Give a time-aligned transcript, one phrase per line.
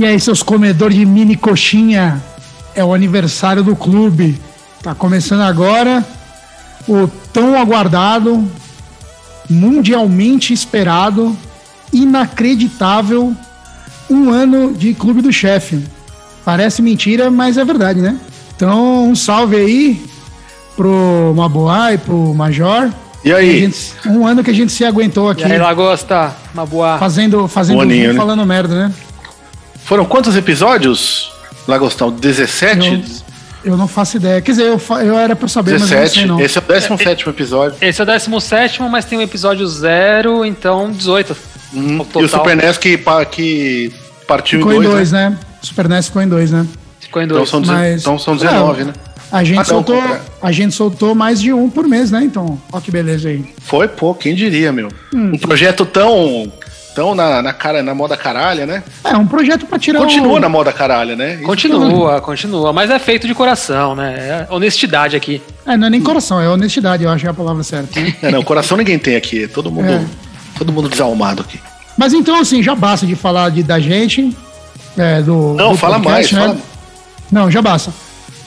[0.00, 2.22] E aí, seus comedores de mini coxinha,
[2.74, 4.40] é o aniversário do clube.
[4.82, 6.02] Tá começando agora
[6.88, 8.50] o tão aguardado,
[9.50, 11.36] mundialmente esperado,
[11.92, 13.36] inacreditável
[14.08, 15.84] um ano de Clube do Chefe.
[16.46, 18.18] Parece mentira, mas é verdade, né?
[18.56, 20.02] Então, um salve aí
[20.74, 22.88] pro Maboá e pro Major.
[23.22, 23.60] E aí?
[23.60, 25.42] Gente, um ano que a gente se aguentou aqui.
[25.42, 26.96] E aí, Lagosta, Maboá.
[26.96, 28.18] Fazendo, fazendo um aninho, né?
[28.18, 28.94] falando merda, né?
[29.90, 31.32] Foram quantos episódios,
[31.66, 32.12] Lagostão?
[32.12, 32.88] 17?
[33.64, 34.40] Eu, eu não faço ideia.
[34.40, 35.90] Quer dizer, eu, eu era pra saber, 17.
[35.90, 36.40] mas não sei não.
[36.40, 37.76] Esse é o 17 episódio.
[37.80, 41.36] Esse é o 17, mas tem o episódio 0, então 18.
[41.72, 42.06] Uhum.
[42.20, 43.00] E o Super NES que,
[43.32, 43.92] que
[44.28, 45.30] partiu ficou em 2, em dois, né?
[45.30, 45.38] né?
[45.60, 46.66] O Super NES ficou em 2, né?
[47.00, 47.48] Ficou em 2.
[47.48, 48.00] Então, são, mas...
[48.00, 48.92] então são 19, é, né?
[49.32, 50.02] A gente, ah, soltou,
[50.40, 52.22] a gente soltou mais de um por mês, né?
[52.22, 53.44] Então, ó que beleza aí.
[53.62, 54.86] Foi, pô, quem diria, meu.
[55.12, 55.32] Hum.
[55.34, 56.52] Um projeto tão
[56.94, 58.82] tão na, na, cara, na moda caralha, né?
[59.04, 60.40] É, um projeto para tirar Continua o...
[60.40, 61.34] na moda caralha, né?
[61.34, 62.72] Isso continua, continua.
[62.72, 64.46] Mas é feito de coração, né?
[64.50, 65.42] É honestidade aqui.
[65.66, 68.00] É, não é nem coração, é honestidade, eu acho que é a palavra certa.
[68.22, 69.44] É, não, coração ninguém tem aqui.
[69.44, 70.04] É todo mundo, é.
[70.58, 71.58] todo mundo desalmado aqui.
[71.96, 74.36] Mas então, assim, já basta de falar de, da gente,
[74.96, 75.54] é, do.
[75.54, 76.54] Não, do fala podcast, mais, né?
[76.54, 76.70] fala...
[77.30, 77.92] Não, já basta.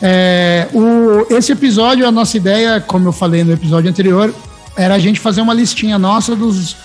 [0.01, 4.33] É, o, esse episódio, a nossa ideia, como eu falei no episódio anterior,
[4.75, 6.75] era a gente fazer uma listinha nossa dos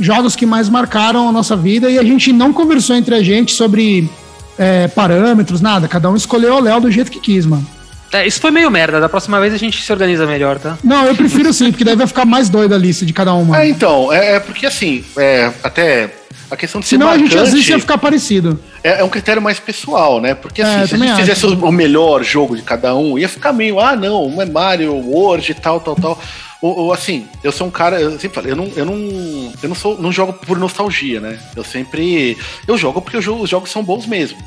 [0.00, 3.52] jogos que mais marcaram a nossa vida e a gente não conversou entre a gente
[3.52, 4.10] sobre
[4.58, 5.86] é, parâmetros, nada.
[5.86, 7.66] Cada um escolheu o Léo do jeito que quis, mano.
[8.12, 9.00] É, isso foi meio merda.
[9.00, 10.76] Da próxima vez a gente se organiza melhor, tá?
[10.82, 13.62] Não, eu prefiro sim, porque daí vai ficar mais doido a lista de cada uma.
[13.62, 16.10] É, então, é, é porque assim, é, até
[16.50, 18.58] a questão de ser Senão marcante, a gente às vezes ia ficar parecido.
[18.82, 20.34] É, é, um critério mais pessoal, né?
[20.34, 21.20] Porque assim, é, se a gente acho.
[21.20, 24.94] fizesse o melhor jogo de cada um, ia ficar meio, ah, não, um é Mario,
[24.94, 26.20] World e tal, tal, tal.
[26.62, 29.68] Ou, ou, assim, eu sou um cara, eu sempre falei, eu não, eu não, eu
[29.68, 31.38] não sou, não jogo por nostalgia, né?
[31.56, 32.36] Eu sempre,
[32.68, 34.38] eu jogo porque os jogos são bons mesmo.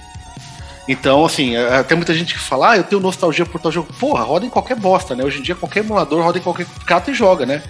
[0.87, 3.91] Então, assim, é, tem muita gente que fala, ah, eu tenho nostalgia por tal jogo.
[3.93, 5.23] Porra, roda em qualquer bosta, né?
[5.23, 7.63] Hoje em dia, qualquer emulador roda em qualquer cata e joga, né?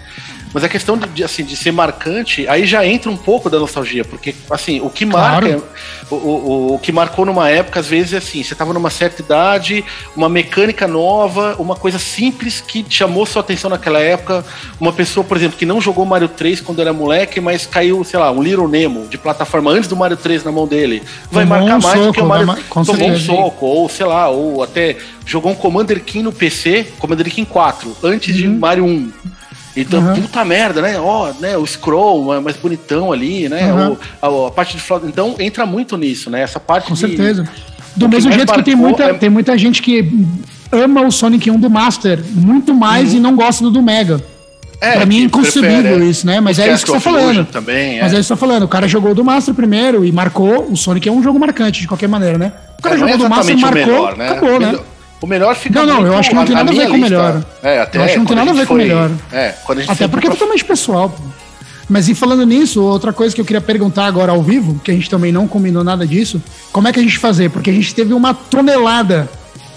[0.54, 4.04] Mas a questão de, assim, de ser marcante, aí já entra um pouco da nostalgia,
[4.04, 5.64] porque, assim, o que marca, claro.
[6.08, 9.20] o, o, o, que marcou numa época, às vezes, é assim, você estava numa certa
[9.20, 9.84] idade,
[10.14, 14.44] uma mecânica nova, uma coisa simples que chamou sua atenção naquela época,
[14.78, 18.20] uma pessoa, por exemplo, que não jogou Mario 3 quando era moleque, mas caiu, sei
[18.20, 21.58] lá, um Little Nemo de plataforma antes do Mario 3 na mão dele, vai tomou
[21.58, 22.56] marcar um mais soco, do que o Mario...
[22.86, 27.28] Tomou um soco, ou sei lá, ou até jogou um Commander King no PC, Commander
[27.28, 28.40] King 4, antes uhum.
[28.40, 29.12] de Mario 1.
[29.76, 30.22] Então, uhum.
[30.22, 30.98] puta merda, né?
[30.98, 31.56] Ó, oh, né?
[31.56, 33.72] O scroll mais bonitão ali, né?
[33.72, 33.96] Uhum.
[34.22, 35.06] O, a, a, parte de flauta.
[35.06, 36.42] Então, entra muito nisso, né?
[36.42, 37.48] Essa parte Com de, certeza.
[37.96, 39.14] Do mesmo jeito que tem muita, é...
[39.14, 40.26] tem muita gente que
[40.70, 43.18] ama o Sonic 1 do Master muito mais uhum.
[43.18, 44.20] e não gosta do do Mega.
[44.80, 46.40] É, pra mim é inconcebível prefere, isso, né?
[46.40, 47.46] Mas é isso que você tá falando.
[47.46, 48.02] Também, é.
[48.02, 48.64] Mas é isso que você tá falando.
[48.64, 50.70] O cara jogou do Master primeiro e marcou.
[50.70, 52.52] O Sonic é um jogo marcante, de qualquer maneira, né?
[52.78, 54.28] O cara é, jogou é do Master e marcou, melhor, né?
[54.28, 54.78] acabou, né?
[55.24, 57.00] O melhor fica Não, não, eu acho que não tem nada a ver com o
[57.00, 57.42] melhor.
[57.62, 59.10] É, até eu acho que não tem nada a ver com o melhor.
[59.32, 61.08] É, quando a gente Até porque é totalmente pessoal.
[61.08, 61.22] Pô.
[61.88, 64.94] Mas e falando nisso, outra coisa que eu queria perguntar agora ao vivo, que a
[64.94, 67.48] gente também não combinou nada disso, como é que a gente fazer?
[67.48, 69.26] Porque a gente teve uma tonelada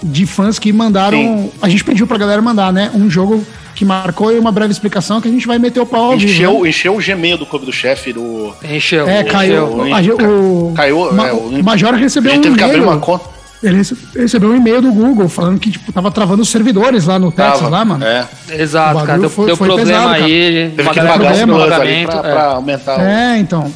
[0.02, 1.18] de fãs que mandaram.
[1.18, 1.50] Sim.
[1.62, 2.90] A gente pediu pra galera mandar, né?
[2.94, 3.42] Um jogo
[3.74, 6.50] que marcou e uma breve explicação que a gente vai meter o pau ao encheu,
[6.50, 6.64] vivo.
[6.64, 6.68] Né?
[6.68, 8.52] Encheu o Gmail do clube do chefe do.
[8.62, 9.08] Encheu.
[9.08, 9.88] É, caiu.
[9.88, 10.16] Encheu.
[10.18, 11.10] O, caiu.
[11.14, 12.54] Ma, é, o, Major recebeu um e-mail.
[12.54, 13.82] que abrir uma conta ele
[14.14, 17.58] recebeu um e-mail do Google falando que, tipo, tava travando os servidores lá no Texas,
[17.58, 18.04] tava, lá, mano.
[18.04, 18.26] É.
[18.50, 19.18] Exato, cara.
[19.18, 20.72] Deu, foi, deu foi problema pesado, aí.
[20.76, 22.46] Teve que pagar problema, os ali pra, pra é.
[22.46, 23.00] aumentar.
[23.00, 23.72] É, então.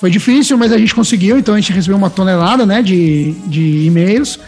[0.00, 1.38] Foi difícil, mas a gente conseguiu.
[1.38, 4.38] Então a gente recebeu uma tonelada, né, de, de e-mails.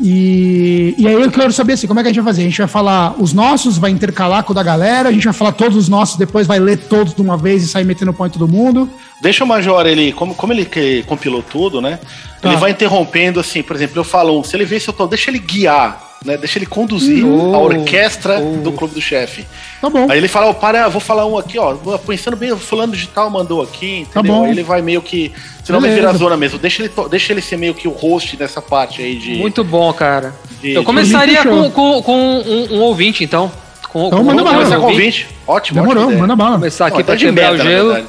[0.00, 2.42] E, e aí eu quero saber assim, como é que a gente vai fazer?
[2.42, 5.32] A gente vai falar os nossos, vai intercalar com o da galera, a gente vai
[5.32, 8.38] falar todos os nossos, depois vai ler todos de uma vez e sair metendo ponto
[8.38, 8.88] todo mundo.
[9.20, 11.98] Deixa o Major, ele, como, como ele que compilou tudo, né?
[12.40, 12.48] Tá.
[12.48, 15.30] Ele vai interrompendo, assim, por exemplo, eu falo, se ele vê se eu tô, deixa
[15.30, 16.36] ele guiar né?
[16.38, 18.62] Deixa ele conduzir uh, a orquestra uh.
[18.62, 19.46] do clube do chefe.
[19.80, 20.10] Tá bom.
[20.10, 21.74] Aí ele fala, oh, para, vou falar um aqui, ó.
[21.98, 24.22] Pensando bem, fulano digital mandou aqui, tá entendeu?
[24.22, 24.44] Tá bom.
[24.46, 25.30] Aí ele vai meio que.
[25.62, 26.58] Senão vai virar zona mesmo.
[26.58, 29.34] Deixa ele, deixa ele ser meio que o host dessa parte aí de.
[29.34, 30.34] Muito bom, cara.
[30.60, 33.52] De, Eu começaria com, com, com um, um, ouvinte, então.
[33.92, 34.56] Com, então, com manda bala.
[34.56, 35.28] Começar com ouvinte.
[35.46, 36.52] Ótimo, Demorou, ótimo manda bala.
[36.52, 38.08] Começar aqui Não, pra quebrar meta, o gelo.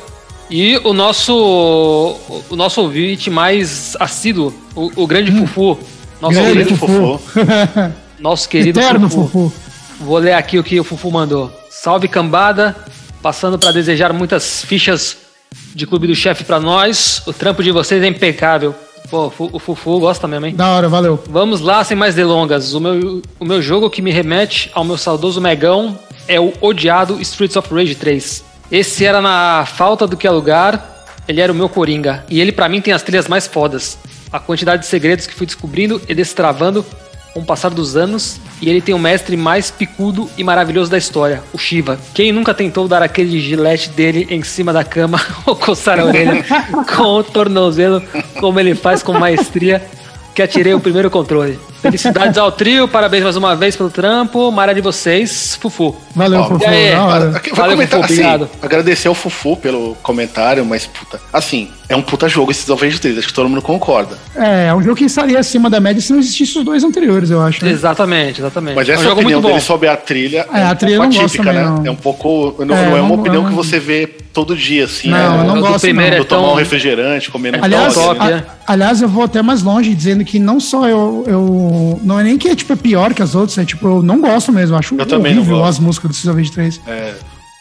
[0.50, 2.16] E o nosso,
[2.50, 5.46] o nosso ouvinte mais assíduo, o, o grande hum.
[5.46, 5.80] Fufu.
[6.22, 7.20] Nosso grande ouvinte Fufu.
[8.20, 9.50] Nosso querido Eterno Fufu.
[9.50, 9.54] Fufu.
[10.00, 11.52] Vou ler aqui o que o Fufu mandou.
[11.70, 12.76] Salve cambada,
[13.22, 15.18] passando para desejar muitas fichas
[15.74, 17.22] de Clube do Chefe para nós.
[17.26, 18.76] O trampo de vocês é impecável.
[19.10, 20.56] Pô, o Fufu gosta mesmo, hein?
[20.56, 21.24] Da hora, valeu.
[21.30, 22.74] Vamos lá, sem mais delongas.
[22.74, 25.98] O meu, o meu jogo que me remete ao meu saudoso Megão
[26.28, 28.44] é o odiado Streets of Rage 3.
[28.72, 32.26] Esse era na falta do que alugar, ele era o meu Coringa.
[32.30, 33.98] E ele para mim tem as trilhas mais fodas.
[34.32, 36.86] a quantidade de segredos que fui descobrindo e destravando
[37.36, 40.98] com o passar dos anos, e ele tem o mestre mais picudo e maravilhoso da
[40.98, 42.00] história, o Shiva.
[42.14, 46.46] Quem nunca tentou dar aquele gilete dele em cima da cama ou coçar a orelha
[46.96, 48.02] com o tornozelo,
[48.40, 49.84] como ele faz com maestria,
[50.34, 51.60] que atirei o primeiro controle.
[51.86, 54.52] Felicidades ao trio, parabéns mais uma vez pelo trampo.
[54.52, 55.96] Mara de vocês, Fufu.
[56.16, 56.66] Valeu, Ó, Fufu.
[56.66, 56.96] Aí,
[57.54, 58.50] Valeu, Fufu, assim, obrigado.
[58.60, 63.20] Agradecer ao Fufu pelo comentário, mas puta, assim, é um puta jogo esses Avengers 3,
[63.20, 64.18] acho que todo mundo concorda.
[64.36, 67.30] É, é um jogo que estaria acima da média se não existisse os dois anteriores,
[67.30, 67.64] eu acho.
[67.64, 67.72] Né?
[67.72, 68.76] Exatamente, exatamente.
[68.76, 71.26] Mas essa é um opinião dele sobre a trilha é, é a trilha um pouco
[71.26, 71.64] atípica, né?
[71.64, 71.86] Não.
[71.86, 72.56] É um pouco.
[72.66, 75.10] Não é, não é uma opinião que você vê todo dia, assim.
[75.10, 75.40] Não, né?
[75.40, 75.82] eu não gosto.
[75.82, 76.22] Primeiro não.
[76.22, 76.42] É tão...
[76.42, 80.38] tomar um refrigerante, comer aliás, top, a, aliás, eu vou até mais longe, dizendo que
[80.38, 82.00] não só eu, eu.
[82.04, 84.52] Não é nem que tipo, é pior que as outras, é tipo, eu não gosto
[84.52, 86.82] mesmo, acho eu horrível as músicas do Season 23.
[86.86, 87.14] É.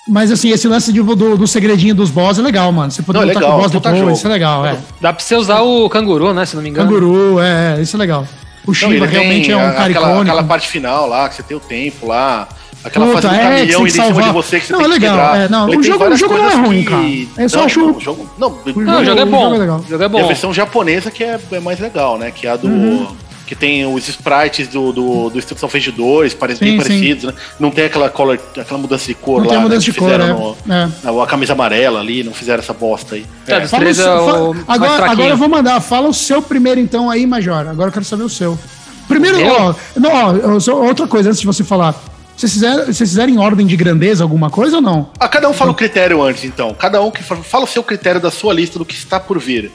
[0.07, 2.91] Mas assim, esse lance de, do, do segredinho dos boss é legal, mano.
[2.91, 4.13] Você poder não, lutar legal, com o boss depois, jogo.
[4.13, 4.77] isso é legal, é.
[5.01, 6.91] Dá pra você usar o canguru, né, se não me engano.
[6.91, 8.27] Canguru, é, isso é legal.
[8.67, 10.23] O Shiva realmente é um cara aquela, icônico.
[10.23, 12.49] Aquela parte final lá, que você tem o tempo lá.
[12.85, 14.89] Aquela Puta, fase do é, caminhão e em cima de você que você não, tem
[14.89, 16.91] é legal, que É, não, o jogo, o jogo não é ruim, que...
[16.91, 17.43] cara.
[17.45, 17.81] Eu só não, acho...
[17.81, 19.39] Não, o jogo, não, não, o jogo é bom.
[19.39, 19.79] O jogo é, legal.
[19.79, 20.19] O jogo é bom.
[20.19, 22.31] E a versão japonesa que é, é mais legal, né?
[22.31, 22.69] Que é a do...
[22.69, 27.35] Uhum que tem os sprites do, do, do Instruction Phase 2, parece bem parecidos, né?
[27.61, 29.55] Não tem aquela, color, aquela mudança de cor não lá.
[29.55, 30.19] Tem mudança né, de cor, é.
[30.19, 31.23] no, é.
[31.23, 33.27] A camisa amarela ali, não fizeram essa bosta aí.
[33.47, 33.67] É, é.
[33.67, 37.69] Fala, o, agora, agora eu vou mandar, fala o seu primeiro então aí, Major.
[37.69, 38.59] Agora eu quero saber o seu.
[39.07, 41.95] Primeiro, ó, não, ó, outra coisa antes de você falar.
[42.37, 45.11] Vocês fizeram, vocês fizeram em ordem de grandeza alguma coisa ou não?
[45.19, 46.75] Ah, cada um fala o critério antes, então.
[46.75, 49.39] Cada um que fala, fala o seu critério da sua lista do que está por
[49.39, 49.71] vir.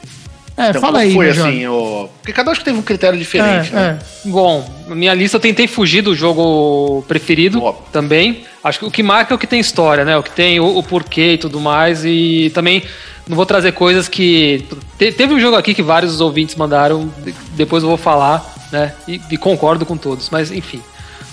[0.60, 1.14] É, então, fala aí.
[1.14, 2.10] Foi assim, o...
[2.22, 3.72] porque cada um acho que teve um critério diferente.
[3.72, 4.00] É, né?
[4.26, 4.30] é.
[4.30, 7.86] Bom, minha lista eu tentei fugir do jogo preferido Óbvio.
[7.94, 8.44] também.
[8.62, 10.18] Acho que o que marca é o que tem história, né?
[10.18, 12.04] O que tem o, o porquê e tudo mais.
[12.04, 12.84] E também
[13.26, 14.66] não vou trazer coisas que.
[14.98, 17.10] Te, teve um jogo aqui que vários ouvintes mandaram,
[17.56, 18.94] depois eu vou falar, né?
[19.08, 20.82] E, e concordo com todos, mas enfim.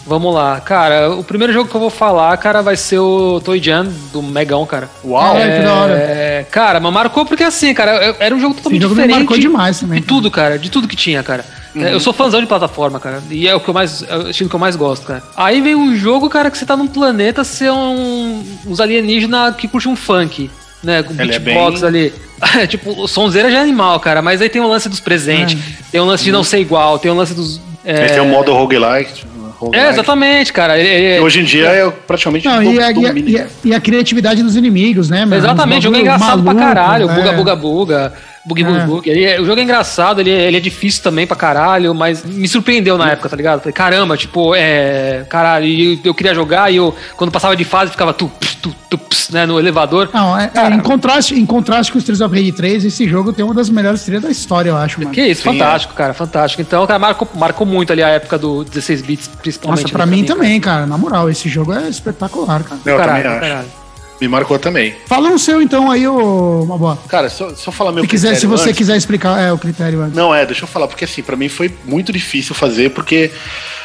[0.06, 1.10] Vamos lá, cara.
[1.10, 4.64] O primeiro jogo que eu vou falar, cara, vai ser o Toy Jam do Megão,
[4.64, 4.88] cara.
[5.04, 5.92] Uau, é, que da hora.
[5.94, 9.18] É, cara, mas marcou porque assim, cara, era um jogo totalmente Esse jogo diferente.
[9.18, 10.00] marcou demais também.
[10.00, 11.44] De tudo, cara, de tudo que tinha, cara.
[11.74, 11.82] Uhum.
[11.82, 13.20] Eu sou fãzão de plataforma, cara.
[13.30, 14.02] E é o que eu mais.
[14.08, 15.22] É o estilo que eu mais gosto, cara.
[15.36, 19.66] Aí vem um jogo, cara, que você tá num planeta, ser um, uns alienígenas que
[19.66, 20.50] curte um funk.
[20.84, 22.12] Né, com beatbox é bem...
[22.12, 22.14] ali.
[22.68, 24.22] tipo, o sonzeira já é animal, cara.
[24.22, 25.90] Mas aí tem o lance dos presentes, é.
[25.92, 27.60] tem o lance de não ser igual, tem o lance dos.
[27.84, 28.06] É...
[28.06, 29.24] Tem o modo roguelike.
[29.72, 30.78] É, exatamente, cara.
[30.78, 33.80] Ele, ele, hoje em dia é, é praticamente não, e, a, e, a, e, a,
[33.80, 35.36] criatividade dos inimigos, né, mano?
[35.36, 37.10] Exatamente, o jogo é engraçado maluco, pra caralho.
[37.10, 37.14] É.
[37.14, 38.12] Buga, buga, buga.
[38.48, 38.86] É.
[38.86, 39.10] Bug.
[39.10, 42.46] Ele, é, o jogo é engraçado, ele, ele é difícil também pra caralho, mas me
[42.46, 43.60] surpreendeu na época, tá ligado?
[43.60, 45.24] Falei, caramba, tipo, é.
[45.28, 48.30] Caralho, eu, eu queria jogar e eu, quando passava de fase, ficava tu,
[48.62, 49.00] tu, tu,
[49.32, 50.08] né, no elevador.
[50.12, 53.32] Não, é, é, em, contraste, em contraste com os Streets of Rage 3, esse jogo
[53.32, 55.10] tem uma das melhores trilhas da história, eu acho, mano.
[55.10, 55.96] Que isso, Sim, fantástico, é.
[55.96, 56.62] cara, fantástico.
[56.62, 59.82] Então, cara, marcou, marcou muito ali a época do 16 bits, principalmente.
[59.82, 60.76] Nossa, pra mim também, cara.
[60.76, 60.86] cara.
[60.86, 62.80] Na moral, esse jogo é espetacular, cara.
[62.84, 63.40] Eu caralho, também acho.
[63.40, 63.85] Caralho.
[64.20, 64.94] Me marcou também.
[65.06, 66.96] Fala o seu então aí, ô Mabó.
[67.08, 68.78] Cara, só, só falar meu se quiser, Se você antes.
[68.78, 70.16] quiser explicar é, o critério antes.
[70.16, 73.30] Não, é, deixa eu falar, porque assim, para mim foi muito difícil fazer, porque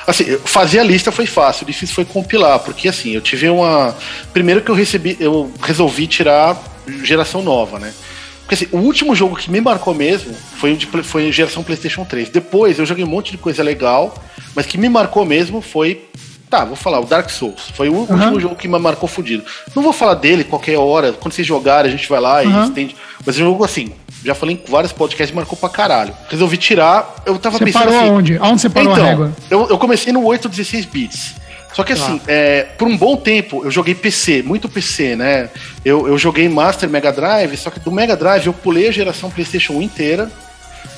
[0.07, 3.95] assim, fazer a lista foi fácil, difícil foi compilar, porque assim, eu tive uma.
[4.31, 6.57] Primeiro que eu recebi, eu resolvi tirar
[7.03, 7.93] geração nova, né?
[8.41, 12.29] Porque assim, o último jogo que me marcou mesmo foi, de, foi geração PlayStation 3.
[12.29, 14.13] Depois eu joguei um monte de coisa legal,
[14.55, 16.05] mas que me marcou mesmo foi
[16.51, 17.72] Tá, vou falar, o Dark Souls.
[17.74, 18.00] Foi o uhum.
[18.01, 19.41] último jogo que me marcou fudido.
[19.74, 21.13] Não vou falar dele qualquer hora.
[21.13, 22.63] Quando vocês jogarem, a gente vai lá uhum.
[22.63, 22.96] e estende.
[23.25, 26.13] Mas o jogo, assim, já falei em vários podcasts, marcou pra caralho.
[26.29, 27.15] Resolvi tirar.
[27.25, 27.84] Eu tava você pensando.
[27.86, 28.38] Parou assim, aonde?
[28.38, 29.31] Aonde você parou então, a régua?
[29.50, 31.36] Eu, eu comecei no 8, 16 bits.
[31.72, 32.31] Só que assim, ah.
[32.31, 35.50] é, por um bom tempo eu joguei PC, muito PC, né?
[35.86, 39.31] Eu, eu joguei Master Mega Drive, só que do Mega Drive eu pulei a geração
[39.31, 40.29] PlayStation 1 inteira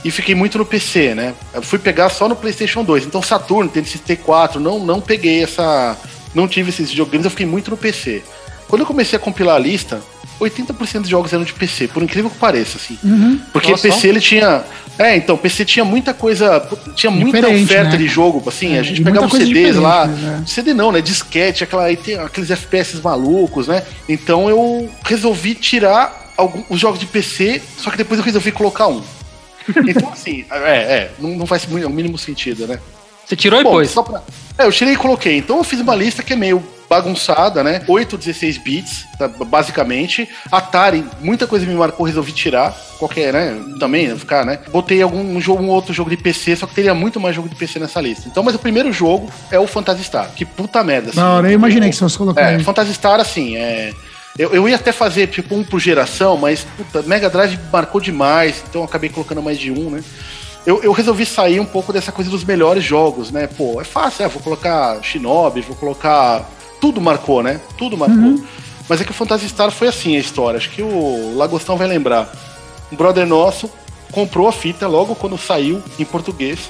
[0.04, 1.34] e fiquei muito no PC, né?
[1.54, 3.06] Eu fui pegar só no PlayStation 2.
[3.06, 5.98] Então Saturno, TNT 4, não, não peguei essa
[6.34, 8.24] não tive esses videogames, eu fiquei muito no PC.
[8.68, 10.02] Quando eu comecei a compilar a lista,
[10.40, 12.98] 80% dos jogos eram de PC, por incrível que pareça, assim.
[13.04, 13.40] Uhum.
[13.52, 13.88] Porque Nossa.
[13.88, 14.64] PC ele tinha.
[14.98, 16.60] É, então, PC tinha muita coisa.
[16.96, 17.98] Tinha muita Diferente, oferta né?
[17.98, 18.76] de jogo, assim.
[18.76, 20.08] É, a gente pegava os CDs lá.
[20.08, 20.44] Né?
[20.48, 21.02] CD não, né?
[21.02, 23.84] Disquete, aquela, aí tem aqueles FPS malucos, né?
[24.10, 28.88] Então eu resolvi tirar alguns, os jogos de PC, só que depois eu resolvi colocar
[28.88, 29.04] um.
[29.88, 32.80] Então, assim, é, é, não, não faz o mínimo sentido, né?
[33.26, 33.94] Você tirou e pôs?
[33.94, 34.22] Pra...
[34.58, 35.38] É, eu tirei e coloquei.
[35.38, 37.82] Então eu fiz uma lista que é meio bagunçada, né?
[37.88, 40.30] 8, 16 bits, tá, basicamente.
[40.52, 42.72] Atari, muita coisa me marcou, resolvi tirar.
[43.00, 43.60] Qualquer, né?
[43.80, 44.60] Também, ficar, né?
[44.72, 47.50] Botei algum um jogo, um outro jogo de PC, só que teria muito mais jogo
[47.50, 48.28] de PC nessa lista.
[48.28, 50.30] Então, mas o primeiro jogo é o Phantasy Star.
[50.36, 51.10] Que puta merda.
[51.10, 52.42] Assim, Não, eu imaginei que você fosse colocar.
[52.42, 53.92] É, Phantasy Star, assim, é.
[54.38, 58.64] Eu, eu ia até fazer tipo um por geração, mas puta, Mega Drive marcou demais,
[58.68, 60.04] então acabei colocando mais de um, né?
[60.66, 63.48] eu, eu resolvi sair um pouco dessa coisa dos melhores jogos, né?
[63.48, 66.50] Pô, é fácil, é, vou colocar Shinobi, vou colocar.
[66.80, 67.60] Tudo marcou, né?
[67.78, 68.18] Tudo marcou.
[68.18, 68.44] Uhum.
[68.90, 70.58] Mas é que o Phantasy Star foi assim a história.
[70.58, 72.32] Acho que o Lagostão vai lembrar.
[72.92, 73.70] Um brother nosso
[74.12, 76.70] comprou a fita logo quando saiu em português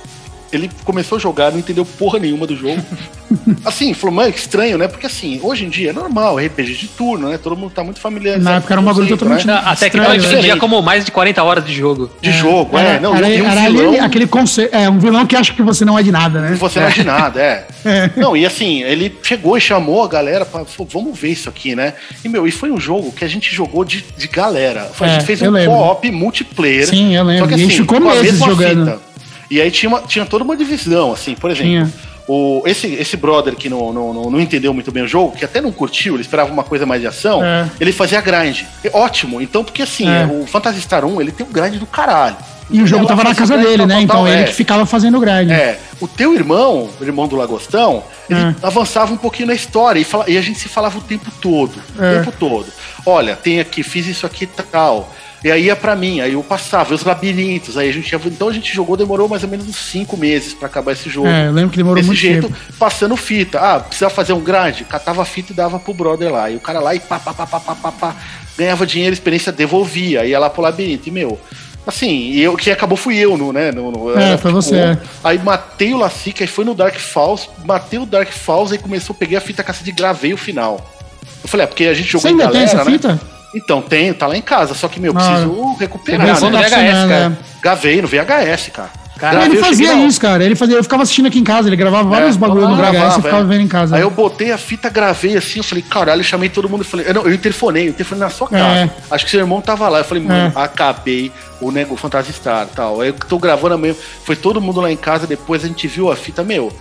[0.55, 2.81] ele começou a jogar, não entendeu porra nenhuma do jogo.
[3.65, 4.87] assim, falou, mano, estranho, né?
[4.87, 7.37] Porque assim, hoje em dia é normal, RPG de turno, né?
[7.37, 8.43] Todo mundo tá muito familiarizado.
[8.43, 9.47] Na época era um bagulho totalmente.
[9.47, 9.61] Né?
[9.65, 12.11] Até que não entendia como mais de 40 horas de jogo.
[12.21, 12.99] De é, jogo, é.
[12.99, 14.75] Não, era, um era vilão, aquele conceito.
[14.75, 16.55] É, um vilão que acha que você não é de nada, né?
[16.59, 17.67] Você não é de nada, é.
[17.85, 18.09] é.
[18.15, 20.63] Não, e assim, ele chegou e chamou a galera pra.
[20.65, 21.93] Falou, vamos ver isso aqui, né?
[22.23, 24.91] E, meu, e foi um jogo que a gente jogou de, de galera.
[24.99, 26.87] A gente é, fez um co-op multiplayer.
[26.87, 27.43] Sim, eu lembro.
[27.43, 28.91] Só que assim, e a gente ficou meses jogando.
[28.91, 29.12] Fita.
[29.53, 31.87] E aí tinha, uma, tinha toda uma divisão, assim, por exemplo.
[32.27, 35.45] O, esse, esse brother que não, não, não, não, entendeu muito bem o jogo, que
[35.45, 37.69] até não curtiu, ele esperava uma coisa mais de ação, é.
[37.79, 38.61] ele fazia grind.
[38.83, 40.25] É ótimo, então, porque assim, é.
[40.25, 42.35] o Phantasy Star 1, ele tem um grind do caralho.
[42.71, 44.01] E o jogo tava na casa dele, né?
[44.01, 44.43] Então ele é.
[44.45, 45.51] que ficava fazendo grind.
[45.51, 45.77] É.
[45.99, 48.55] O teu irmão, o irmão do Lagostão, ele é.
[48.63, 51.75] avançava um pouquinho na história e, fala, e, a gente se falava o tempo todo.
[51.95, 52.19] O é.
[52.19, 52.65] tempo todo.
[53.05, 55.13] Olha, tem aqui, fiz isso aqui e tal.
[55.43, 58.53] E aí ia para mim, aí eu passava, os labirintos, aí a gente então a
[58.53, 61.27] gente jogou, demorou mais ou menos uns cinco meses para acabar esse jogo.
[61.27, 62.59] É, eu lembro que demorou Desse muito jeito, tempo.
[62.79, 63.59] passando fita.
[63.59, 66.49] Ah, precisa fazer um grande, catava a fita e dava pro brother lá.
[66.49, 68.15] E o cara lá e pá, pá, pá, pá, pá, pá, pá
[68.57, 71.09] ganhava dinheiro, experiência, devolvia, ia lá pro labirinto.
[71.09, 71.39] E, meu,
[71.85, 73.71] assim, eu, que acabou fui eu, no, né?
[73.71, 74.75] No, no, é, foi você.
[74.75, 74.97] É.
[75.23, 79.15] Aí matei o Lacica, aí foi no Dark Falls, matei o Dark Falls, aí começou,
[79.15, 80.89] peguei a fita caça de gravei o final.
[81.41, 82.91] Eu falei, é, porque a gente jogou Você ainda galera, tem essa né?
[82.91, 83.19] fita?
[83.53, 86.25] Então, tenho, tá lá em casa, só que, meu, preciso ah, recuperar.
[86.25, 86.33] Né?
[86.33, 87.29] no VHS, cara.
[87.29, 87.37] Né?
[87.61, 89.03] Gravei no VHS, cara.
[89.17, 90.43] Cara, ele fazia isso, cara.
[90.43, 93.17] Ele fazia, eu ficava assistindo aqui em casa, ele gravava é, vários bagulhos no VHS
[93.17, 93.43] e ficava é.
[93.43, 93.95] vendo em casa.
[93.95, 96.85] Aí eu botei a fita, gravei assim, eu falei, caralho, eu chamei todo mundo, eu
[96.85, 98.79] falei, eu, não, eu interfonei, eu interfonei na sua casa.
[98.79, 98.89] É.
[99.11, 99.99] Acho que seu irmão tava lá.
[99.99, 100.61] Eu falei, mano, é.
[100.61, 101.31] acabei
[101.61, 103.01] o nego Fantasy Star tal.
[103.01, 103.95] Aí eu tô gravando amanhã,
[104.25, 106.71] foi todo mundo lá em casa, depois a gente viu a fita, meu.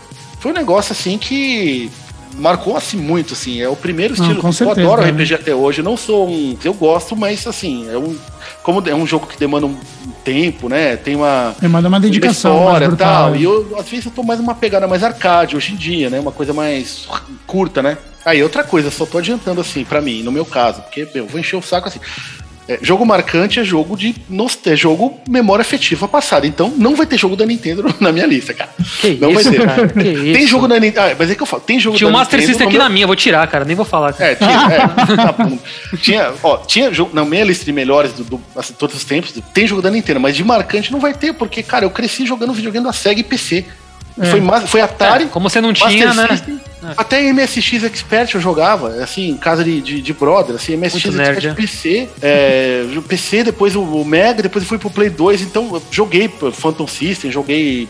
[0.40, 1.92] Foi um negócio assim que
[2.34, 3.60] marcou assim muito, assim.
[3.60, 4.42] É o primeiro estilo.
[4.42, 5.10] Não, certeza, eu adoro né?
[5.10, 5.80] RPG até hoje.
[5.80, 6.56] Eu não sou um.
[6.64, 8.16] Eu gosto, mas assim, é um.
[8.62, 9.76] Como é um jogo que demanda um
[10.24, 10.96] tempo, né?
[10.96, 11.54] Tem uma.
[11.60, 12.56] Demanda uma dedicação.
[12.56, 13.30] Uma história e tal.
[13.30, 13.38] Né?
[13.38, 16.20] E eu, às vezes, eu tô mais uma pegada mais arcade hoje em dia, né?
[16.20, 17.08] Uma coisa mais
[17.46, 17.98] curta, né?
[18.24, 21.26] Aí, outra coisa, só tô adiantando assim, para mim, no meu caso, porque, meu, eu
[21.26, 21.98] vou encher o saco assim.
[22.68, 24.14] É, jogo marcante é jogo de
[24.66, 26.46] é jogo memória afetiva passada.
[26.46, 28.70] Então não vai ter jogo da Nintendo na minha lista, cara.
[29.00, 29.66] Que não isso, vai ter.
[29.66, 30.46] Cara, tem isso?
[30.48, 31.06] jogo da Nintendo.
[31.06, 32.82] Ah, mas é que eu falo, tem jogo Tinha o Master System aqui meu...
[32.84, 33.64] na minha, vou tirar, cara.
[33.64, 34.12] Nem vou falar.
[34.12, 34.32] Cara.
[34.32, 34.50] É, tinha.
[34.70, 35.36] é, tá
[36.00, 39.34] tinha, ó, tinha jogo na minha lista de melhores do assim, todos os tempos.
[39.52, 42.52] Tem jogo da Nintendo, mas de marcante não vai ter, porque, cara, eu cresci jogando
[42.52, 43.64] videogame da Sega e PC.
[44.20, 44.26] É.
[44.26, 45.24] Foi, foi Atari.
[45.24, 46.28] É, como você não tinha, né?
[46.28, 46.94] System, é.
[46.96, 51.20] Até MSX Expert eu jogava, assim, em casa de, de, de brother, assim, MSX Muito
[51.20, 55.68] Expert nerd, PC, é, PC, depois o Mega, depois eu fui pro Play 2, então
[55.72, 57.88] eu joguei Phantom System, joguei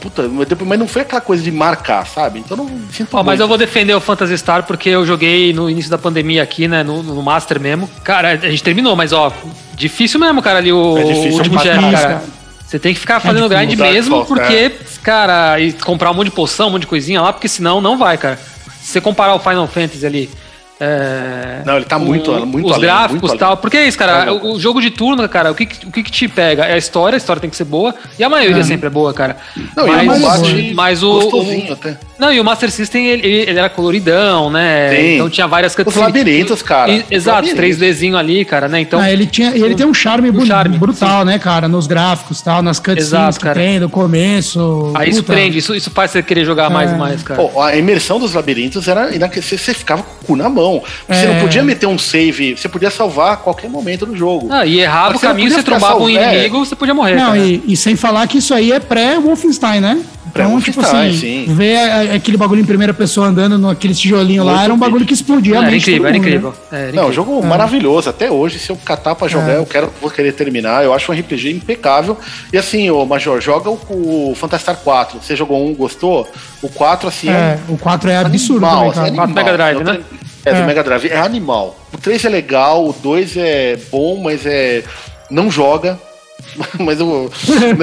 [0.00, 0.28] Puta,
[0.66, 2.40] mas não foi aquela coisa de marcar, sabe?
[2.40, 5.70] Então não sinto oh, Mas eu vou defender o Phantasy Star porque eu joguei no
[5.70, 6.82] início da pandemia aqui, né?
[6.82, 7.88] No, no Master mesmo.
[8.02, 9.32] Cara, a gente terminou, mas ó,
[9.74, 12.24] difícil mesmo, cara, ali o, é difícil o último chefe, cara.
[12.66, 14.72] Você tem que ficar fazendo é grind mesmo, porque, é.
[15.02, 17.96] Cara, e comprar um monte de poção, um monte de coisinha lá, porque senão não
[17.96, 18.38] vai, cara.
[18.80, 20.30] Se você comparar o Final Fantasy ali
[20.80, 23.56] é, não, ele tá muito, o, muito Os além, gráficos e tal.
[23.56, 24.32] Porque é isso, cara.
[24.32, 26.64] O, o, jogo de turno, cara, o que, o que, que te pega?
[26.64, 27.94] É a história, a história tem que ser boa.
[28.18, 28.64] E a maioria é.
[28.64, 29.36] sempre é boa, cara.
[29.76, 31.98] Não, mas, e o mas o, o, até.
[32.18, 34.90] Não, e o Master System, ele, ele era coloridão, né?
[34.90, 35.14] Sim.
[35.14, 35.96] Então tinha várias cutscenes.
[35.96, 36.90] Os labirintos, cara.
[36.90, 38.80] E, exato, 3Dzinho ali, cara, né?
[38.80, 38.98] Então.
[38.98, 41.26] Ah, ele, tinha, ele tem um charme, um charme brutal, sim.
[41.26, 41.68] né, cara?
[41.68, 44.92] Nos gráficos tal, nas cutscenes exato, que tem, no começo.
[44.94, 46.74] Aí isso prende, isso, isso faz você querer jogar é.
[46.74, 47.40] mais e mais, cara.
[47.40, 49.08] Pô, a imersão dos labirintos era.
[49.28, 50.82] Você, você ficava com o cu na mão.
[51.08, 54.48] Você não podia meter um save, você podia salvar a qualquer momento do jogo.
[54.50, 57.14] Ah, e errava o caminho, você trombava um inimigo, você podia morrer.
[57.14, 60.00] Não, e, e, sem falar que isso aí é pré-Wolfenstein, né?
[60.30, 61.44] Então, tipo assim, sim.
[61.48, 61.76] ver
[62.14, 65.58] aquele bagulho em primeira pessoa andando naquele tijolinho Muito lá era um bagulho que explodia
[65.58, 66.54] era incrível, era incrível.
[66.70, 66.88] Né?
[66.88, 67.46] Era Não, jogo é.
[67.46, 68.08] maravilhoso.
[68.10, 69.58] Até hoje, se eu catar pra jogar, é.
[69.58, 70.84] eu quero, vou querer terminar.
[70.84, 72.16] Eu acho um RPG impecável.
[72.52, 75.20] E assim, o Major, joga o, o Phantasy Star 4.
[75.20, 76.28] Você jogou um, gostou?
[76.62, 77.28] O 4, assim.
[77.28, 78.66] É, o 4 é absurdo.
[78.66, 79.28] Animal, também, assim, animal.
[79.28, 80.00] Mega Drive, né?
[80.44, 80.66] É, do é.
[80.66, 81.06] Mega Drive.
[81.06, 81.76] É animal.
[81.92, 84.82] O 3 é legal, o 2 é bom, mas é.
[85.30, 85.98] Não joga.
[86.78, 87.30] mas o.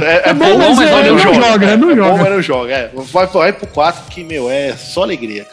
[0.01, 1.35] É, é, é bom, mas, mas é, não, joga.
[1.35, 1.77] joga.
[1.77, 2.11] Não é joga.
[2.11, 2.73] bom, mas não joga.
[2.73, 2.91] É.
[3.11, 5.45] Vai, vai pro 4 que, meu, é só alegria.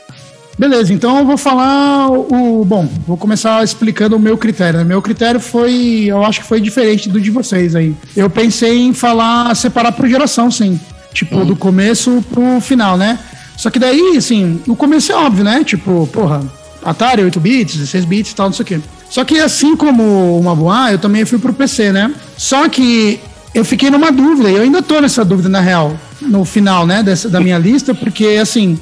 [0.58, 2.64] Beleza, então eu vou falar o.
[2.64, 4.80] Bom, vou começar explicando o meu critério.
[4.80, 4.84] Né?
[4.84, 6.04] Meu critério foi.
[6.06, 7.94] Eu acho que foi diferente do de vocês aí.
[8.16, 10.78] Eu pensei em falar, separar por geração, sim.
[11.12, 11.46] Tipo, uhum.
[11.46, 13.18] do começo pro final, né?
[13.56, 15.62] Só que daí, assim, o começo é óbvio, né?
[15.64, 16.42] Tipo, porra,
[16.84, 18.80] Atari 8 bits, 16 bits e tal, não sei o quê.
[19.08, 22.12] Só que assim como o Mabuá, eu também fui pro PC, né?
[22.36, 23.20] Só que
[23.54, 27.02] eu fiquei numa dúvida, e eu ainda tô nessa dúvida, na real, no final, né,
[27.02, 28.78] dessa, da minha lista, porque, assim,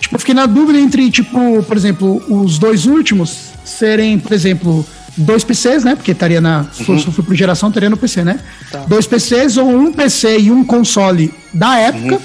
[0.00, 4.84] tipo, eu fiquei na dúvida entre, tipo, por exemplo, os dois últimos serem, por exemplo,
[5.16, 6.98] dois PCs, né, porque estaria na, se uhum.
[6.98, 8.40] for por geração, estaria no PC, né?
[8.70, 8.80] Tá.
[8.88, 12.20] Dois PCs ou um PC e um console da época,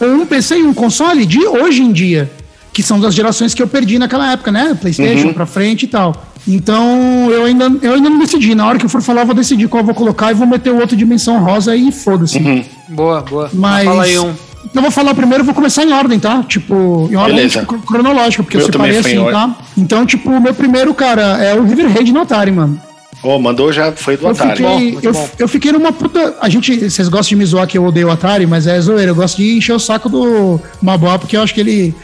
[0.00, 0.08] uhum.
[0.08, 2.30] ou um PC e um console de hoje em dia,
[2.76, 5.32] que são das gerações que eu perdi naquela época, né, Playstation uhum.
[5.32, 6.14] pra frente e tal.
[6.46, 8.54] Então, eu ainda, eu ainda não decidi.
[8.54, 10.46] Na hora que eu for falar, eu vou decidir qual eu vou colocar e vou
[10.46, 12.36] meter o outro dimensão rosa e foda-se.
[12.36, 12.62] Uhum.
[12.90, 13.50] Boa, boa.
[13.54, 13.86] Mas.
[13.86, 14.30] Fala aí um.
[14.74, 16.42] Eu vou falar primeiro, vou começar em ordem, tá?
[16.42, 19.56] Tipo, em ordem tipo, cronológica, porque eu, eu separei assim, tá?
[19.74, 22.78] Então, tipo, o meu primeiro, cara, é o River Raid no Atari, mano.
[23.22, 24.56] Oh, mandou já, foi do eu Atari.
[24.56, 26.36] Fiquei, bom, eu, eu, fiquei numa puta.
[26.42, 29.12] A gente, vocês gostam de me zoar que eu odeio o Atari, mas é zoeira.
[29.12, 31.94] Eu gosto de encher o saco do Maboa, porque eu acho que ele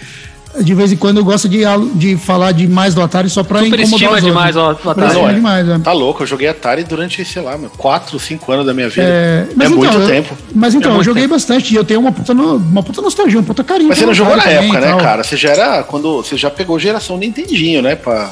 [0.61, 1.61] de vez em quando eu gosto de,
[1.95, 5.15] de falar demais do Atari só pra Super incomodar os demais o Atari.
[5.15, 5.35] Não, é.
[5.35, 5.79] demais, é.
[5.79, 9.03] Tá louco, eu joguei Atari durante, sei lá, 4, 5 anos da minha vida.
[9.03, 10.37] É, é então, muito eu, tempo.
[10.55, 11.35] Mas então, é eu joguei tempo.
[11.35, 13.89] bastante e eu tenho uma puta, uma puta nostalgia, um puta carinho.
[13.89, 15.25] Mas você não jogou na época, né, cara?
[15.25, 18.31] Você já era, quando, você já pegou geração Nintendinho, né, pra...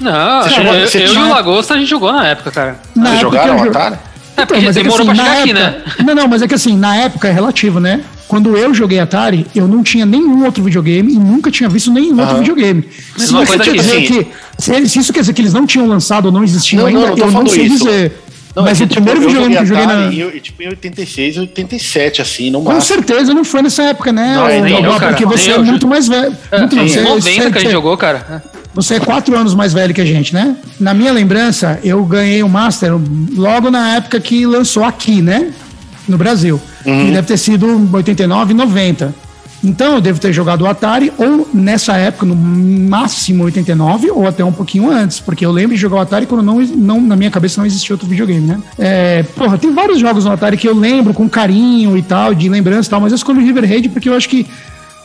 [0.00, 1.20] Não, você eu, você eu tinha...
[1.20, 2.80] e o Lagosta a gente jogou na época, cara.
[2.94, 3.98] Na vocês jogaram Atari?
[4.36, 5.94] É, porque então, mas demorou é que, assim, pra chegar aqui, época, né?
[6.04, 8.02] Não, não, mas é que assim, na época é relativo, né?
[8.32, 12.14] Quando eu joguei Atari, eu não tinha nenhum outro videogame e nunca tinha visto nenhum
[12.14, 12.20] uhum.
[12.20, 12.88] outro videogame.
[13.14, 16.24] Se isso, quer dizer que, se, se, isso quer dizer que eles não tinham lançado
[16.24, 17.84] ou não existiam não, ainda, não, eu não sei isso.
[17.84, 18.18] dizer.
[18.56, 20.14] Não, mas é o tipo, primeiro videogame que eu joguei na.
[20.14, 24.34] Eu, tipo, em 86, 87, assim, não Com certeza não foi nessa época, né?
[24.34, 26.34] Não, eu, cara, porque você é muito mais velho.
[26.50, 28.42] É, muito não, você, 90 que a gente jogou, cara.
[28.72, 30.56] Você é quatro anos mais velho que a gente, né?
[30.80, 32.92] Na minha lembrança, eu ganhei o Master
[33.36, 35.52] logo na época que lançou aqui, né?
[36.08, 36.60] No Brasil.
[36.84, 37.08] Uhum.
[37.08, 39.14] E deve ter sido 89, 90.
[39.64, 44.44] Então eu devo ter jogado o Atari ou nessa época, no máximo 89, ou até
[44.44, 47.30] um pouquinho antes, porque eu lembro de jogar o Atari quando não, não na minha
[47.30, 48.60] cabeça não existia outro videogame, né?
[48.76, 52.48] É, porra, tem vários jogos no Atari que eu lembro com carinho e tal, de
[52.48, 54.46] lembrança e tal, mas eu escolhi o River Raid porque eu acho que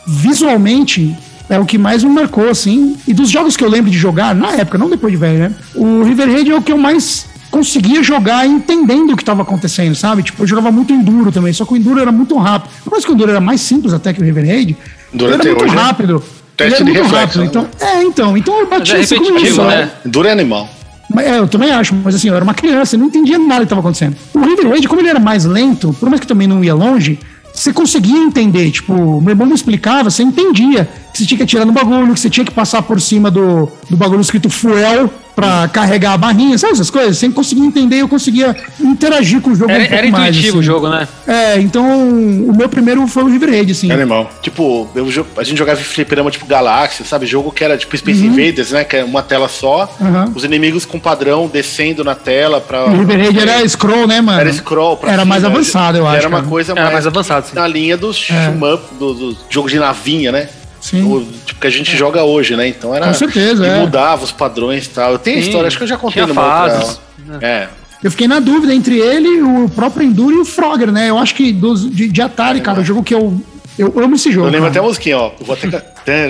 [0.04, 1.16] visualmente
[1.48, 2.96] é o que mais me marcou, assim.
[3.06, 5.52] E dos jogos que eu lembro de jogar, na época, não depois de velho, né?
[5.74, 9.94] O River Raid é o que eu mais conseguia jogar entendendo o que estava acontecendo,
[9.94, 10.22] sabe?
[10.22, 12.70] Tipo, eu jogava muito Enduro também, só que o Enduro era muito rápido.
[12.84, 14.76] Por mais que o Enduro era mais simples até que o River Raid,
[15.12, 15.82] ele era muito hoje, né?
[15.82, 16.22] rápido.
[16.58, 17.40] Ele era muito rápido.
[17.40, 17.46] Né?
[17.46, 19.64] Então, é, então, então eu bati é assim com.
[19.64, 19.90] Né?
[20.04, 20.68] Enduro é animal.
[21.16, 23.64] É, eu também acho, mas assim, eu era uma criança, eu não entendia nada que
[23.64, 24.14] estava acontecendo.
[24.34, 27.18] O River Raid, como ele era mais lento, por mais que também não ia longe,
[27.52, 28.70] você conseguia entender.
[28.70, 32.20] Tipo, meu irmão me explicava, você entendia que você tinha que atirar no bagulho, que
[32.20, 36.58] você tinha que passar por cima do, do bagulho escrito fuel para carregar a barrinha,
[36.58, 37.16] sabe essas coisas?
[37.16, 40.36] Sem conseguir entender, eu conseguia interagir com o jogo era, um pouco era mais.
[40.36, 40.58] intuitivo assim.
[40.58, 41.06] o jogo, né?
[41.26, 43.90] É, então o meu primeiro foi o River Raid, assim.
[43.92, 44.28] Animal.
[44.42, 47.24] Tipo, eu, a gente jogava fliperama tipo Galáxia, sabe?
[47.24, 48.32] Jogo que era tipo Space uhum.
[48.32, 48.82] Invaders, né?
[48.82, 50.32] Que é uma tela só, uhum.
[50.34, 52.86] os inimigos com padrão descendo na tela pra...
[52.86, 54.40] O River Raid era scroll, né, mano?
[54.40, 54.96] Era scroll.
[54.96, 56.16] Pra era cima, mais avançado, eu acho.
[56.16, 57.46] Era uma coisa mais, mais avançada.
[57.54, 58.74] Na linha do é.
[58.74, 60.48] up, do, do jogo de navinha, né?
[60.80, 61.02] Sim.
[61.10, 62.68] O, tipo, que a gente joga hoje, né?
[62.68, 63.06] Então era.
[63.06, 63.80] Com certeza, e é.
[63.80, 65.12] mudava os padrões e tal.
[65.12, 67.00] Eu tenho Sim, história, acho que eu já contei no fases.
[67.40, 67.68] É.
[68.02, 71.10] Eu fiquei na dúvida entre ele, o próprio Enduro e o Frogger, né?
[71.10, 73.40] Eu acho que dos, de, de Atari, é, cara, o jogo que eu.
[73.78, 74.48] Eu amo esse jogo.
[74.48, 74.70] Eu lembro cara.
[74.70, 75.30] até a musiquinha, ó.
[75.40, 75.68] Vou até.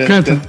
[0.06, 0.40] Canta.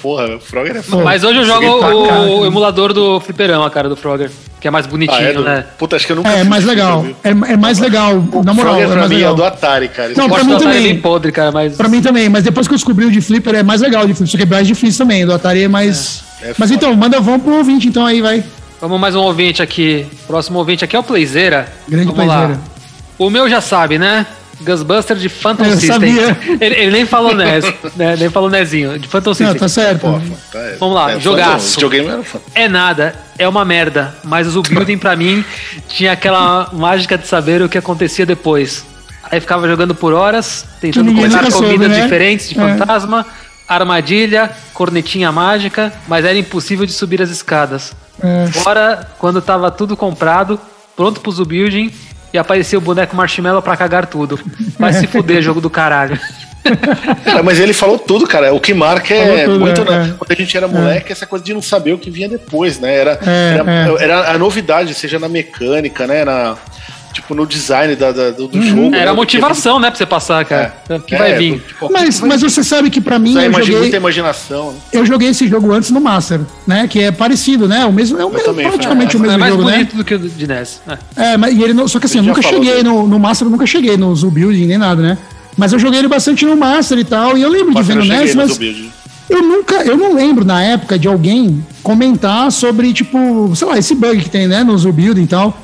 [0.00, 1.04] Porra, o Frogger é foda.
[1.04, 4.30] Mas hoje eu jogo o, o emulador do Fliperama, cara, do Frogger.
[4.60, 5.42] Que é mais bonitinho, ah, é do...
[5.42, 5.66] né?
[5.76, 7.04] Puta, acho que eu nunca É, mais legal.
[7.24, 8.14] É, é, mais legal.
[8.32, 9.32] O na moral, Frogger, é mais mim, legal.
[9.32, 10.12] É do Atari, cara.
[10.16, 10.78] Não, pra mim também.
[10.78, 11.76] É bem podre, cara, mas...
[11.76, 14.14] Pra mim também, mas depois que eu descobri o de Flipper, é mais legal de
[14.14, 14.30] Flipper.
[14.30, 15.26] Só que é mais difícil também.
[15.26, 16.22] Do Atari é mais...
[16.40, 16.50] É.
[16.50, 18.42] É mas então, manda, vamos pro ouvinte então aí, vai.
[18.82, 20.04] Vamos mais um ouvinte aqui.
[20.26, 21.72] Próximo ouvinte aqui é o Playzeira.
[21.88, 22.54] Grande Vamos Playzeira.
[22.54, 22.60] Lá.
[23.16, 24.26] O meu já sabe, né?
[24.60, 25.92] Ghostbuster de Phantom eu System.
[25.92, 26.36] Sabia.
[26.60, 27.64] Ele, ele, nem falou NES,
[27.94, 28.16] né?
[28.18, 29.52] Nem falou NESinho, de Phantom System.
[29.52, 30.00] Não, tá certo.
[30.00, 31.78] Pô, tá, Vamos lá, é, jogaço.
[32.56, 34.16] É nada, é uma merda.
[34.24, 35.44] Mas o building pra mim
[35.88, 38.84] tinha aquela mágica de saber o que acontecia depois.
[39.30, 42.02] Aí ficava jogando por horas, tentando coletar comidas né?
[42.02, 42.76] diferentes de é.
[42.76, 43.24] fantasma,
[43.68, 47.92] armadilha, cornetinha mágica, mas era impossível de subir as escadas.
[48.22, 48.46] É.
[48.48, 50.58] Fora quando tava tudo comprado,
[50.96, 51.92] pronto pro building
[52.32, 54.40] e apareceu o boneco Marshmallow pra cagar tudo.
[54.78, 56.18] Vai se fuder, jogo do caralho.
[57.24, 58.54] Cara, mas ele falou tudo, cara.
[58.54, 59.80] O que marca é tudo, muito.
[59.80, 60.14] É, é.
[60.16, 61.12] Quando a gente era moleque, é.
[61.12, 62.94] essa coisa de não saber o que vinha depois, né?
[62.94, 64.04] Era, é, era, é.
[64.04, 66.24] era, a novidade, seja na mecânica, né?
[66.24, 66.56] Na,
[67.22, 68.62] tipo, no design da, da do, do uhum.
[68.62, 68.94] jogo.
[68.94, 69.16] Era né?
[69.16, 70.74] motivação, né, pra você passar, cara.
[70.88, 70.98] É.
[70.98, 71.60] Que vai é, vir.
[71.60, 73.34] Tipo, mas, vai mas você sabe que pra mim.
[73.36, 74.72] Eu joguei, muita imaginação.
[74.72, 74.78] Né?
[74.92, 76.86] Eu joguei esse jogo antes no Master, né?
[76.88, 77.84] Que é parecido, né?
[77.86, 79.72] O mesmo, é o mesmo, também, praticamente é, o mesmo é mais jogo, né?
[79.72, 79.98] bonito né?
[79.98, 80.82] do que o de NES.
[81.16, 83.50] É, mas e ele não, só que assim, eu nunca cheguei no, no Master, eu
[83.50, 85.18] nunca cheguei no Zoo Building nem nada, né?
[85.56, 88.04] Mas eu joguei ele bastante no Master e tal, e eu lembro de ver no
[88.04, 88.58] NES, mas.
[89.28, 93.94] eu nunca, eu não lembro na época de alguém comentar sobre, tipo, sei lá, esse
[93.94, 95.56] bug que tem, né, no Building e tal,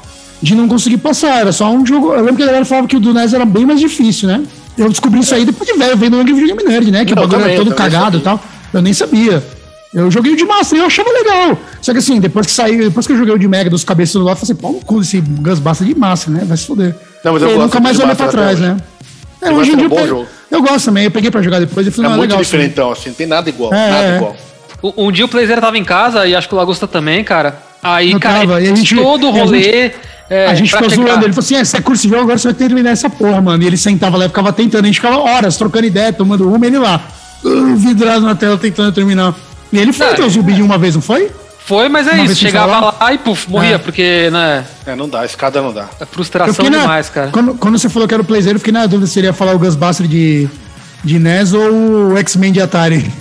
[0.42, 1.40] de não conseguir passar.
[1.40, 2.12] Era só um jogo.
[2.12, 4.42] Eu lembro que a galera falava que o do NES era bem mais difícil, né?
[4.77, 7.05] Eu descobri isso aí depois de velho, vendo o Game Nerd, né?
[7.05, 8.40] Que não, o bagulho era todo cagado e tal.
[8.72, 9.42] Eu nem sabia.
[9.92, 11.59] Eu joguei o de Master e eu achava legal.
[11.81, 14.14] Só que assim, depois que saiu, depois que eu joguei o de Mega dos cabeças
[14.14, 16.42] do lado, eu falei assim, pô, no cu esse Gus Basta de Master, né?
[16.44, 16.94] Vai se foder.
[17.24, 18.77] Não, mas eu, eu nunca mais olhei pra trás, né?
[19.40, 19.88] É, hoje em dia.
[19.88, 22.18] Um eu, eu gosto também, eu peguei pra jogar depois e falei, é não, é
[22.18, 23.72] muito legal, diferentão, assim, não tem nada igual.
[23.72, 24.16] É, nada é.
[24.16, 24.37] igual.
[24.96, 27.61] Um dia o Playzer tava em casa e acho que o Lagosta também, cara.
[27.83, 29.92] Aí, não cara, tava, e a gente, todo o rolê.
[30.30, 32.38] É, a gente ficou zoando, ele falou assim: é, você é curso de jogo, agora
[32.38, 33.62] você vai terminar essa porra, mano.
[33.62, 36.66] E ele sentava lá e ficava tentando, a gente ficava horas trocando ideia, tomando uma,
[36.66, 37.00] ele lá,
[37.42, 39.34] uh, vidrado na tela, tentando terminar.
[39.72, 41.30] E ele foi até o zumbi uma vez, não foi?
[41.58, 42.36] Foi, mas é uma isso.
[42.36, 43.78] Chegava lá e puf, morria, é.
[43.78, 44.64] porque, né?
[44.86, 45.86] É, não dá, escada não dá.
[46.00, 47.28] É frustração na, demais, cara.
[47.30, 49.34] Quando, quando você falou que era o Playzer, eu fiquei na dúvida se ele ia
[49.34, 50.48] falar o Ghostbuster de,
[51.04, 53.12] de NES ou o X-Men de Atari.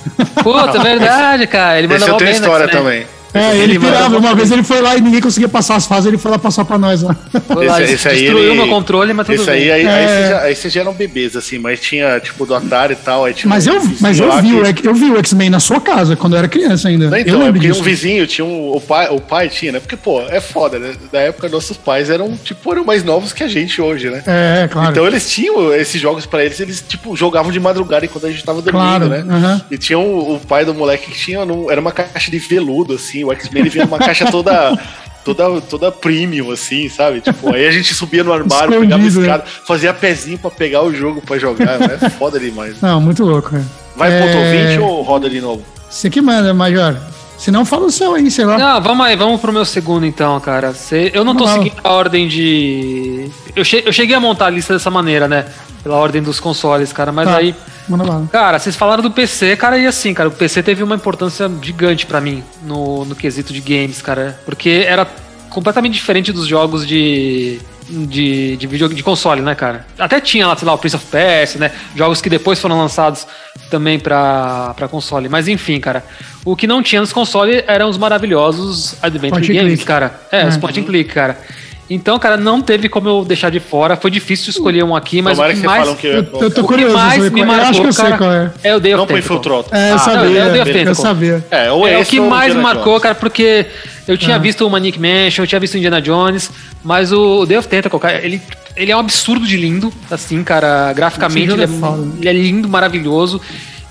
[0.42, 1.78] Puta, é verdade, cara.
[1.78, 3.06] Ele mandou bem história também.
[3.34, 4.18] É, ele, ele pirava.
[4.18, 6.66] Uma vez ele foi lá e ninguém conseguia passar as fases, ele foi lá passar
[6.66, 7.16] pra nós lá.
[7.48, 8.58] Foi lá, esse, esse aí destruiu ele...
[8.58, 9.72] meu controle, mas tudo esse bem.
[9.72, 10.40] Aí, aí, é...
[10.44, 13.26] aí, vocês já eram bebês, assim, mas tinha, tipo, do Atari e tal.
[13.26, 14.88] Aí tinha mas um eu, mas eu vi, que...
[14.88, 17.10] eu vi o X-Men na sua casa, quando eu era criança ainda.
[17.10, 17.82] Não, então, eu lembro disso.
[17.82, 19.80] um vizinho, tinha um, o, pai, o pai tinha, né?
[19.80, 20.94] Porque, pô, é foda, né?
[21.12, 24.24] Da época, nossos pais eram, tipo, eram mais novos que a gente hoje, né?
[24.26, 24.92] É, claro.
[24.92, 28.44] Então eles tinham esses jogos pra eles, eles, tipo, jogavam de madrugada enquanto a gente
[28.44, 29.20] tava dormindo, claro, né?
[29.20, 29.62] Uh -huh.
[29.72, 33.17] E tinha um, o pai do moleque que tinha, era uma caixa de veludo, assim,
[33.24, 34.78] o X-Men ele vinha numa caixa toda
[35.34, 37.22] toda, toda premium, assim, sabe?
[37.22, 39.50] Tipo, aí a gente subia no armário, Escondido, pegava a escada, né?
[39.66, 41.80] fazia pezinho pra pegar o jogo pra jogar.
[41.80, 41.98] Né?
[42.02, 42.80] É foda demais.
[42.82, 43.66] Não, muito louco, cara.
[43.96, 44.22] Vai é...
[44.22, 45.64] ponto 20 ou roda de novo?
[45.90, 46.96] Você que manda, Major.
[47.38, 48.58] Se não, fala o seu aí, sei lá.
[48.58, 50.74] Não, vamos aí, vamos pro meu segundo então, cara.
[50.74, 53.30] Cê, eu não tô seguindo a ordem de.
[53.56, 53.84] Eu, che...
[53.86, 55.46] eu cheguei a montar a lista dessa maneira, né?
[55.84, 57.38] Pela ordem dos consoles, cara, mas tá.
[57.38, 57.56] aí
[57.88, 58.28] Manda lá.
[58.32, 62.06] Cara, vocês falaram do PC, cara, e assim, cara, o PC teve uma importância gigante
[62.06, 64.40] para mim no, no quesito de games, cara.
[64.46, 65.08] Porque era
[65.50, 67.60] completamente diferente dos jogos de.
[67.90, 69.88] De, de vídeo de console, né, cara?
[69.98, 71.72] Até tinha lá, sei lá, o Prince of Persia, né?
[71.96, 73.26] Jogos que depois foram lançados
[73.70, 75.30] também pra, pra console.
[75.30, 76.04] Mas enfim, cara.
[76.44, 79.86] O que não tinha nos consoles eram os maravilhosos Adventure Games, click.
[79.86, 80.20] cara.
[80.30, 81.40] É, é, os point and click, cara.
[81.90, 83.96] Então, cara, não teve como eu deixar de fora.
[83.96, 85.90] Foi difícil escolher um aqui, mas Tomara o que, que mais.
[85.96, 88.12] Que eu, eu tô curioso, o que mais me marcou, eu acho que eu sei
[88.18, 88.52] qual é.
[88.64, 90.30] É o Day of Não põe Full É, eu ah, sabia.
[90.30, 91.46] Não, é o Day of Eu sabia.
[91.50, 93.66] É, ou é, o que mais me marcou, cara, porque
[94.08, 94.40] eu tinha ah.
[94.40, 96.52] visto o Manic Mansion, eu tinha visto o Indiana Jones,
[96.84, 98.42] mas o Day of Tentacle, cara, ele,
[98.76, 102.12] ele é um absurdo de lindo, assim, cara, graficamente ele é, né?
[102.20, 103.42] ele é lindo, maravilhoso.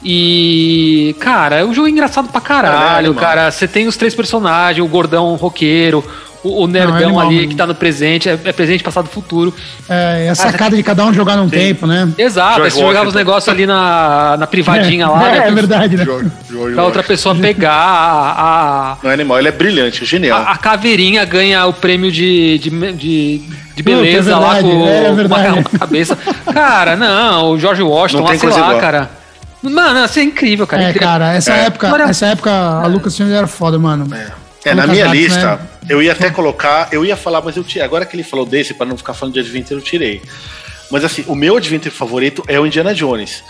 [0.09, 3.51] E, cara, é um jogo engraçado pra caralho, é, cara.
[3.51, 6.05] Você tem os três personagens, o gordão roqueiro,
[6.47, 9.09] o, o nerdão não, é animal, ali que tá no presente, é, é presente, passado,
[9.09, 9.53] futuro.
[9.89, 11.57] É, é a sacada ah, de cada um jogar num sim.
[11.57, 12.09] tempo, né?
[12.17, 15.29] Exato, aí você jogava os negócios ali na, na privadinha é, lá.
[15.29, 16.07] É, né, é verdade, né?
[16.75, 18.93] pra outra pessoa pegar a.
[18.93, 20.41] a não é animal, ele é brilhante, é genial.
[20.41, 23.43] A, a, caveirinha ganha o prêmio de, de, de
[23.77, 26.17] de beleza Puta, é lá com é, é uma, uma, cabeça.
[26.53, 28.81] Cara, não, o George Washington, lá, sei lá, igual.
[28.81, 29.11] cara.
[29.63, 30.85] Mano, isso é incrível, cara.
[30.85, 31.67] É, cara, essa é.
[31.67, 34.07] época, essa época a Lucas Filmes era foda, mano.
[34.15, 34.46] É.
[34.67, 35.69] É, na minha lista, né?
[35.89, 37.85] eu ia até colocar, eu ia falar, mas eu tirei.
[37.85, 40.23] Agora que ele falou desse, para não ficar falando de Adventure, eu tirei.
[40.91, 43.43] Mas assim, o meu Adventure favorito é o Indiana Jones.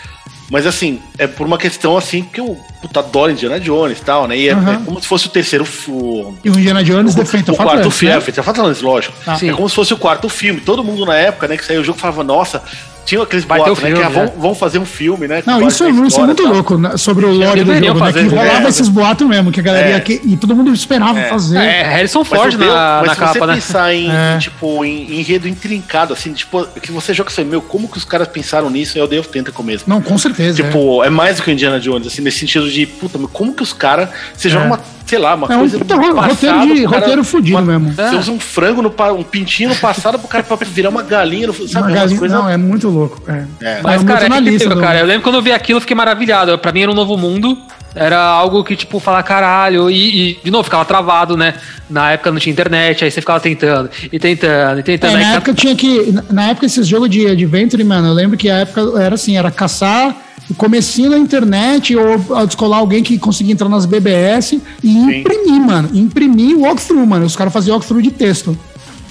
[0.50, 4.28] Mas assim, é por uma questão assim, que eu puta, adoro Indiana Jones e tal,
[4.28, 4.36] né?
[4.36, 4.72] E é, uhum.
[4.72, 6.38] é, como se fosse o terceiro filme.
[6.44, 8.18] E o Indiana Jones o, defeito o quarto filme, né?
[8.18, 9.14] é feito a lógico.
[9.26, 10.60] Ah, é como se fosse o quarto filme.
[10.60, 12.62] Todo mundo na época, né, que saiu o jogo falava, nossa,
[13.06, 13.92] tinha aqueles boatos, né?
[13.92, 15.40] que ah, vão, vão, fazer um filme, né?
[15.46, 18.12] Não, isso, é, isso é muito louco né, sobre o lore do jogo, né?
[18.12, 21.18] Que rolava é, esses boatos mesmo, que a galera ia que, e todo mundo esperava
[21.18, 21.28] é.
[21.28, 21.56] fazer.
[21.58, 23.54] É, Harrison Ford na, mas na se capa, você né?
[23.54, 24.38] pensar em, é.
[24.38, 28.26] tipo, em enredo intrincado, assim, tipo, que você joga assim, meu, como que os caras
[28.26, 28.98] pensaram nisso?
[28.98, 29.84] Eu dei o Tentacle mesmo.
[29.86, 30.60] Não, com certeza.
[30.60, 31.08] Tipo, é.
[31.08, 34.08] mais do que o Indiana Jones, assim, nesse sentido de, puta, como que os caras.
[34.34, 35.76] Você joga uma sei lá, uma é coisa.
[35.78, 37.92] Um passado, roteiro, de, cara, roteiro fudido uma, mesmo.
[37.94, 41.46] Você usa um frango, no, um pintinho no passado pro cara pra virar uma galinha.
[41.46, 42.36] No, sabe, uma galinha coisas...
[42.36, 43.22] Não, é muito louco.
[43.28, 43.44] É.
[43.60, 43.80] É.
[43.82, 44.80] Mas, cara, é incrível, do...
[44.80, 44.98] cara.
[44.98, 46.58] Eu lembro quando eu vi aquilo, eu fiquei maravilhado.
[46.58, 47.56] Pra mim era um novo mundo.
[47.94, 49.88] Era algo que, tipo, falar caralho.
[49.88, 51.54] E, e, de novo, ficava travado, né?
[51.88, 55.16] Na época não tinha internet, aí você ficava tentando, e tentando, e tentando.
[55.16, 56.14] É, na época tinha que.
[56.28, 59.50] Na época, esses jogos de Adventure, mano, eu lembro que a época era assim, era
[59.50, 60.14] caçar
[60.50, 65.20] o comecinho da internet ou descolar alguém que conseguia entrar nas BBS e Sim.
[65.20, 65.90] imprimir, mano.
[65.92, 67.26] Imprimir o walkthrough, mano.
[67.26, 68.56] Os caras faziam walkthrough de texto.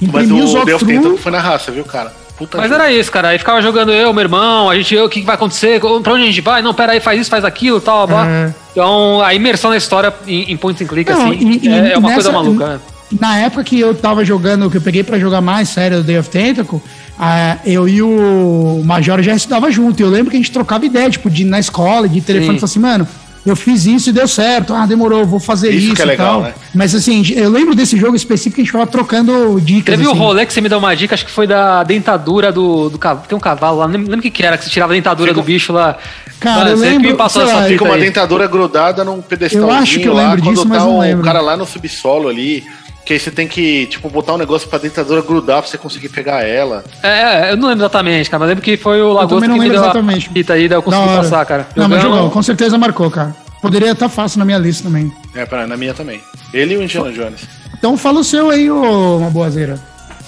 [0.01, 1.17] Imprimir Mas o os walkthrough...
[1.17, 2.13] foi na raça, viu, cara?
[2.37, 3.29] Puta Mas era isso, cara.
[3.29, 5.79] Aí ficava jogando eu, meu irmão, a gente, o que vai acontecer?
[5.79, 6.61] Pra onde a gente vai?
[6.61, 8.27] Não, pera aí, faz isso, faz aquilo, tal, blá.
[8.27, 8.53] É.
[8.71, 11.97] Então, a imersão na história em, em point and click, Não, assim, e, é, é,
[11.97, 12.79] uma nessa, coisa maluca, né?
[13.19, 16.17] Na época que eu tava jogando, que eu peguei pra jogar mais sério o Day
[16.17, 16.81] of Tentacle,
[17.17, 20.01] ah, eu e o Major já estudava junto.
[20.01, 22.63] Eu lembro que a gente trocava ideia, tipo, de ir na escola, de telefone, e
[22.63, 23.07] assim, mano,
[23.45, 24.73] eu fiz isso e deu certo.
[24.73, 26.53] Ah, demorou, vou fazer isso, isso é legal, Né?
[26.73, 29.95] Mas assim, eu lembro desse jogo específico que a gente ficava trocando dicas.
[29.95, 30.17] Teve assim.
[30.17, 32.97] o rolê que você me deu uma dica, acho que foi da dentadura do, do
[32.97, 33.27] cavalo.
[33.27, 35.29] Tem um cavalo lá, não lembro o que, que era, que você tirava a dentadura
[35.29, 35.41] Fico...
[35.41, 35.97] do bicho lá.
[36.39, 39.61] Cara, eu lembro, que me passou essa lá, fica uma dentadura grudada num pedestal.
[39.61, 41.21] Eu acho que eu lembro lá, disso, mas tá não lembro.
[41.21, 42.63] O cara lá no subsolo ali.
[43.05, 46.09] Que aí você tem que, tipo, botar um negócio pra dentadura grudar pra você conseguir
[46.09, 46.83] pegar ela.
[47.03, 49.75] É, eu não lembro exatamente, cara, mas lembro que foi o Lagosta que me deu
[49.75, 50.27] exatamente.
[50.27, 51.67] a fita aí, daí eu consegui passar, cara.
[51.75, 53.35] Não, mas jogou, com certeza marcou, cara.
[53.61, 55.11] Poderia estar fácil na minha lista também.
[55.35, 56.19] É, pra, na minha também.
[56.51, 57.41] Ele e o Indiana Jones.
[57.77, 59.79] Então fala o seu aí, ô, uma boazeira.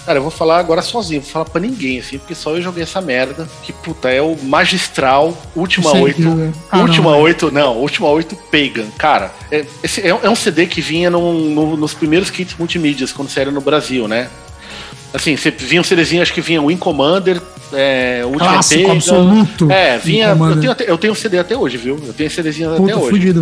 [0.07, 2.81] Cara, eu vou falar agora sozinho, vou falar pra ninguém, assim, porque só eu joguei
[2.81, 3.45] essa merda.
[3.61, 6.23] Que puta, é o magistral, última oito.
[6.71, 8.87] Ah, última não, oito, não, última oito Pagan.
[8.97, 13.11] Cara, é, esse é, é um CD que vinha no, no, nos primeiros kits multimídias,
[13.11, 14.29] quando saíram no Brasil, né?
[15.13, 17.41] Assim, você vinha um CDzinho, acho que vinha Win Commander,
[17.73, 18.93] é, Ultimate Clássico Pagan.
[18.95, 19.69] absoluto.
[19.69, 20.27] É, vinha.
[20.29, 21.99] Eu tenho, eu tenho CD até hoje, viu?
[22.07, 23.33] Eu tenho CDzinho até hoje.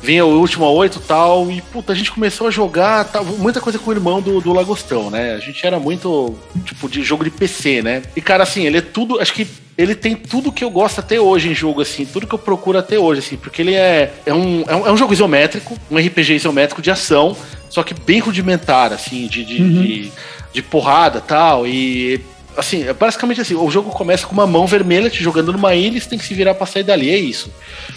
[0.00, 3.78] Vinha o último oito tal, e puta, a gente começou a jogar tal, muita coisa
[3.78, 5.34] com o irmão do, do Lagostão, né?
[5.34, 8.02] A gente era muito, tipo, de jogo de PC, né?
[8.14, 11.20] E, cara, assim, ele é tudo, acho que ele tem tudo que eu gosto até
[11.20, 14.32] hoje em jogo, assim, tudo que eu procuro até hoje, assim, porque ele é, é,
[14.32, 17.36] um, é, um, é um jogo isométrico, um RPG isométrico de ação,
[17.68, 19.82] só que bem rudimentar, assim, de, de, uhum.
[19.82, 20.12] de,
[20.52, 22.20] de porrada tal, e
[22.58, 25.96] assim, é basicamente assim, o jogo começa com uma mão vermelha te jogando numa ilha
[25.96, 27.52] e você tem que se virar pra sair dali, é isso.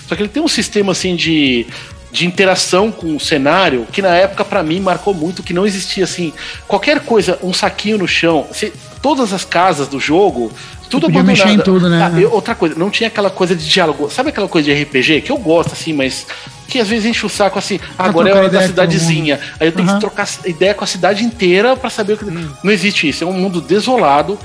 [0.08, 1.66] Só que ele tem um sistema assim de,
[2.12, 6.04] de interação com o cenário que na época para mim marcou muito, que não existia
[6.04, 6.34] assim,
[6.68, 10.52] qualquer coisa, um saquinho no chão, se, todas as casas do jogo,
[10.90, 11.28] tudo abandonado.
[11.28, 12.12] mexer em tudo, né?
[12.14, 15.22] Ah, eu, outra coisa, não tinha aquela coisa de diálogo, sabe aquela coisa de RPG
[15.22, 16.28] que eu gosto assim, mas
[16.68, 19.40] que às vezes enche o saco assim, ah, agora é hora da cidadezinha.
[19.60, 19.96] Aí eu tenho uhum.
[19.96, 22.26] que trocar ideia com a cidade inteira para saber o que.
[22.26, 22.50] Hum.
[22.64, 23.24] Não existe isso.
[23.24, 24.38] É um mundo desolado.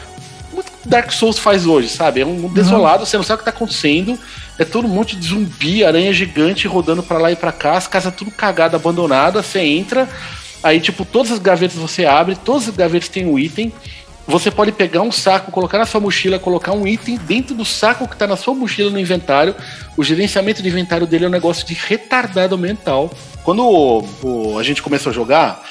[0.84, 2.20] Dark Souls faz hoje, sabe?
[2.20, 2.54] É um mundo uhum.
[2.54, 4.18] desolado, você não sabe o que tá acontecendo.
[4.58, 7.86] É todo um monte de zumbi, aranha gigante rodando para lá e para cá, as
[7.86, 9.42] casas tudo cagada, abandonada.
[9.42, 10.08] Você entra,
[10.62, 13.72] aí, tipo, todas as gavetas você abre, todas as gavetas têm um item.
[14.26, 18.08] Você pode pegar um saco, colocar na sua mochila, colocar um item dentro do saco
[18.08, 19.54] que está na sua mochila no inventário.
[19.96, 23.12] O gerenciamento de inventário dele é um negócio de retardado mental.
[23.44, 25.62] Quando o, o, a gente começou a jogar,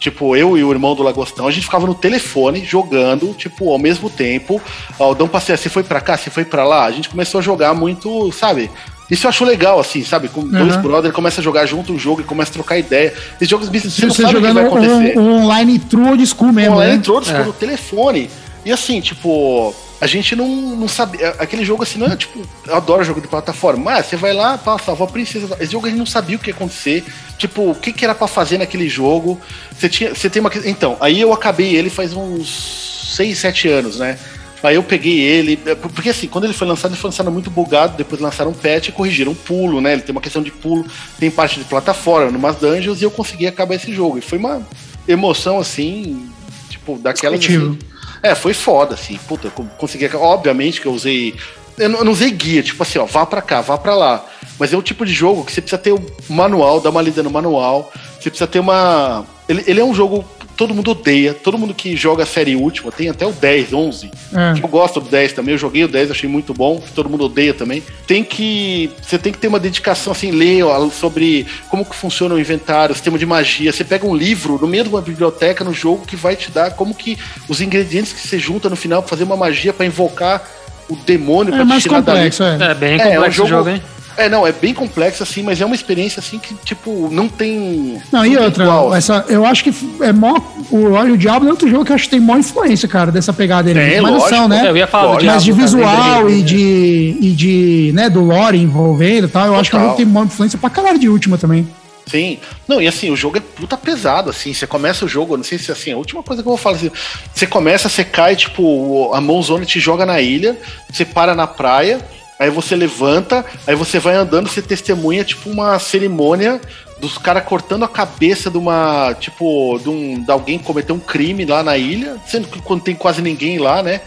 [0.00, 3.78] tipo, eu e o irmão do Lagostão, a gente ficava no telefone jogando, tipo, ao
[3.78, 4.60] mesmo tempo.
[4.98, 6.86] Ó, o Passeia, você foi para cá, você foi para lá.
[6.86, 8.70] A gente começou a jogar muito, sabe?
[9.10, 10.28] Isso eu acho legal, assim, sabe?
[10.28, 10.48] Com uhum.
[10.48, 13.12] dois brothers começa a jogar junto um jogo e começa a trocar ideia.
[13.34, 15.18] Esses jogos você, você não sabe o que vai acontecer.
[15.18, 17.02] Um, um online true old school mesmo, online né?
[17.02, 17.44] true old school é.
[17.44, 18.30] no telefone.
[18.64, 21.20] E assim, tipo, a gente não, não sabe.
[21.20, 22.40] É, aquele jogo assim, não é tipo.
[22.66, 23.82] Eu adoro jogo de plataforma.
[23.84, 25.56] Mas você vai lá, pá, salva a princesa.
[25.60, 27.04] Esse jogo a gente não sabia o que ia acontecer.
[27.40, 29.40] Tipo, o que, que era para fazer naquele jogo.
[29.72, 30.50] Você, tinha, você tem uma.
[30.66, 34.18] Então, aí eu acabei ele faz uns 6, 7 anos, né?
[34.62, 37.50] Aí eu peguei ele, é, porque assim, quando ele foi lançado, ele foi lançado muito
[37.50, 39.94] bugado, depois lançaram um patch e corrigiram pulo, né?
[39.94, 40.84] Ele tem uma questão de pulo,
[41.18, 44.18] tem parte de plataforma, numas dungeons, e eu consegui acabar esse jogo.
[44.18, 44.60] E foi uma
[45.08, 46.28] emoção, assim,
[46.68, 47.42] tipo, daquelas.
[47.42, 47.78] Assim,
[48.22, 49.18] é, foi foda, assim.
[49.26, 50.14] Puta, eu consegui.
[50.14, 51.34] Obviamente que eu usei.
[51.78, 54.26] Eu não, eu não usei guia, tipo assim, ó, vá pra cá, vá pra lá.
[54.60, 57.22] Mas é o tipo de jogo que você precisa ter o manual, dar uma lida
[57.22, 57.90] no manual.
[58.20, 59.24] Você precisa ter uma.
[59.48, 60.22] Ele, ele é um jogo
[60.60, 64.10] todo mundo odeia, todo mundo que joga a série última, tem até o 10, 11.
[64.34, 64.62] É.
[64.62, 67.54] Eu gosto do 10 também, eu joguei o 10, achei muito bom, todo mundo odeia
[67.54, 67.82] também.
[68.06, 68.90] Tem que.
[69.00, 72.94] Você tem que ter uma dedicação assim, ler sobre como que funciona o inventário, o
[72.94, 73.72] sistema de magia.
[73.72, 76.72] Você pega um livro no meio de uma biblioteca no jogo que vai te dar
[76.72, 77.16] como que
[77.48, 80.46] os ingredientes que você junta no final para fazer uma magia para invocar
[80.90, 82.58] o demônio é pra mais complexo, é.
[82.60, 82.74] é.
[82.74, 83.82] bem complexo é, é um jogo, o jogo, hein?
[84.20, 88.00] É, não, é bem complexo, assim, mas é uma experiência, assim, que, tipo, não tem.
[88.12, 90.38] Não, e outra, igual, essa, eu acho que é mó.
[90.70, 93.10] O Olho o Diabo é outro jogo que eu acho que tem maior influência, cara,
[93.10, 93.92] dessa pegada dele.
[93.92, 94.68] Tem, mais noção, né?
[94.68, 97.92] Eu ia falar do Mas de visual e de, e de.
[97.94, 99.60] né, do lore envolvendo e tal, eu Total.
[99.60, 101.66] acho que é um jogo que tem maior influência pra caralho de última também.
[102.10, 102.38] Sim.
[102.66, 104.52] Não, e assim, o jogo é puta pesado, assim.
[104.52, 106.76] Você começa o jogo, não sei se assim, a última coisa que eu vou falar
[106.76, 106.90] assim,
[107.32, 110.58] você começa, você cai, tipo, a mãozona te joga na ilha,
[110.90, 112.00] você para na praia,
[112.40, 116.58] Aí você levanta, aí você vai andando, você testemunha tipo uma cerimônia
[116.98, 119.14] dos caras cortando a cabeça de uma.
[119.20, 122.82] Tipo, de, um, de alguém que cometeu um crime lá na ilha, sendo que quando
[122.82, 124.00] tem quase ninguém lá, né?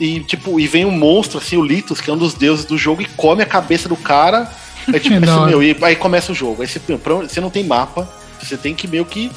[0.00, 2.78] E tipo, e vem um monstro, assim, o Litos, que é um dos deuses do
[2.78, 4.50] jogo, e come a cabeça do cara.
[4.90, 6.62] É tipo, assim, meu, e aí começa o jogo.
[6.62, 8.08] Aí você, você não tem mapa,
[8.40, 9.30] você tem que meio que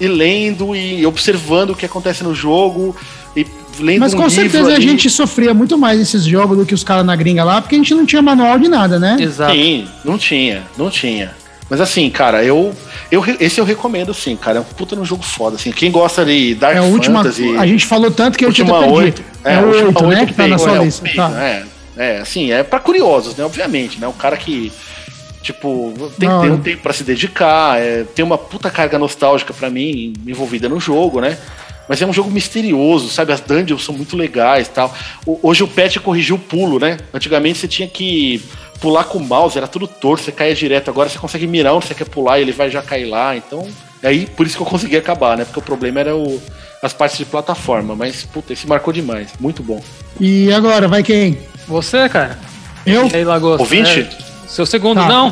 [0.00, 2.96] ir lendo e observando o que acontece no jogo
[3.36, 3.46] e
[3.80, 4.76] lendo Mas com um certeza ali.
[4.76, 7.74] a gente sofria muito mais nesses jogos do que os caras na gringa lá, porque
[7.74, 9.16] a gente não tinha manual de nada, né?
[9.18, 9.52] Exato.
[9.52, 11.32] Sim, não tinha, não tinha.
[11.68, 12.74] Mas assim, cara, eu,
[13.10, 14.58] eu esse eu recomendo sim, cara.
[14.58, 15.72] É um puta no jogo foda, assim.
[15.72, 17.56] Quem gosta de Dark é, a última, Fantasy...
[17.56, 20.26] A gente falou tanto que eu tinha 8, é, é o 8, né?
[20.26, 21.08] Que tá na sua é, lista.
[21.16, 21.42] tá.
[21.42, 21.64] é,
[21.96, 23.44] é, assim, é pra curiosos, né?
[23.44, 24.06] Obviamente, né?
[24.06, 24.70] O cara que
[25.44, 29.52] Tipo, tem que ter um tempo pra se dedicar, é, tem uma puta carga nostálgica
[29.52, 31.36] para mim envolvida no jogo, né?
[31.88, 33.32] Mas é um jogo misterioso, sabe?
[33.32, 34.94] As dungeons são muito legais tal.
[35.26, 36.98] Hoje o patch corrigiu o pulo, né?
[37.12, 38.42] Antigamente você tinha que
[38.80, 40.90] pular com o mouse, era tudo torto, você caía direto.
[40.90, 43.36] Agora você consegue mirar onde você quer pular e ele vai já cair lá.
[43.36, 43.66] Então,
[44.02, 45.44] aí por isso que eu consegui acabar, né?
[45.44, 46.40] Porque o problema era o,
[46.82, 47.94] as partes de plataforma.
[47.94, 49.30] Mas, puta, esse marcou demais.
[49.38, 49.82] Muito bom.
[50.20, 51.38] E agora, vai quem?
[51.66, 52.38] Você, cara.
[52.86, 53.08] Eu?
[53.08, 53.62] E aí, Lagosta?
[53.62, 54.00] Ouvinte?
[54.00, 55.08] É, seu segundo, tá.
[55.08, 55.28] não.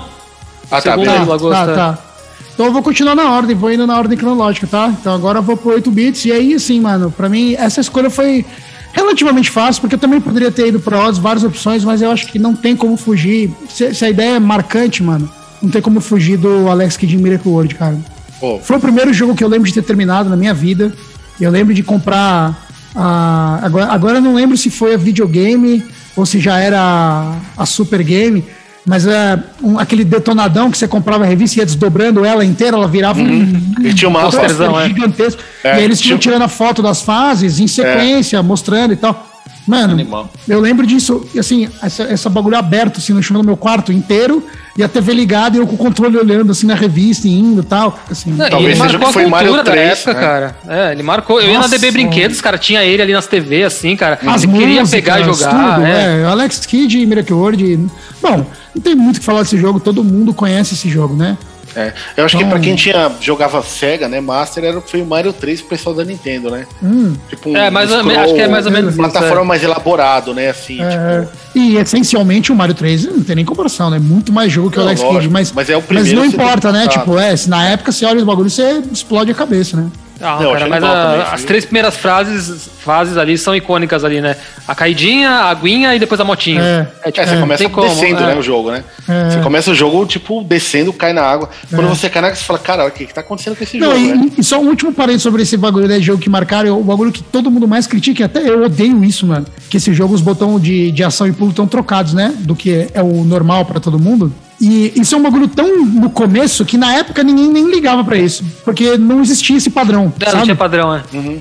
[0.70, 1.24] Ah, tá, segundo beleza.
[1.24, 1.66] Lagosta.
[1.66, 2.11] Tá, tá.
[2.54, 4.94] Então eu vou continuar na ordem, vou indo na ordem cronológica, tá?
[5.00, 6.24] Então agora eu vou pro 8 bits.
[6.26, 8.44] E aí, assim, mano, pra mim, essa escolha foi
[8.92, 12.26] relativamente fácil, porque eu também poderia ter ido para odds, várias opções, mas eu acho
[12.26, 13.50] que não tem como fugir.
[13.68, 15.30] Se, se, a ideia é marcante, mano,
[15.62, 17.98] não tem como fugir do Alex Kidd em Miracle World, cara.
[18.40, 18.58] Oh.
[18.58, 20.92] Foi o primeiro jogo que eu lembro de ter terminado na minha vida.
[21.40, 22.68] Eu lembro de comprar.
[22.94, 25.82] A, agora, agora eu não lembro se foi a videogame
[26.14, 28.44] ou se já era a, a Super Game
[28.84, 32.76] mas é um, aquele detonadão que você comprava a revista e ia desdobrando ela inteira,
[32.76, 33.72] ela virava uhum.
[33.78, 34.88] um, e tinha posterzão, é.
[34.88, 35.42] gigantesco.
[35.62, 36.32] É, e aí eles tinham tinha...
[36.32, 38.42] tirando a foto das fases em sequência, é.
[38.42, 39.31] mostrando e tal.
[39.66, 40.30] Mano, Animal.
[40.48, 44.44] eu lembro disso, assim, essa, essa bagulho aberto, assim, no chão do meu quarto inteiro,
[44.76, 47.60] e a TV ligada e eu com o controle olhando, assim, na revista e indo
[47.60, 47.98] e tal.
[48.10, 48.30] Assim.
[48.30, 50.20] Não, Talvez seja que foi Mario 3, época, né?
[50.20, 50.56] cara.
[50.66, 51.40] É, ele marcou.
[51.40, 54.18] Eu Nossa, ia na DB Brinquedos, cara, tinha ele ali nas TV, assim, cara.
[54.26, 55.74] As músicas, queria pegar e jogar.
[55.74, 56.22] Tudo, é.
[56.22, 56.24] é.
[56.24, 57.90] Alex Kidd e Miracle World.
[58.20, 61.36] Bom, não tem muito o que falar desse jogo, todo mundo conhece esse jogo, né?
[61.74, 65.06] É, eu acho então, que pra quem tinha, jogava Sega, né, Master, era, foi o
[65.06, 66.66] Mario 3 pro pessoal da Nintendo, né?
[66.82, 67.14] Hum.
[67.28, 69.44] Tipo um, é, mas scroll, acho que é mais ou menos Plataforma isso, é.
[69.44, 71.42] mais elaborado, né, assim, é, tipo...
[71.54, 73.98] E essencialmente o Mario 3 não tem nem comparação, né?
[73.98, 76.72] Muito mais jogo que não, o Alex Kidd, mas, mas, é o mas não importa,
[76.72, 76.88] né?
[76.88, 79.90] Tipo, é, se na época você olha os bagulhos, você explode a cabeça, né?
[80.22, 84.36] Ah, não, cara, mas a, as três primeiras frases, fases ali são icônicas ali, né?
[84.68, 86.62] A caidinha, a aguinha e depois a motinha.
[86.62, 88.84] É, é, tipo, é você começa descendo, como, né, o jogo, né?
[89.08, 89.30] É.
[89.30, 91.50] Você começa o jogo, tipo, descendo, cai na água.
[91.68, 91.88] Quando é.
[91.88, 93.88] você cai na água, você fala, cara, o que, que tá acontecendo com esse não,
[93.88, 94.30] jogo, e, né?
[94.38, 97.22] e, só um último parênteses sobre esse bagulho né, jogo que marcaram, o bagulho que
[97.22, 99.46] todo mundo mais critica, até eu odeio isso, mano.
[99.68, 102.32] Que esse jogo, os botões de, de ação e pulo estão trocados, né?
[102.38, 104.32] Do que é o normal para todo mundo.
[104.64, 108.16] E isso é um bagulho tão no começo que na época ninguém nem ligava para
[108.16, 108.44] isso.
[108.64, 110.12] Porque não existia esse padrão.
[110.24, 111.02] Não, não tinha padrão, é.
[111.12, 111.40] Uhum.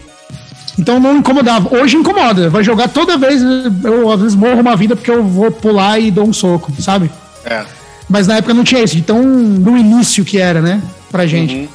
[0.80, 1.78] Então não incomodava.
[1.78, 2.50] Hoje incomoda.
[2.50, 3.40] Vai jogar toda vez,
[3.84, 7.12] eu às vezes morro uma vida porque eu vou pular e dou um soco, sabe?
[7.46, 7.64] É.
[8.10, 8.98] Mas na época não tinha isso.
[8.98, 10.82] Então, no início que era, né?
[11.12, 11.54] Pra gente.
[11.54, 11.68] Uhum.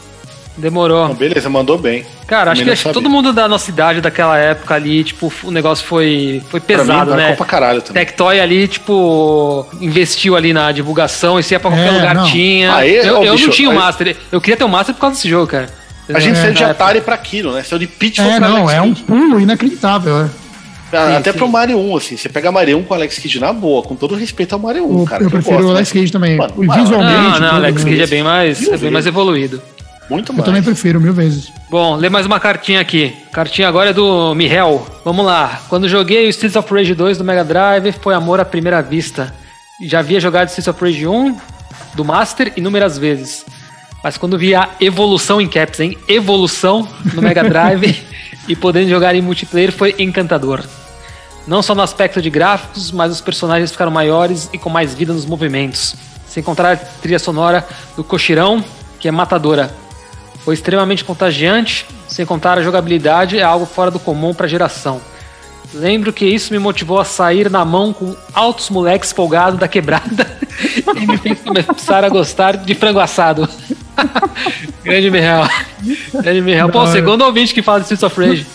[0.56, 1.12] Demorou.
[1.14, 2.04] beleza, mandou bem.
[2.26, 5.50] Cara, acho que, acho que todo mundo da nossa idade daquela época ali, tipo, o
[5.50, 7.36] negócio foi, foi pesado, mim, né?
[7.36, 8.04] Pra caralho também.
[8.04, 12.24] Tectoy ali, tipo, investiu ali na divulgação, isso ia pra qualquer é, lugar, não.
[12.24, 12.74] tinha.
[12.74, 13.74] Aí, eu, ó, eu bicho, não tinha o.
[13.74, 14.16] Master.
[14.32, 15.68] Eu queria ter o Master por causa desse jogo, cara.
[16.12, 17.62] A gente é, saiu de Atari pra aquilo, né?
[17.62, 20.30] Saiu de Pitfall é, pra não, Alex é um pulo inacreditável, é.
[20.92, 21.38] Ah, sim, até sim.
[21.38, 23.96] pro Mario 1, assim, você pega Mario 1 com o Alex Kidd na boa, com
[23.96, 25.24] todo respeito ao Mario 1, eu, cara.
[25.24, 26.36] Eu prefiro gosto, o Alex Kidd também.
[26.36, 26.96] Mano, Visualmente.
[26.96, 29.60] Não, não, o Alex Kidd é bem mais, é bem mais evoluído.
[30.08, 30.40] Muito mais.
[30.40, 31.52] Eu também prefiro mil vezes.
[31.68, 33.14] Bom, lê mais uma cartinha aqui.
[33.32, 34.86] Cartinha agora é do Mihel.
[35.04, 35.60] Vamos lá.
[35.68, 39.34] Quando joguei o Streets of Rage 2 do Mega Drive, foi amor à primeira vista.
[39.82, 41.36] Já havia jogado Streets of Rage 1
[41.94, 43.44] do Master inúmeras vezes.
[44.02, 45.98] Mas quando vi a evolução em caps, hein?
[46.06, 48.04] Evolução no Mega Drive
[48.46, 50.62] e podendo jogar em multiplayer foi encantador.
[51.46, 55.12] Não só no aspecto de gráficos, mas os personagens ficaram maiores e com mais vida
[55.12, 55.94] nos movimentos.
[56.28, 57.66] Sem contar a trilha sonora
[57.96, 58.64] do Cochirão,
[58.98, 59.74] que é matadora.
[60.46, 65.00] Foi extremamente contagiante, sem contar a jogabilidade, é algo fora do comum para a geração.
[65.74, 70.38] Lembro que isso me motivou a sair na mão com altos moleques folgados da quebrada
[70.94, 73.48] e me fez começar a gostar de frango assado.
[74.84, 75.48] Grande Michel.
[76.14, 76.68] Grande Michel.
[76.68, 78.46] Pô, segundo ouvinte que fala de Streets of Rage.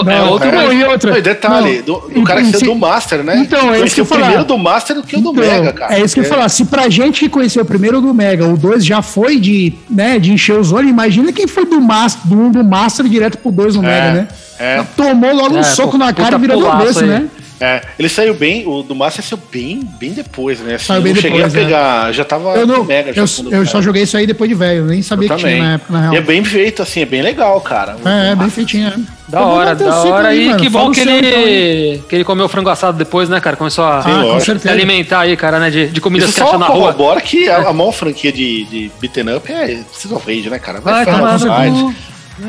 [0.00, 1.20] É, não, é outro é, e outra.
[1.20, 3.36] detalhe, não, do, do cara que saiu do Master, né?
[3.38, 5.72] Então, é isso que eu o primeiro do Master do que o do então, Mega,
[5.72, 5.94] cara.
[5.94, 6.30] É isso que eu ia é.
[6.30, 6.48] falar.
[6.48, 10.18] Se pra gente que conheceu o primeiro do Mega, o 2 já foi de, né,
[10.18, 13.52] de encher os olhos, imagina quem foi do Master, do 1 do Master direto pro
[13.52, 14.28] 2 no é, Mega, né?
[14.58, 14.84] É.
[14.96, 17.28] Tomou logo um é, soco na cara e virou do avesso, né?
[17.62, 20.74] É, ele saiu bem, o do Master saiu bem, bem depois, né?
[20.74, 22.12] Assim, saiu bem não depois, cheguei a pegar, é.
[22.12, 23.12] já tava eu não, mega.
[23.14, 25.58] Eu, eu só joguei isso aí depois de velho, nem sabia eu que também.
[25.58, 26.14] tinha na época, na real.
[26.14, 27.96] E é bem feito, assim, é bem legal, cara.
[28.04, 28.94] É, é bem feitinho, é.
[29.28, 30.28] Da hora, da hora.
[30.28, 33.56] Aí, e que bom que ele, então, que ele comeu frango assado depois, né, cara?
[33.56, 35.70] Começou a ah, se alimentar aí, cara, né?
[35.70, 36.90] De, de comida que acha na rua.
[36.90, 40.80] Agora que a, a maior franquia de, de beaten up é of Rage, né, cara?
[40.80, 41.94] Vai, Vai Fire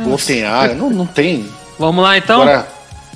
[0.06, 1.46] Wolfenstein, não, não tem.
[1.78, 2.42] Vamos lá, então?
[2.42, 2.68] Agora,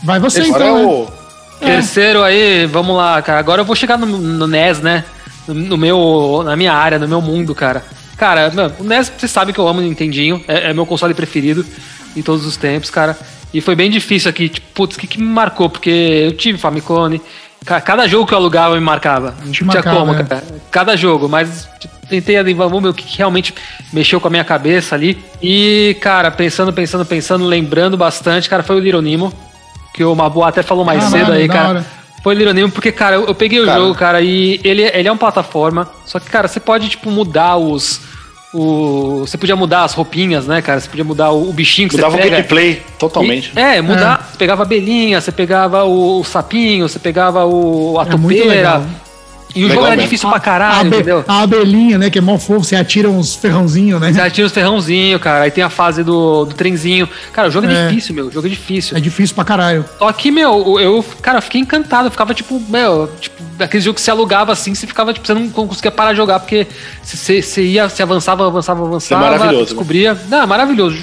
[0.03, 0.61] Vai você, então.
[0.61, 1.16] É o
[1.59, 3.39] Terceiro aí, vamos lá, cara.
[3.39, 5.03] Agora eu vou chegar no, no NES, né?
[5.47, 7.83] No, no, meu, na minha área, no meu mundo, cara.
[8.17, 10.43] Cara, mano, o NES, você sabe que eu amo o Nintendinho.
[10.47, 11.65] É, é, meu console preferido
[12.15, 13.17] em todos os tempos, cara.
[13.53, 14.49] E foi bem difícil aqui.
[14.49, 15.69] Tipo, putz, o que, que me marcou?
[15.69, 17.19] Porque eu tive Famicom.
[17.65, 19.35] Cada jogo que eu alugava me marcava.
[19.43, 20.23] Não tinha marcava, como, é.
[20.23, 20.43] cara.
[20.71, 21.67] Cada jogo, mas
[22.07, 23.53] tentei vamos ver o que realmente
[23.91, 25.17] mexeu com a minha cabeça ali.
[25.41, 29.33] E, cara, pensando, pensando, pensando, lembrando bastante, cara, foi o Little Nemo,
[29.97, 31.69] que o Mabu até falou mais ah, cedo aí, cara.
[31.69, 31.85] Hora.
[32.21, 33.79] Foi Little Nemo, porque, cara, eu, eu peguei cara.
[33.79, 37.09] o jogo, cara, e ele, ele é uma plataforma, só que, cara, você pode, tipo,
[37.09, 37.99] mudar os
[38.53, 40.79] o, você podia mudar as roupinhas, né, cara?
[40.79, 42.35] Você podia mudar o, o bichinho que Mudava você pega.
[42.35, 43.51] o gameplay totalmente.
[43.55, 44.21] E, é, mudar.
[44.21, 44.31] É.
[44.31, 48.83] Você pegava a abelhinha, você pegava o, o sapinho, você pegava o, a é topeira.
[49.57, 51.25] E o Legal jogo era difícil pra caralho, a, entendeu?
[51.27, 52.11] A abelhinha, né?
[52.11, 54.13] Que é mó fofo, você atira uns ferrãozinhos, né?
[54.13, 55.45] Você atira uns ferrãozinhos, cara.
[55.45, 57.09] Aí tem a fase do, do trenzinho.
[57.33, 58.27] Cara, o jogo é, é difícil, meu.
[58.27, 58.95] O jogo é difícil.
[58.95, 59.83] É difícil pra caralho.
[59.97, 62.07] Só que, meu, eu, cara, eu fiquei encantado.
[62.07, 65.33] Eu ficava, tipo, meu, tipo, aquele jogo que você alugava assim, você ficava, tipo, você
[65.33, 66.67] não conseguia parar de jogar, porque
[67.01, 69.25] você, você ia, você avançava, avançava, avançava.
[69.25, 69.59] É maravilhoso.
[69.59, 69.65] Né?
[69.65, 70.13] Descobria.
[70.13, 70.19] Né?
[70.29, 70.97] Não, é maravilhoso.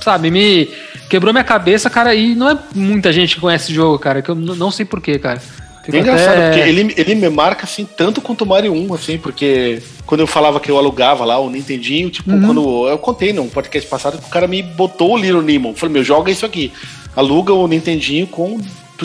[0.00, 0.70] Sabe, me
[1.10, 2.14] quebrou minha cabeça, cara.
[2.14, 4.22] E não é muita gente que conhece esse jogo, cara.
[4.22, 5.42] Que eu não sei porquê, cara.
[5.96, 6.50] É engraçado, até...
[6.50, 10.26] porque ele, ele me marca assim tanto quanto o Mario 1, assim, porque quando eu
[10.26, 12.42] falava que eu alugava lá o Nintendinho, tipo, uhum.
[12.42, 15.74] quando eu contei num podcast passado que o cara me botou o Little Nemo.
[15.74, 16.72] Falei, meu, joga isso aqui.
[17.16, 18.60] Aluga o Nintendinho com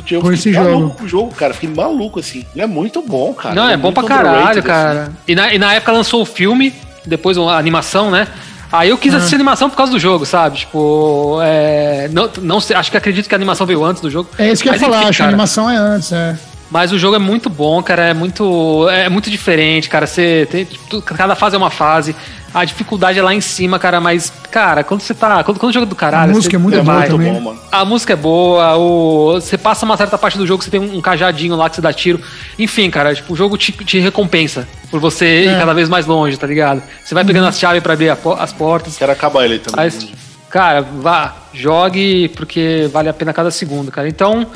[0.10, 0.90] eu com esse jogo.
[0.92, 1.54] com o jogo, cara.
[1.54, 2.44] Fiquei maluco, assim.
[2.56, 3.54] Ele é muito bom, cara.
[3.54, 5.04] Não, é, é bom pra caralho, cara.
[5.04, 5.12] Assim.
[5.28, 6.74] E, na, e na época lançou o filme,
[7.06, 8.28] depois a animação, né?
[8.72, 10.58] Aí eu quis assistir a animação por causa do jogo, sabe?
[10.58, 14.30] Tipo, é, não, não sei, acho que acredito que a animação veio antes do jogo.
[14.36, 16.36] É isso que eu ia falar, enfim, acho que a animação é antes, é.
[16.74, 18.06] Mas o jogo é muito bom, cara.
[18.06, 20.08] É muito, é muito diferente, cara.
[20.08, 20.68] Você tem,
[21.06, 22.16] cada fase é uma fase.
[22.52, 24.02] A dificuldade é lá em cima, cara.
[24.02, 25.44] Mas, cara, quando você tá.
[25.44, 26.32] Quando, quando o jogo é do caralho.
[26.32, 27.32] A música é muito boa também.
[27.32, 27.60] Bom, mano.
[27.72, 28.76] A música é boa.
[28.76, 31.82] O, você passa uma certa parte do jogo, você tem um cajadinho lá que você
[31.82, 32.20] dá tiro.
[32.58, 35.44] Enfim, cara, tipo, o jogo te, te recompensa por você é.
[35.44, 36.82] ir cada vez mais longe, tá ligado?
[37.06, 37.50] Você vai pegando uhum.
[37.50, 38.98] as chaves para abrir a, as portas.
[38.98, 39.86] Quero acabar ele também.
[39.86, 40.08] Mas,
[40.50, 44.08] cara, vá, jogue porque vale a pena cada segundo, cara.
[44.08, 44.48] Então.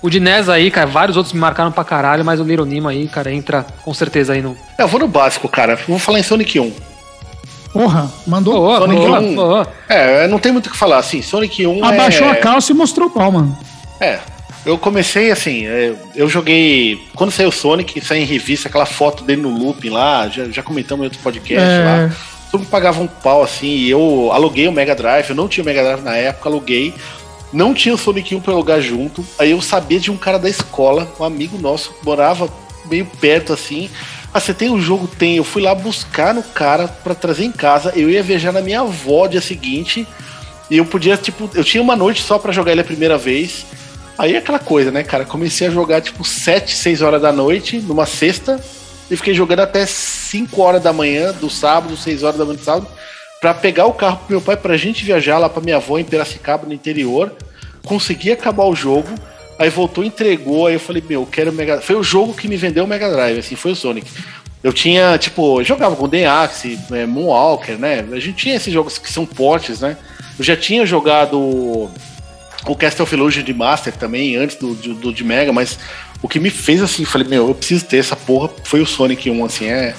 [0.00, 2.88] O de NES aí, cara, vários outros me marcaram pra caralho, mas o Little Nemo
[2.88, 4.56] aí, cara, entra com certeza aí no.
[4.78, 5.76] É, eu vou no básico, cara.
[5.88, 6.72] Vou falar em Sonic 1.
[7.72, 8.64] Porra, mandou.
[8.64, 9.38] Oh, Sonic oh, 1.
[9.38, 9.66] Oh.
[9.88, 11.20] É, não tem muito o que falar, assim.
[11.20, 11.84] Sonic 1.
[11.84, 12.30] Abaixou é...
[12.30, 13.58] a calça e mostrou o pau, mano.
[14.00, 14.20] É.
[14.64, 17.00] Eu comecei assim, é, eu joguei.
[17.14, 20.62] Quando saiu o Sonic, saiu em revista, aquela foto dele no looping lá, já, já
[20.62, 21.84] comentamos em outro podcast é...
[21.84, 22.16] lá.
[22.50, 25.62] Todo mundo pagava um pau assim, e eu aluguei o Mega Drive, eu não tinha
[25.62, 26.94] o Mega Drive na época, aluguei.
[27.52, 29.24] Não tinha Sonic 1 pra jogar junto.
[29.38, 32.48] Aí eu sabia de um cara da escola, um amigo nosso, morava
[32.90, 33.90] meio perto assim.
[34.32, 35.06] Ah, você tem o um jogo?
[35.06, 35.36] Tem.
[35.36, 37.92] Eu fui lá buscar no cara para trazer em casa.
[37.96, 40.06] Eu ia viajar na minha avó dia seguinte.
[40.70, 43.64] E eu podia, tipo, eu tinha uma noite só para jogar ele a primeira vez.
[44.18, 45.24] Aí é aquela coisa, né, cara?
[45.24, 48.62] Comecei a jogar tipo 7, 6 horas da noite, numa sexta.
[49.10, 52.64] E fiquei jogando até 5 horas da manhã do sábado, 6 horas da manhã do
[52.64, 52.88] sábado
[53.40, 56.04] para pegar o carro pro meu pai pra gente viajar lá pra minha avó em
[56.04, 57.32] Piracicaba, no interior.
[57.84, 59.08] Consegui acabar o jogo,
[59.58, 62.56] aí voltou, entregou, aí eu falei, meu, quero o Mega Foi o jogo que me
[62.56, 64.10] vendeu o Mega Drive, assim, foi o Sonic.
[64.62, 68.04] Eu tinha, tipo, jogava com The Axe, é, Moonwalker, né?
[68.12, 69.96] A gente tinha esses jogos que são portes, né?
[70.36, 75.12] Eu já tinha jogado o Castle of Illusion de Master também, antes do, do, do
[75.12, 75.78] de Mega, mas
[76.20, 79.30] o que me fez assim, falei, meu, eu preciso ter essa porra, foi o Sonic
[79.30, 79.94] 1, assim, é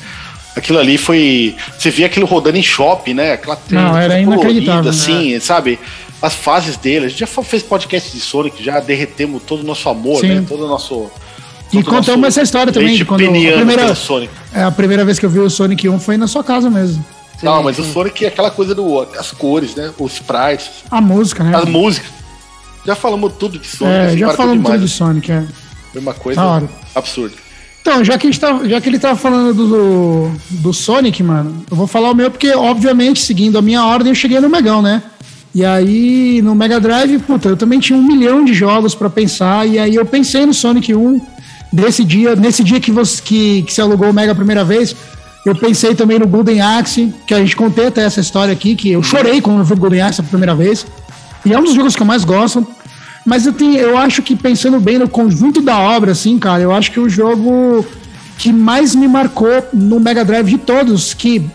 [0.60, 1.56] Aquilo ali foi.
[1.78, 3.34] Você via aquilo rodando em shopping, né?
[3.34, 4.90] Aquela Não, era inacreditável.
[4.90, 5.40] assim, né?
[5.40, 5.80] sabe?
[6.22, 7.06] As fases dele.
[7.06, 10.28] A gente já fez podcast de Sonic, já derretemos todo o nosso amor, Sim.
[10.28, 10.46] né?
[10.48, 11.10] Todo o nosso.
[11.72, 14.34] E contamos essa história também, de quando a primeira, Sonic.
[14.54, 17.06] É, a primeira vez que eu vi o Sonic 1 foi na sua casa mesmo.
[17.40, 17.84] Sim, Não, mas sim.
[17.84, 19.00] o Sonic é aquela coisa do.
[19.18, 19.94] as cores, né?
[19.98, 20.70] Os sprites.
[20.92, 21.56] A música, né?
[21.56, 22.12] As músicas.
[22.86, 23.96] Já falamos tudo de Sonic.
[23.96, 25.44] É, assim, já falamos tudo de Sonic, é.
[25.94, 27.36] Foi uma coisa absurda.
[27.82, 31.64] Então, já que, a gente tá, já que ele tava falando do, do Sonic, mano,
[31.72, 34.82] eu vou falar o meu porque, obviamente, seguindo a minha ordem, eu cheguei no Megão,
[34.82, 35.02] né?
[35.56, 39.68] E aí, no Mega Drive, puta, eu também tinha um milhão de jogos para pensar,
[39.68, 41.22] e aí eu pensei no Sonic 1
[41.74, 44.96] desse dia, nesse dia que você, que, que você alugou o Mega a primeira vez,
[45.46, 48.92] eu pensei também no Golden Axe, que a gente contei até essa história aqui, que
[48.92, 50.86] eu chorei quando eu vi o Golden Axe a primeira vez.
[51.46, 52.68] E é um dos jogos que eu mais gosto.
[53.30, 56.72] Mas eu, tenho, eu acho que pensando bem no conjunto da obra, assim, cara, eu
[56.72, 57.86] acho que o jogo
[58.40, 61.48] que mais me marcou no Mega Drive de todos, que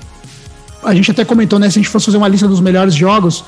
[0.85, 1.69] a gente até comentou, né?
[1.69, 3.45] Se a gente fosse fazer uma lista dos melhores jogos,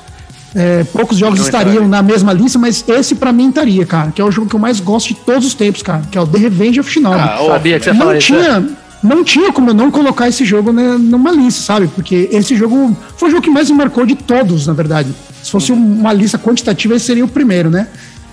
[0.53, 4.25] é, poucos jogos estariam na mesma lista, mas esse para mim estaria, cara, que é
[4.25, 6.37] o jogo que eu mais gosto de todos os tempos, cara, que é o The
[6.37, 7.15] Revenge of Shinobi.
[7.15, 10.73] Ah, sabia que você não tinha, isso, não tinha como eu não colocar esse jogo
[10.73, 11.87] né, numa lista, sabe?
[11.87, 15.15] Porque esse jogo foi o jogo que mais me marcou de todos, na verdade.
[15.41, 17.87] Se fosse uma lista quantitativa, esse seria o primeiro, né?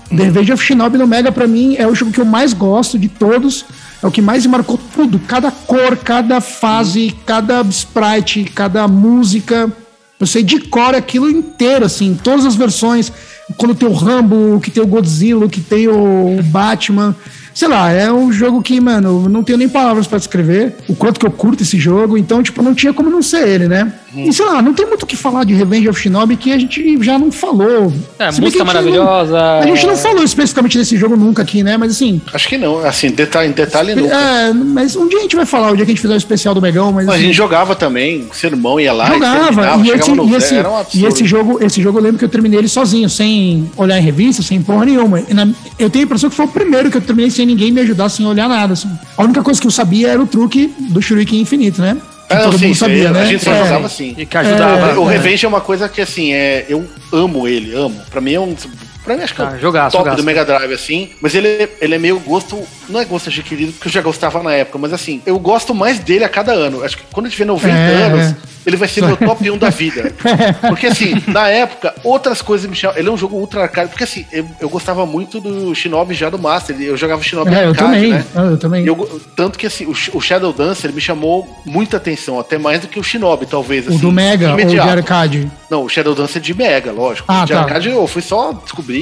[0.09, 2.99] The Revenge of Shinobi no Mega, para mim, é o jogo que eu mais gosto
[2.99, 3.65] de todos.
[4.03, 5.19] É o que mais me marcou tudo.
[5.19, 9.73] Cada cor, cada fase, cada sprite, cada música.
[10.21, 13.11] Eu sei de cor aquilo inteiro, assim, todas as versões.
[13.57, 17.15] Quando tem o Rambo, que tem o Godzilla, que tem o Batman.
[17.55, 21.21] Sei lá, é um jogo que, mano, não tenho nem palavras para descrever o quanto
[21.21, 23.93] que eu curto esse jogo, então, tipo, não tinha como não ser ele, né?
[24.15, 24.25] Hum.
[24.29, 26.59] E sei lá, não tem muito o que falar de Revenge of Shinobi que a
[26.59, 27.93] gente já não falou.
[28.19, 29.39] É, música a maravilhosa.
[29.39, 31.77] Não, a gente não falou especificamente desse jogo nunca aqui, né?
[31.77, 32.21] Mas assim.
[32.33, 34.15] Acho que não, assim, detalhe, em detalhe nunca.
[34.15, 36.17] É, mas um dia a gente vai falar, o dia que a gente fizer o
[36.17, 37.07] especial do Megão, mas.
[37.07, 39.07] mas assim, a gente jogava também, seu irmão ia lá.
[39.07, 42.29] Jogava, e, e, esse, e, esse, e esse jogo, esse jogo eu lembro que eu
[42.29, 45.21] terminei ele sozinho, sem olhar em revista, sem porra nenhuma.
[45.31, 45.49] Na,
[45.79, 48.09] eu tenho a impressão que foi o primeiro que eu terminei sem ninguém me ajudar,
[48.09, 48.73] sem olhar nada.
[48.73, 48.91] Assim.
[49.17, 51.97] A única coisa que eu sabia era o truque do Shuriken Infinito, né?
[52.29, 53.23] Que todo sim, mundo sabia, né?
[53.23, 54.15] A gente só é, jogava assim.
[54.17, 54.93] E que ajudava.
[54.93, 58.01] É, o Revenge é uma coisa que, assim, é, eu amo ele, amo.
[58.11, 58.57] Pra mim é um
[59.05, 60.23] Pra mim, acho que ah, é o jogaço, top jogaço.
[60.23, 61.11] do Mega Drive, assim.
[61.21, 62.61] Mas ele, ele é meio gosto.
[62.89, 65.99] Não é gosto adquirido, porque eu já gostava na época, mas assim, eu gosto mais
[65.99, 66.83] dele a cada ano.
[66.83, 68.35] Acho que quando eu tiver 90 é, anos,
[68.67, 70.13] ele vai ser meu top 1 da vida.
[70.69, 72.97] Porque assim, na época, outras coisas me chamam.
[72.97, 73.91] Ele é um jogo ultra arcade.
[73.91, 76.77] Porque assim, eu, eu gostava muito do Shinobi já do Master.
[76.81, 78.25] Eu jogava Shinobi é, arcade, eu também, né?
[78.35, 78.87] Eu também.
[78.87, 82.89] Eu, tanto que assim, o, o Shadow Dancer me chamou muita atenção, até mais do
[82.89, 83.87] que o Shinobi, talvez.
[83.87, 84.89] Assim, o do Mega imediato.
[84.89, 85.53] ou de arcade?
[85.71, 87.27] Não, o Shadow Dancer de Mega, lógico.
[87.29, 87.61] Ah, de tá.
[87.61, 88.94] arcade eu fui só descobrir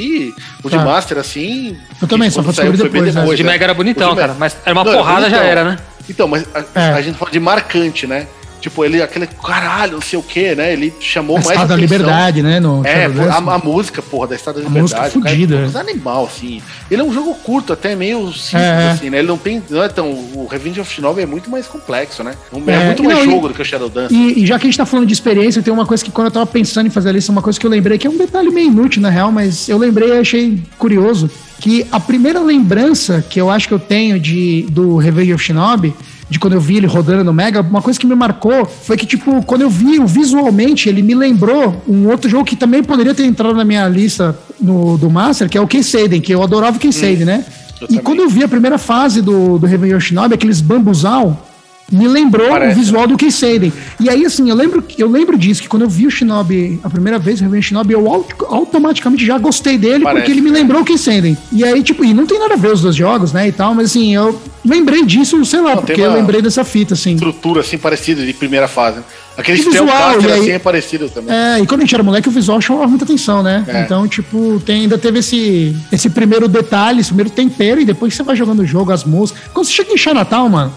[0.63, 0.77] o tá.
[0.77, 1.77] de Master, assim.
[2.01, 3.15] Eu também, só descobrir depois.
[3.15, 3.31] depois.
[3.31, 4.35] O de Mega era bonitão, cara.
[4.39, 5.79] Mas era uma Não, porrada, já era, né?
[6.09, 6.93] Então, mas a, é.
[6.95, 8.27] a gente fala de marcante, né?
[8.63, 10.73] Tipo, ele, aquele caralho, não sei o que, né?
[10.73, 12.61] Ele chamou a mais Estado da Liberdade, né?
[12.61, 14.95] No é, a, a, música, porra, da Estado da Liberdade.
[14.95, 15.57] A música fudida.
[15.57, 16.63] É um animal, assim.
[16.89, 18.91] Ele é um jogo curto, até meio simples, é.
[18.93, 19.19] assim, né?
[19.19, 20.11] Ele não tem, não é tão...
[20.11, 22.37] O Revenge of Shinobi é muito mais complexo, né?
[22.53, 24.15] É, é muito mais não, jogo e, do que o Shadow Dance.
[24.15, 26.27] E, e, já que a gente tá falando de experiência, tem uma coisa que quando
[26.27, 28.17] eu tava pensando em fazer a lista, uma coisa que eu lembrei, que é um
[28.17, 33.25] detalhe meio inútil, na real, mas eu lembrei e achei curioso, que a primeira lembrança
[33.29, 35.93] que eu acho que eu tenho de, do Revenge of Shinobi
[36.29, 39.07] de quando eu vi ele rodando no Mega, uma coisa que me marcou foi que,
[39.07, 43.15] tipo, quando eu vi o visualmente, ele me lembrou um outro jogo que também poderia
[43.15, 46.77] ter entrado na minha lista no, do Master, que é o Kenseiden, que eu adorava
[46.77, 47.45] o Kenseiden, hum, né?
[47.83, 48.03] e também.
[48.03, 51.52] quando eu vi a primeira fase do, do Heaven Yoshinobi, aqueles bambuzal,
[51.93, 53.09] me lembrou Parece, o visual né?
[53.09, 53.73] do Kenseiden.
[54.01, 56.89] E aí, assim, eu lembro, eu lembro disso, que quando eu vi o Shinobi a
[56.89, 60.81] primeira vez, o Revenge Shinobi, eu automaticamente já gostei dele, Parece, porque ele me lembrou
[60.81, 61.37] o Kenseiden.
[61.53, 63.75] E aí, tipo, e não tem nada a ver os dois jogos, né, e tal,
[63.75, 67.13] mas assim, eu lembrei disso, sei lá, não, porque eu lembrei dessa fita, assim.
[67.15, 69.01] Estrutura, assim, parecida de primeira fase.
[69.37, 71.35] Aquele visual, e aí, assim é parecido também.
[71.35, 73.65] É, e quando a gente era moleque, o visual chamava muita atenção, né?
[73.67, 73.81] É.
[73.81, 78.23] Então, tipo, tem, ainda teve esse, esse primeiro detalhe, esse primeiro tempero, e depois você
[78.23, 79.43] vai jogando o jogo, as músicas.
[79.53, 80.73] Quando você chega em Natal, mano,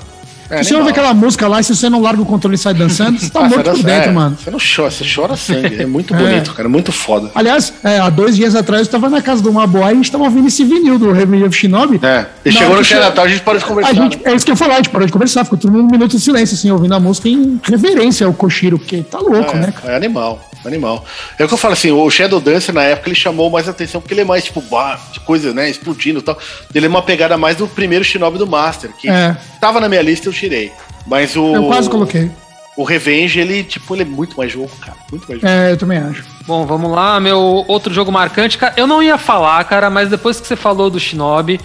[0.49, 2.57] é, se você ouve aquela música lá e se você não larga o controle e
[2.57, 4.37] sai dançando, você tá ah, morto por dentro, é, mano.
[4.39, 5.81] Você não chora, você chora sangue.
[5.81, 6.17] É muito é.
[6.17, 6.69] bonito, cara.
[6.69, 7.31] Muito foda.
[7.33, 10.11] Aliás, é, há dois dias atrás eu tava na casa do Maboy e a gente
[10.11, 11.99] tava ouvindo esse vinil do Revenge of Shinobi.
[12.03, 12.25] É.
[12.43, 12.95] E chegou no che...
[12.95, 13.91] Natal, a gente parou de conversar.
[13.91, 14.23] A gente, né?
[14.25, 15.43] É isso que eu ia falar, a gente parou de conversar.
[15.43, 18.77] Ficou todo mundo um minuto de silêncio, assim, ouvindo a música em reverência ao Koshiro,
[18.77, 19.93] porque tá louco, é, né, cara?
[19.93, 20.39] É animal.
[20.68, 21.05] Animal.
[21.38, 24.01] É o que eu falo assim, o Shadow Dancer na época ele chamou mais atenção
[24.01, 24.63] porque ele é mais tipo,
[25.11, 26.38] de coisa, né, explodindo e tal.
[26.74, 29.36] Ele é uma pegada mais do primeiro Shinobi do Master, que é.
[29.59, 30.72] tava na minha lista e eu tirei.
[31.05, 31.55] Mas o.
[31.55, 32.32] Eu quase coloquei.
[32.78, 34.97] O Revenge, ele, tipo, ele é muito mais jogo, cara.
[35.09, 35.51] Muito mais jogo.
[35.51, 36.26] É, eu também acho.
[36.45, 37.20] Bom, vamos lá.
[37.22, 38.74] Meu outro jogo marcante, cara.
[38.76, 41.57] Eu não ia falar, cara, mas depois que você falou do Shinobi,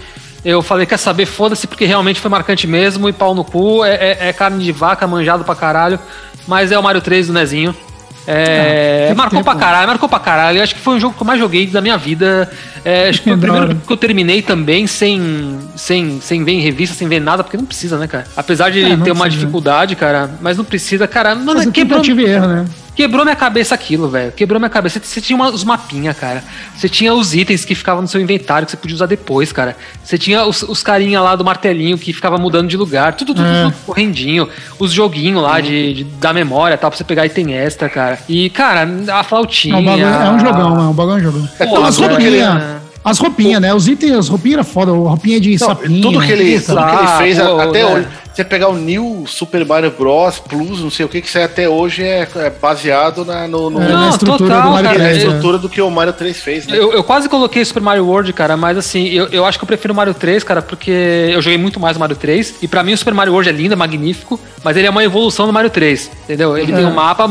[0.44, 3.94] eu falei, quer saber, foda-se, porque realmente foi marcante mesmo, e pau no cu, é,
[3.94, 5.98] é, é carne de vaca, manjado pra caralho.
[6.46, 7.74] Mas é o Mario 3 do Nezinho.
[8.26, 10.58] É, ah, marcou tempo, pra caralho, marcou pra caralho.
[10.58, 12.50] Eu acho que foi um jogo que eu mais joguei da minha vida.
[12.84, 16.60] É, acho que foi o primeiro que eu terminei também sem, sem, sem ver em
[16.60, 18.26] revista, sem ver nada, porque não precisa, né, cara?
[18.36, 19.12] Apesar de é, ter precisa.
[19.14, 21.34] uma dificuldade, cara, mas não precisa, cara.
[21.34, 22.66] Mano, mas quebrou, erro, né?
[23.00, 24.30] Quebrou minha cabeça aquilo, velho.
[24.30, 25.00] Quebrou minha cabeça.
[25.02, 26.44] Você tinha os mapinha, cara.
[26.76, 29.74] Você tinha os itens que ficavam no seu inventário que você podia usar depois, cara.
[30.04, 33.14] Você tinha os, os carinha lá do martelinho que ficava mudando de lugar.
[33.14, 33.62] Tudo, tudo, é.
[33.64, 34.46] tudo correndinho.
[34.78, 35.62] Os joguinhos lá uhum.
[35.62, 38.18] de, de, da memória tal, pra você pegar item extra, cara.
[38.28, 39.76] E, cara, a flautinha.
[39.76, 41.48] É um, bagulho, é um jogão, é um bagulho é um jogão.
[41.58, 42.80] É, Pô, as roupinhas.
[43.02, 43.72] As roupinhas, né?
[43.72, 44.92] Os itens, as roupinhas era foda.
[44.92, 46.02] Roupinha de Não, sapinho.
[46.02, 48.06] Tudo que ele, tudo que ele fez até hoje.
[48.32, 50.38] Você pegar o New Super Mario Bros.
[50.38, 53.82] Plus, não sei o que, que sai até hoje é, é baseado na, no, no...
[53.82, 55.10] É, na estrutura total, do Mario cara, 3.
[55.10, 56.78] Na estrutura do que o Mario 3 fez, né?
[56.78, 59.66] Eu, eu, quase coloquei Super Mario World, cara, mas assim, eu, eu acho que eu
[59.66, 62.56] prefiro o Mario 3, cara, porque eu joguei muito mais o Mario 3.
[62.62, 65.02] E pra mim o Super Mario World é lindo, é magnífico, mas ele é uma
[65.02, 66.56] evolução do Mario 3, entendeu?
[66.56, 66.76] Ele é.
[66.76, 67.28] tem um mapa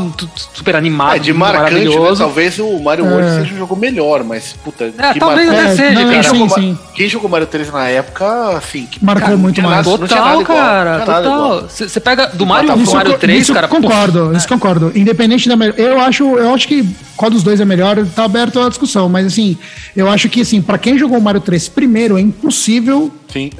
[0.53, 2.15] super animado, é, de marcante, né?
[2.17, 3.41] Talvez o Mario World é.
[3.41, 4.85] seja um jogo melhor, mas, puta...
[4.97, 5.75] É, talvez mar...
[5.75, 6.13] seja, não, cara.
[6.13, 6.79] Quem, sim, jogou, sim.
[6.93, 8.87] quem jogou Mario 3 na época, assim...
[9.01, 9.85] Marcou cara, muito mais.
[9.85, 11.67] Total, cara, total.
[11.69, 13.67] Você pega do Mario 1 Mario 3, isso cara.
[13.67, 14.91] Concordo, isso concordo.
[14.95, 15.55] Independente da.
[15.77, 19.09] Eu acho, eu acho que qual dos dois é melhor, tá aberto a discussão.
[19.09, 19.57] Mas assim,
[19.95, 23.11] eu acho que assim, para quem jogou o Mario 3 primeiro, é impossível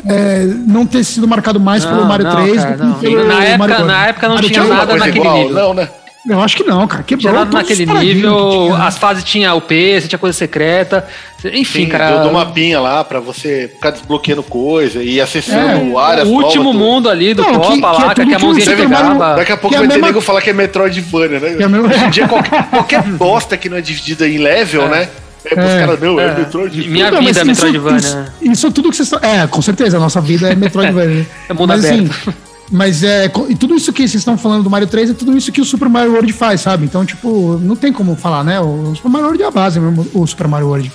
[0.07, 3.27] é, não ter sido marcado mais não, pelo Mario não, 3 cara, do que pelo
[3.27, 5.53] na época, Mario Na época não Mario tinha nada naquele igual, nível.
[5.53, 5.89] Não, né?
[6.27, 7.03] Eu acho que não, cara.
[7.03, 11.07] Quebrou tinha naquele nível, as fases tinha UP, você tinha coisa secreta.
[11.45, 12.19] Enfim, Sim, cara.
[12.19, 16.73] Deu uma mapinha lá pra você ficar desbloqueando coisa e acessando é, áreas O último
[16.73, 19.35] novas, mundo ali do não, Copa que, lá, que, é que a mãozinha pegava.
[19.37, 21.67] Daqui a pouco é vai ter nego falar que é Metroidvania, né?
[21.67, 24.89] Hoje em dia, qualquer, qualquer bosta que não é dividida em level, é.
[24.89, 25.09] né?
[25.45, 26.89] É, é, caras, não, é, é Metroidvania.
[26.89, 27.97] Minha não, vida é Metroidvania.
[27.97, 29.27] Isso, isso, isso, tudo que vocês estão.
[29.27, 31.25] É, com certeza, a nossa vida é Metroidvania.
[31.47, 32.11] é mundo mas, aberto.
[32.11, 33.31] Assim, mas é.
[33.49, 35.65] E tudo isso que vocês estão falando do Mario 3 é tudo isso que o
[35.65, 36.85] Super Mario World faz, sabe?
[36.85, 38.59] Então, tipo, não tem como falar, né?
[38.59, 40.91] O Super Mario World é a base mesmo, o Super Mario World.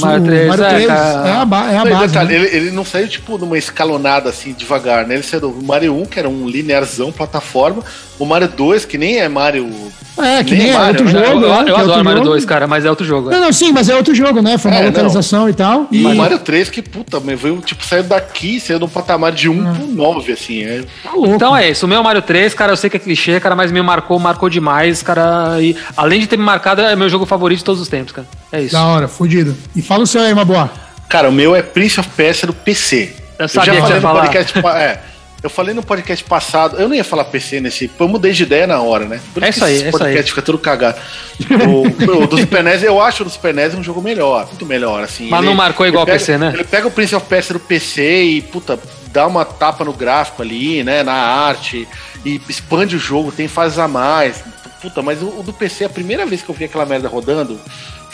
[0.00, 2.08] Mario 3, Mario 3 é, é, a, ba é a base.
[2.08, 2.34] Detalhe, né?
[2.34, 5.14] ele, ele, não saiu, tipo, numa escalonada assim, devagar, né?
[5.14, 7.82] Ele saiu do Mario 1, que era um linearzão, plataforma,
[8.18, 9.70] o Mario 2, que nem é Mario.
[10.18, 11.26] É, que nem, nem é Mario, outro né?
[11.26, 11.40] jogo.
[11.44, 13.30] Eu, eu, eu é adoro Mario 2, cara, mas é outro jogo.
[13.30, 14.58] Não, não, sim, mas é outro jogo, né?
[14.58, 15.48] Foi uma é, localização não.
[15.48, 15.86] e tal.
[15.92, 19.68] E o Mario 3, que puta, veio, tipo, saiu daqui, saiu do patamar de 1
[19.68, 19.72] ah.
[19.72, 20.64] pro 9, assim.
[20.64, 20.82] É...
[21.02, 21.86] Tá então é isso.
[21.86, 24.48] O meu Mario 3, cara, eu sei que é clichê, cara, mas me marcou, marcou
[24.48, 25.60] demais, cara.
[25.60, 28.26] E além de ter me marcado, é meu jogo favorito de todos os tempos, cara.
[28.50, 28.72] É isso.
[28.72, 29.56] Da hora, fudido.
[29.76, 30.70] E fala o seu aí, Maboa.
[31.08, 33.14] Cara, o meu é Prince of Persia do PC.
[33.38, 34.58] Eu, eu sabia já falei que no podcast.
[34.76, 35.00] é,
[35.42, 37.90] eu falei no podcast passado, eu não ia falar PC nesse.
[37.98, 39.20] Eu mudei de ideia na hora, né?
[39.32, 40.28] Por é isso aí, esse é podcast aí.
[40.28, 40.98] fica tudo cagado.
[41.68, 44.66] O, o do Super NES, eu acho o do Super NES um jogo melhor, muito
[44.66, 45.28] melhor, assim.
[45.28, 46.50] Mas ele, não marcou igual o PC, né?
[46.52, 48.78] Ele pega o Prince of Persia do PC e, puta,
[49.12, 51.04] dá uma tapa no gráfico ali, né?
[51.04, 51.86] Na arte,
[52.24, 54.42] e expande o jogo, tem fases a mais.
[54.82, 57.60] Puta, mas o, o do PC, a primeira vez que eu vi aquela merda rodando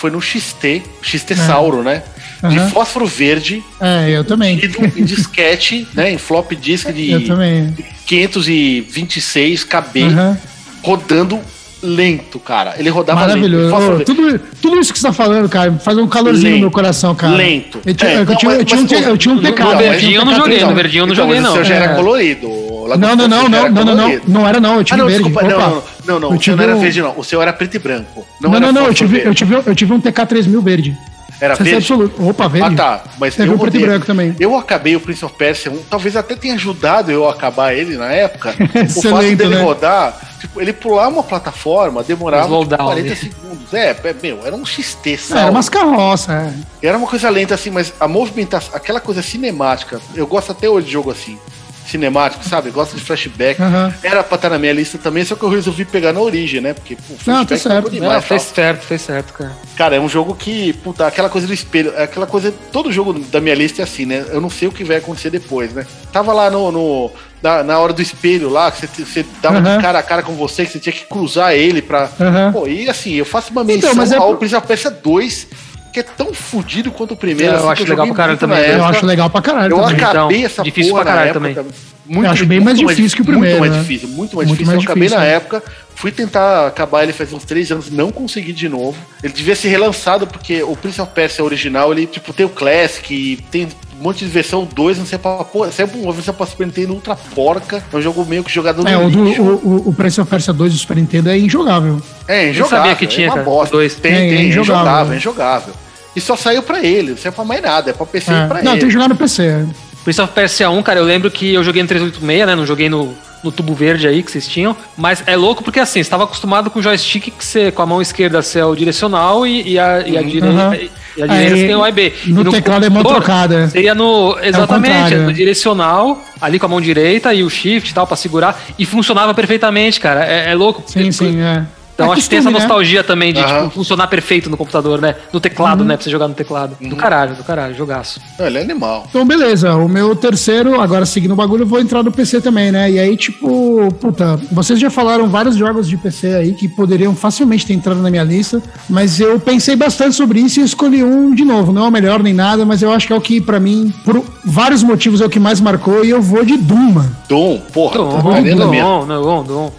[0.05, 1.37] foi no XT, XT é.
[1.37, 2.03] Sauro, né?
[2.47, 2.69] de uhum.
[2.69, 3.65] fósforo verde.
[3.81, 4.61] É, eu também.
[4.97, 6.13] Em disquete, né?
[6.13, 7.75] Em flop disk de eu também.
[8.05, 10.37] 526 KB, uhum.
[10.83, 11.41] rodando
[11.83, 12.75] lento, cara.
[12.77, 13.75] Ele rodava Maravilhoso.
[13.75, 14.05] lento.
[14.05, 17.15] Tudo, tudo isso que você tá falando, cara, faz um calorzinho lento, no meu coração,
[17.15, 17.35] cara.
[17.35, 17.81] Lento.
[17.87, 20.63] Eu, tinha, é, eu, tinha, eu, tinha, um, eu tinha um verdinho eu não joguei,
[20.63, 21.51] no verdinho eu não joguei, não.
[21.51, 22.47] O seu já era colorido.
[22.89, 25.25] Não, não, não, não, não, não, não, era não, eu tive ah, não, verde.
[25.25, 27.15] Desculpa, não, não, não, o seu não era verde, não.
[27.17, 28.27] O seu era preto e branco.
[28.41, 30.99] Não, não, não, eu tive, eu tive, eu tive um TK3000 verde.
[31.41, 31.77] Era verde?
[31.77, 32.29] Absoluto.
[32.29, 32.75] Opa, verde.
[32.75, 33.05] Ah, tá.
[33.19, 34.35] Mas Teve eu um preto e branco também.
[34.39, 37.97] Eu acabei o Prince of Persia 1, talvez até tenha ajudado eu a acabar ele
[37.97, 38.55] na época.
[38.97, 39.63] o fato dele né?
[39.63, 43.15] rodar, tipo, ele pular uma plataforma demorava tipo, 40 né?
[43.15, 43.75] segundos.
[43.75, 45.41] É, é, meu, era um XT, sabe?
[45.41, 46.53] Era umas carroças, é.
[46.83, 50.87] Era uma coisa lenta assim, mas a movimentação, aquela coisa cinemática, eu gosto até hoje
[50.87, 51.39] de jogo assim
[51.87, 52.71] cinemático, sabe?
[52.71, 53.61] Gosta de flashback.
[53.61, 53.93] Uhum.
[54.03, 56.75] Era pra estar na minha lista também, só que eu resolvi pegar na origem, né?
[56.75, 57.91] Porque, pô, Não, tá certo.
[57.91, 59.53] Demais, Não, fez certo, fez certo, cara.
[59.77, 62.53] Cara, é um jogo que, puta, aquela coisa do espelho, é aquela coisa.
[62.73, 64.25] Todo jogo da minha lista é assim, né?
[64.31, 65.87] Eu não sei o que vai acontecer depois, né?
[66.13, 66.73] Tava lá no.
[66.73, 67.11] no
[67.43, 69.79] na, na hora do espelho lá, que você, você dava uhum.
[69.79, 72.09] cara a cara com você, que você tinha que cruzar ele pra.
[72.19, 72.53] Uhum.
[72.53, 74.17] Pô, e assim, eu faço uma menção então, mas é...
[74.17, 75.47] ao Prince of Persia 2
[75.95, 77.53] que é tão fodido quanto o primeiro.
[77.53, 78.59] É, eu assim, acho legal pra caralho também.
[78.59, 78.75] Época.
[78.75, 79.77] Eu acho legal pra caralho.
[79.77, 80.05] Eu também.
[80.05, 81.57] acabei então, essa difícil porra pra caralho também.
[82.05, 83.59] Muito, eu acho bem mais difícil mais, que o primeiro.
[83.59, 83.79] Muito mais né?
[83.79, 84.67] difícil, muito mais muito difícil.
[84.67, 85.37] Mais eu acabei difícil, na né?
[85.37, 85.63] época,
[85.95, 88.99] fui tentar acabar ele faz uns três anos, não consegui de novo.
[89.23, 93.39] Ele devia ser relançado, porque o Prince of Persia original, ele tipo, tem o Classic,
[93.53, 96.67] tem um monte de versão 2, não sei pra pô, sempre uma versão pra Super
[96.67, 97.85] Nintendo ultra porca.
[97.93, 99.43] É um jogo meio que jogado é, no o, lixo.
[99.43, 102.03] o, o Prince of Persia 2 do Super Nintendo é injogável.
[102.27, 102.79] É, injogável.
[102.79, 103.77] Eu sabia que tinha, é uma bosta.
[103.77, 103.95] Dois.
[103.95, 105.84] Tem, é, tem, é injogável, é injogável, é injogável.
[106.15, 108.35] E só saiu pra ele, não serve pra mais nada, é pra PC é.
[108.35, 108.65] e pra não, ele.
[108.65, 109.67] Não, tem que jogar no PC.
[110.05, 112.55] Prince of Persia 1, cara, eu lembro que eu joguei no 386, né?
[112.55, 114.77] Não joguei no, no tubo verde aí que vocês tinham.
[114.97, 117.87] Mas é louco porque assim, você estava acostumado com o joystick que você, com a
[117.87, 120.29] mão esquerda ser o direcional e, e a, e a uhum.
[120.29, 120.95] direita.
[121.17, 122.13] E a direita tem o A e B.
[122.27, 123.69] No, e no teclado é mão trocada.
[123.69, 124.37] Seria no.
[124.43, 128.17] Exatamente, é no direcional, ali com a mão direita e o shift e tal, pra
[128.17, 128.61] segurar.
[128.79, 130.25] E funcionava perfeitamente, cara.
[130.27, 130.83] É, é louco.
[130.87, 131.65] Sim, sim, é.
[131.95, 132.59] Então é acho que tem essa né?
[132.59, 133.07] nostalgia né?
[133.07, 135.15] também de tipo, funcionar perfeito no computador, né?
[135.33, 135.87] No teclado, uhum.
[135.87, 135.97] né?
[135.97, 136.77] Pra você jogar no teclado.
[136.81, 136.89] Uhum.
[136.89, 138.21] Do caralho, do caralho, jogaço.
[138.39, 139.07] Ele é animal.
[139.09, 139.75] Então, beleza.
[139.77, 142.91] O meu terceiro, agora seguindo o bagulho, eu vou entrar no PC também, né?
[142.91, 147.67] E aí, tipo, puta, vocês já falaram vários jogos de PC aí que poderiam facilmente
[147.67, 151.45] ter entrado na minha lista, mas eu pensei bastante sobre isso e escolhi um de
[151.45, 151.73] novo.
[151.73, 153.93] Não é o melhor nem nada, mas eu acho que é o que, pra mim,
[154.05, 157.17] por vários motivos, é o que mais marcou e eu vou de Doom, mano.
[157.29, 157.99] Doom, porra.
[157.99, 159.71] Doom, tá Doom, Doom, Doom, Doom.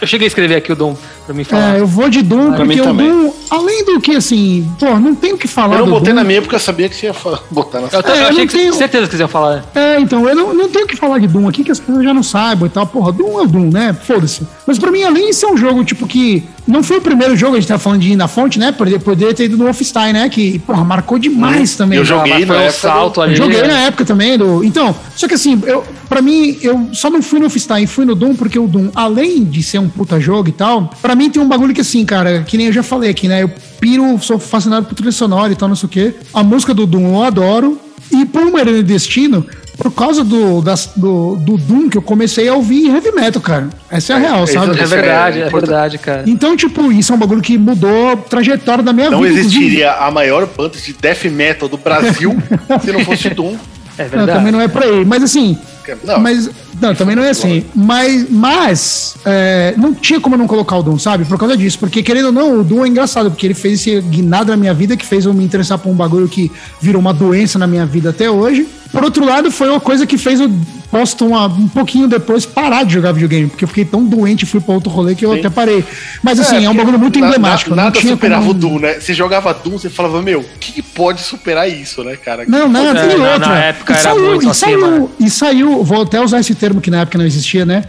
[0.00, 0.94] Eu cheguei a escrever aqui o Doom
[1.24, 1.76] pra mim falar.
[1.76, 5.14] É, eu vou de Doom, pra porque o Doom, além do que, assim, pô, não
[5.14, 5.78] tem o que falar.
[5.78, 6.14] Eu não botei Doom.
[6.16, 7.14] na minha porque eu sabia que você ia
[7.50, 8.00] botar na sua.
[8.00, 8.74] Eu, é, eu achei que tenho...
[8.74, 9.64] certeza que você ia falar.
[9.74, 12.04] É, então, eu não, não tenho o que falar de Doom aqui, que as pessoas
[12.04, 12.86] já não saibam e tal.
[12.86, 13.92] Porra, Doom é o Doom, né?
[13.92, 14.46] Foda-se.
[14.66, 17.56] Mas pra mim, além de ser um jogo, tipo, que não foi o primeiro jogo,
[17.56, 18.72] a gente tá falando de ir na fonte, né?
[18.72, 20.28] Poder, poder ter ido no Wolfenstein, né?
[20.28, 21.98] Que, porra, marcou demais hum, também.
[21.98, 22.70] Eu joguei na época.
[22.72, 23.68] Salto ali, eu joguei né?
[23.68, 24.38] na época também.
[24.38, 24.64] Do...
[24.64, 28.14] Então, só que assim, eu, pra mim, eu só não fui no Wolfenstein, fui no
[28.14, 31.42] Doom, porque o Doom, além de ser um puta jogo e tal, pra mim tem
[31.42, 33.42] um bagulho que assim, cara, que nem eu já falei aqui, né?
[33.42, 36.14] Eu piro, sou fascinado por trilha sonora e tal, não sei o quê.
[36.32, 37.78] A música do Doom eu adoro.
[38.10, 39.46] E por uma Herenda Destino,
[39.76, 43.68] por causa do, das, do, do Doom que eu comecei a ouvir heavy metal, cara.
[43.90, 44.80] Essa é a é, real, sabe?
[44.80, 46.24] É verdade, é, é verdade, cara.
[46.26, 49.32] Então, tipo, isso é um bagulho que mudou a trajetória da minha não vida.
[49.32, 50.06] Não existiria inclusive.
[50.06, 52.36] a maior banda de death metal do Brasil
[52.82, 53.56] se não fosse Doom.
[53.96, 54.26] É verdade.
[54.26, 55.04] Não, também não é pra ele.
[55.04, 55.58] Mas assim.
[56.02, 56.18] Não.
[56.18, 56.50] Mas.
[56.80, 57.64] Não, também não é assim.
[57.74, 61.24] Mas, mas é, não tinha como não colocar o Doom, sabe?
[61.24, 61.78] Por causa disso.
[61.78, 64.74] Porque, querendo ou não, o Doom é engraçado, porque ele fez esse guinado na minha
[64.74, 66.50] vida que fez eu me interessar por um bagulho que
[66.80, 68.66] virou uma doença na minha vida até hoje.
[68.94, 70.48] Por outro lado, foi uma coisa que fez eu
[70.88, 74.60] posto uma, um pouquinho depois parar de jogar videogame, porque eu fiquei tão doente, fui
[74.60, 75.40] para outro rolê que eu Sim.
[75.40, 75.84] até parei.
[76.22, 77.74] Mas assim, é, é um bagulho muito emblemático.
[77.74, 78.52] Na, nada superava como...
[78.52, 79.00] o Doom, né?
[79.00, 82.44] Você jogava Doom, você falava, meu, o que pode superar isso, né, cara?
[82.46, 83.48] Não, não, é, tem outra.
[83.48, 85.08] Na época e era saiu, muito e saiu, né?
[85.18, 87.82] e saiu, vou até usar esse termo que na época não existia, né?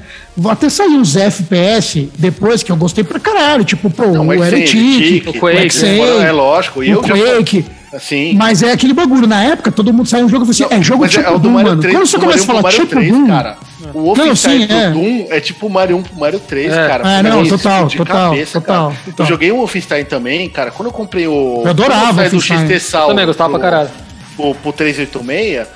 [0.50, 3.64] Até saiu os FPS depois, que eu gostei pra caralho.
[3.64, 6.84] Tipo, pô, não, o Heretic, o Quake, é lógico.
[6.84, 7.64] E o eu Quake.
[7.68, 8.34] Já Sim.
[8.36, 9.28] Mas é aquele bagulho.
[9.28, 11.40] Na época, todo mundo saiu um jogo e falou assim: é jogo tipo é, é
[11.40, 11.82] Doom, mano.
[11.82, 13.28] 3, Quando você começa a falar tipo 3, Doom.
[13.28, 13.58] Cara,
[13.94, 14.90] o Offensive do é.
[14.92, 16.88] Doom é tipo Mario 1 pro Mario 3, é.
[16.88, 17.10] cara.
[17.10, 20.72] É, não, total, total, cabeça, total, total, Eu joguei o Wolfenstein também, cara.
[20.72, 21.62] Quando eu comprei o.
[21.64, 23.10] Eu adorava o do XT Sal.
[23.10, 23.90] Também gostava pro, pra caralho.
[24.36, 25.68] Pro, pro 386.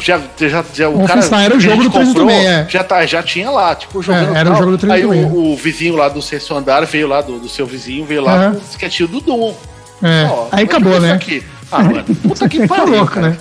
[0.00, 2.66] Já, já, já, o, o cara era o jogo do 386, é.
[2.68, 4.34] já, tá, já tinha lá, tipo, jogando.
[4.34, 5.24] É, era o jogo do 386.
[5.24, 8.22] Aí o, o, vizinho lá do sexto andar veio lá, do, do seu vizinho, veio
[8.22, 8.54] lá uhum.
[8.54, 9.54] com o sketchinho do Doom.
[10.02, 11.12] É, Ó, aí acabou, né?
[11.12, 11.42] Aqui?
[11.70, 13.30] Ah, mano, puta que tá pariu, louco, cara.
[13.30, 13.38] né?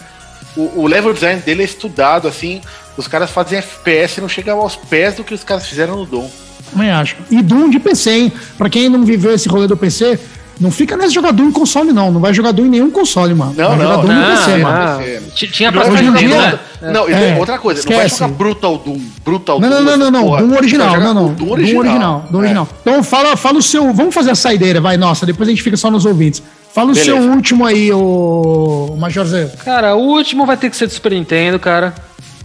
[0.56, 2.62] O, o, level design dele é estudado, assim.
[2.98, 6.06] Os caras fazem FPS e não chegam aos pés do que os caras fizeram no
[6.06, 6.28] Doom.
[6.72, 7.16] Também acho.
[7.30, 8.34] E Doom de PC, hein?
[8.58, 10.20] Pra quem não viveu esse rolê do PC,
[10.60, 12.12] não fica nesse jogador em console, não.
[12.12, 13.54] Não vai jogar Doom em nenhum console, mano.
[13.56, 13.86] Não, vai não.
[13.86, 15.24] Jogar Doom não, no PC, mano.
[15.34, 16.60] Tinha pra hoje em dia.
[16.82, 17.94] Não, é, outra coisa, esquece.
[17.94, 19.02] não vai jogar Brutal Doom.
[19.24, 19.82] Brutal não, Doom.
[19.82, 20.48] Não, não, não, não.
[20.48, 21.00] Doom original.
[21.00, 21.34] Não, não.
[21.34, 21.84] Doom original.
[21.84, 22.26] Doom original.
[22.30, 22.68] Doom original.
[22.72, 22.76] É.
[22.82, 23.94] Então fala, fala o seu.
[23.94, 24.98] Vamos fazer a saideira, vai.
[24.98, 26.42] Nossa, depois a gente fica só nos ouvintes.
[26.74, 27.14] Fala Beleza.
[27.14, 29.52] o seu último aí, o Major Zé.
[29.64, 31.94] Cara, o último vai ter que ser do Super Nintendo, cara.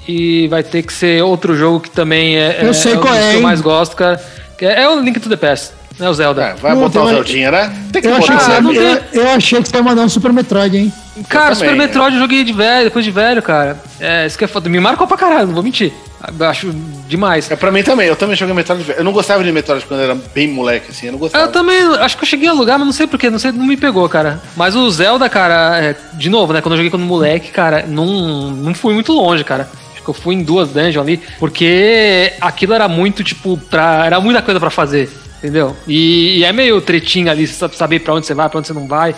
[0.06, 3.14] E vai ter que ser outro jogo que também é, eu é, sei é qual
[3.14, 4.20] é, que eu mais gosto, cara.
[4.60, 5.72] É, é o Link to the Past.
[6.02, 6.42] É o Zelda.
[6.42, 7.72] É, vai botar o Zeldinha, né?
[7.92, 8.34] Tem que eu botar.
[8.34, 10.92] Achei que você, eu, eu, achei que você ia mandar um Super Metroid, hein?
[11.28, 13.80] Cara, Super Metroid eu joguei de velho, depois de velho, cara.
[14.00, 14.68] É, isso que é foda.
[14.68, 15.92] Me marcou pra caralho, não vou mentir.
[16.38, 16.72] Eu acho
[17.08, 17.50] demais.
[17.50, 18.94] É, pra mim também, eu também joguei Metroid.
[18.96, 21.44] Eu não gostava de Metroid quando eu era bem moleque, assim, eu não gostava.
[21.44, 23.66] Eu também, acho que eu cheguei a alugar, mas não sei porquê, não sei, não
[23.66, 24.40] me pegou, cara.
[24.56, 28.50] Mas o Zelda, cara, é, de novo, né, quando eu joguei quando moleque, cara, não,
[28.50, 29.68] não fui muito longe, cara.
[29.92, 34.20] Acho que eu fui em duas dungeons ali, porque aquilo era muito, tipo, pra, era
[34.20, 35.10] muita coisa para fazer,
[35.42, 35.76] entendeu?
[35.88, 38.86] E, e, é meio tretinho ali, saber para onde você vai, pra onde você não
[38.86, 39.14] vai.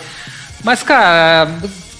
[0.63, 1.47] Mas, cara,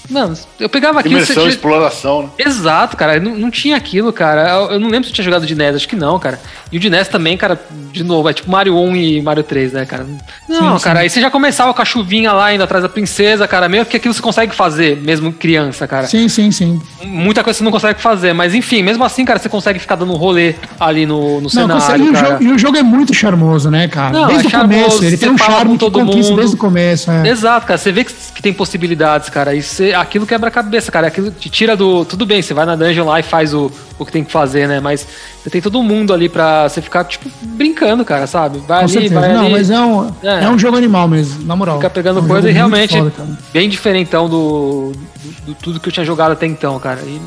[0.08, 1.16] Mano, eu pegava aquilo.
[1.16, 1.48] Imersão, tinha...
[1.48, 2.28] exploração, né?
[2.38, 3.20] Exato, cara.
[3.20, 4.48] Não, não tinha aquilo, cara.
[4.50, 6.40] Eu, eu, não lembro se eu tinha jogado de NES, acho que não, cara.
[6.70, 7.60] E o de NES também, cara,
[7.92, 10.06] de novo, é tipo Mario 1 e Mario 3, né, cara?
[10.48, 11.02] Não, sim, cara, sim.
[11.02, 13.96] aí você já começava com a chuvinha lá indo atrás da princesa, cara, meio que
[13.96, 16.06] aquilo você consegue fazer, mesmo criança, cara.
[16.06, 16.80] Sim, sim, sim.
[17.04, 20.12] Muita coisa você não consegue fazer, mas enfim, mesmo assim, cara, você consegue ficar dando
[20.12, 21.76] um rolê ali no, no não, cenário.
[21.80, 24.12] Consegue, e, o jogo, e, o jogo, é muito charmoso, né, cara?
[24.12, 26.40] Não, desde é o charmoso, começo, ele tem um charme que conquista mundo.
[26.40, 27.10] desde o começo.
[27.10, 27.28] É.
[27.28, 27.78] Exato, cara.
[27.78, 29.54] Você vê que, que tem possibilidades, cara.
[29.54, 31.06] E você, aquilo quebra a cabeça cabeça, cara.
[31.06, 32.04] Aquilo te tira do.
[32.04, 34.68] Tudo bem, você vai na dungeon lá e faz o, o que tem que fazer,
[34.68, 34.80] né?
[34.80, 35.06] Mas
[35.42, 38.58] você tem todo mundo ali pra você ficar, tipo, brincando, cara, sabe?
[38.66, 39.20] Vai Com ali, certeza.
[39.20, 39.52] vai Não, ali.
[39.52, 40.44] mas é um, é.
[40.44, 40.48] é.
[40.48, 41.76] um jogo animal mesmo, na moral.
[41.76, 43.12] Fica pegando é um coisa e realmente foda,
[43.52, 47.00] bem diferentão do, do, do, tudo que eu tinha jogado até então, cara.
[47.02, 47.20] E,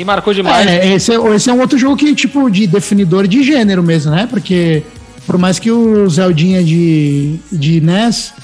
[0.00, 0.66] e marcou demais.
[0.66, 4.10] É, esse, é, esse é um outro jogo que, tipo, de definidor de gênero mesmo,
[4.10, 4.26] né?
[4.28, 4.82] Porque
[5.26, 8.34] por mais que o Zeldinha de, de NES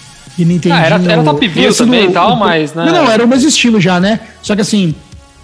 [0.43, 0.75] e Nintendo.
[0.75, 2.75] Ah, era, era top view também e tal, mas.
[2.75, 2.85] Né?
[2.87, 4.21] Não, não, era o mesmo estilo já, né?
[4.43, 4.95] Só que assim,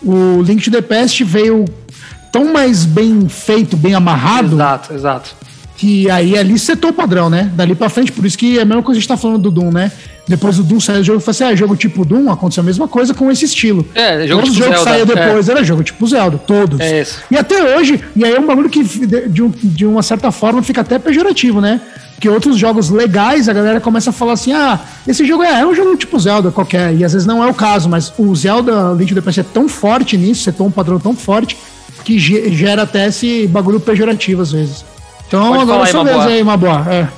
[0.03, 1.64] o Link to the Past veio
[2.32, 4.57] tão mais bem feito, bem amarrado.
[4.57, 5.36] Exato, exato.
[5.77, 7.51] Que aí ali setou o padrão, né?
[7.55, 9.43] Dali pra frente, por isso que é a mesma coisa que a gente tá falando
[9.43, 9.93] do Doom, né?
[10.29, 12.64] Depois do Doom saiu o jogo, eu falei assim, ah, jogo tipo Doom, aconteceu a
[12.64, 13.87] mesma coisa com esse estilo.
[13.95, 15.53] É, jogo Todos tipo os jogos que saíram depois é.
[15.53, 16.81] era jogo tipo Zelda, todos.
[16.81, 17.20] É isso.
[17.31, 20.62] E até hoje, e aí é um bagulho que de, um, de uma certa forma
[20.62, 21.81] fica até pejorativo, né?
[22.14, 25.66] Porque outros jogos legais, a galera começa a falar assim, ah, esse jogo é, é
[25.66, 28.95] um jogo tipo Zelda qualquer, e às vezes não é o caso, mas o Zelda
[28.99, 31.57] Link to the Past é tão forte nisso, setou um padrão tão forte,
[32.05, 34.85] que gera até esse bagulho pejorativo às vezes.
[35.27, 36.87] Então Pode agora sua vez aí, uma boa.
[36.91, 37.09] É.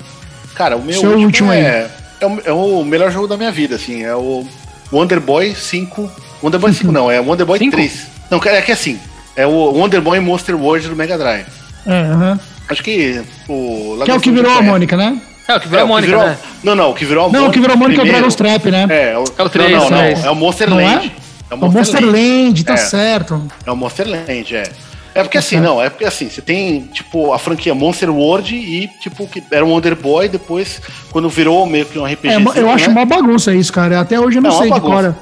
[0.55, 1.89] Cara, o meu último, último é...
[2.21, 4.03] é o, é o melhor jogo da minha vida, assim.
[4.03, 4.47] É o
[4.93, 6.11] Wonder Boy 5.
[6.43, 7.71] Wonder Boy 5 não, é Wonder Boy 5?
[7.71, 8.07] 3.
[8.31, 8.99] Não, é que é assim.
[9.37, 11.47] É o Wonder Boy Monster World do Mega Drive.
[11.87, 12.39] É, uhum.
[12.69, 14.03] Acho que o.
[14.05, 15.21] Que é o que virou a Mônica, né?
[15.47, 16.39] É, o que virou é, a Mônica, virou, né?
[16.63, 17.41] Não, não, o que virou a Mônica.
[17.41, 18.87] Não, o que virou a Mônica é o Dragon's Trap, né?
[18.91, 21.13] É, o, é o 3, não, não, não, é o Monster não Land.
[21.17, 21.29] É?
[21.51, 22.77] É o Monster, Land, Land tá é.
[22.77, 23.53] certo.
[23.65, 24.71] É o Monster Land, é.
[25.15, 28.89] É porque assim, não, é porque assim, você tem, tipo, a franquia Monster World e,
[29.01, 30.81] tipo, que era um Wonder Boy, depois,
[31.11, 32.29] quando virou meio que um RPG.
[32.29, 32.73] É, eu né?
[32.73, 34.01] acho uma bagunça isso, cara.
[34.01, 35.15] Até hoje eu não, não sei de cor.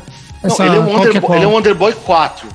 [0.43, 2.49] Essa, não, ele, é um Wonder, é ele é um Wonder Boy 4.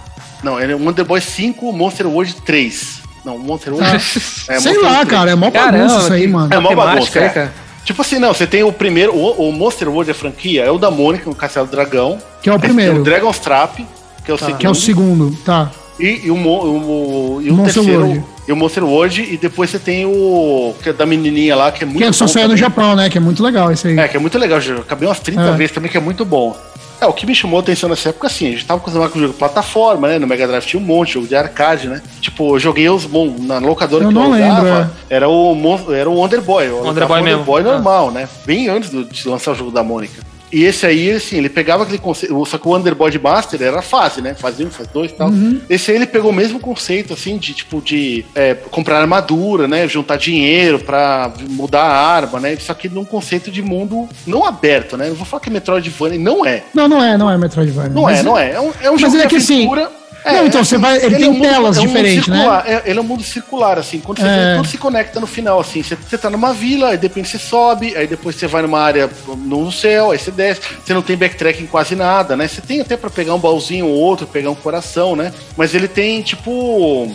[0.44, 3.02] Não, ele é Wonder Boy 5, Monster World 3.
[3.26, 3.90] Não, Monster World.
[3.90, 3.96] Ah,
[4.54, 5.08] é, sei Monster lá, 3.
[5.10, 6.54] cara, é mó bagunça isso aí, mano.
[6.54, 7.30] É mó bagunça, é.
[7.30, 7.54] cara.
[7.84, 10.78] Tipo assim, não, você tem o primeiro, o, o Monster World, a franquia, é o
[10.78, 12.20] da Mônica, no Castelo do Dragão.
[12.42, 13.02] Que é o primeiro.
[13.02, 13.86] o Dragon's Trap,
[14.24, 14.46] que é o tá.
[14.46, 14.60] segundo.
[14.60, 15.72] Que é o segundo, tá.
[16.02, 18.06] E, e o, o, o, e o Monster terceiro.
[18.06, 18.24] World.
[18.48, 20.74] E o Monster World, e depois você tem o.
[20.82, 23.10] Que é da menininha lá, que é muito Que só saiu no Japão, né?
[23.10, 24.00] Que é muito legal esse aí.
[24.00, 24.60] É, que é muito legal.
[24.60, 25.52] Eu acabei umas 30 é.
[25.54, 26.58] vezes também, que é muito bom.
[27.00, 29.18] É, o que me chamou a atenção nessa época, assim, a gente tava acostumado com
[29.18, 30.20] o jogo de plataforma, né?
[30.20, 32.00] No Mega Drive tinha um monte, jogo de arcade, né?
[32.20, 35.16] Tipo, eu joguei os bom, na locadora eu que não eu lembro, usava, é.
[35.16, 35.56] era o
[35.92, 38.12] era o Wonder Boy, o Wonder Boy, Wonder Boy normal, ah.
[38.12, 38.30] né?
[38.46, 40.31] Bem antes de lançar o jogo da Mônica.
[40.52, 42.46] E esse aí, assim, ele pegava aquele conceito.
[42.46, 44.34] Só que o Underboy Master era fase, né?
[44.34, 45.30] Fase 1, fase 2 e tal.
[45.30, 45.62] Uhum.
[45.70, 49.88] Esse aí ele pegou o mesmo conceito, assim, de tipo, de é, comprar armadura, né?
[49.88, 52.56] Juntar dinheiro pra mudar a arma, né?
[52.60, 55.08] Só que num conceito de mundo não aberto, né?
[55.08, 56.64] Não vou falar que é Metroidvania, não é.
[56.74, 57.90] Não, não é, não é Metroidvania.
[57.90, 58.52] Não é, não é.
[58.52, 59.86] É um, é um jogo é de assim, aventura.
[59.86, 60.98] Assim, é, não, então você vai.
[60.98, 62.64] Ele, ele tem é um mundo, telas é um diferentes, né?
[62.66, 64.00] É, ele é um mundo circular, assim.
[64.00, 64.56] Quando você é.
[64.56, 65.82] tudo se conecta no final, assim.
[65.82, 69.10] Você, você tá numa vila, aí depois você sobe, aí depois você vai numa área
[69.38, 70.62] no céu, aí você desce.
[70.84, 72.48] Você não tem backtrack em quase nada, né?
[72.48, 75.34] Você tem até para pegar um baúzinho ou outro, pegar um coração, né?
[75.58, 77.12] Mas ele tem, tipo.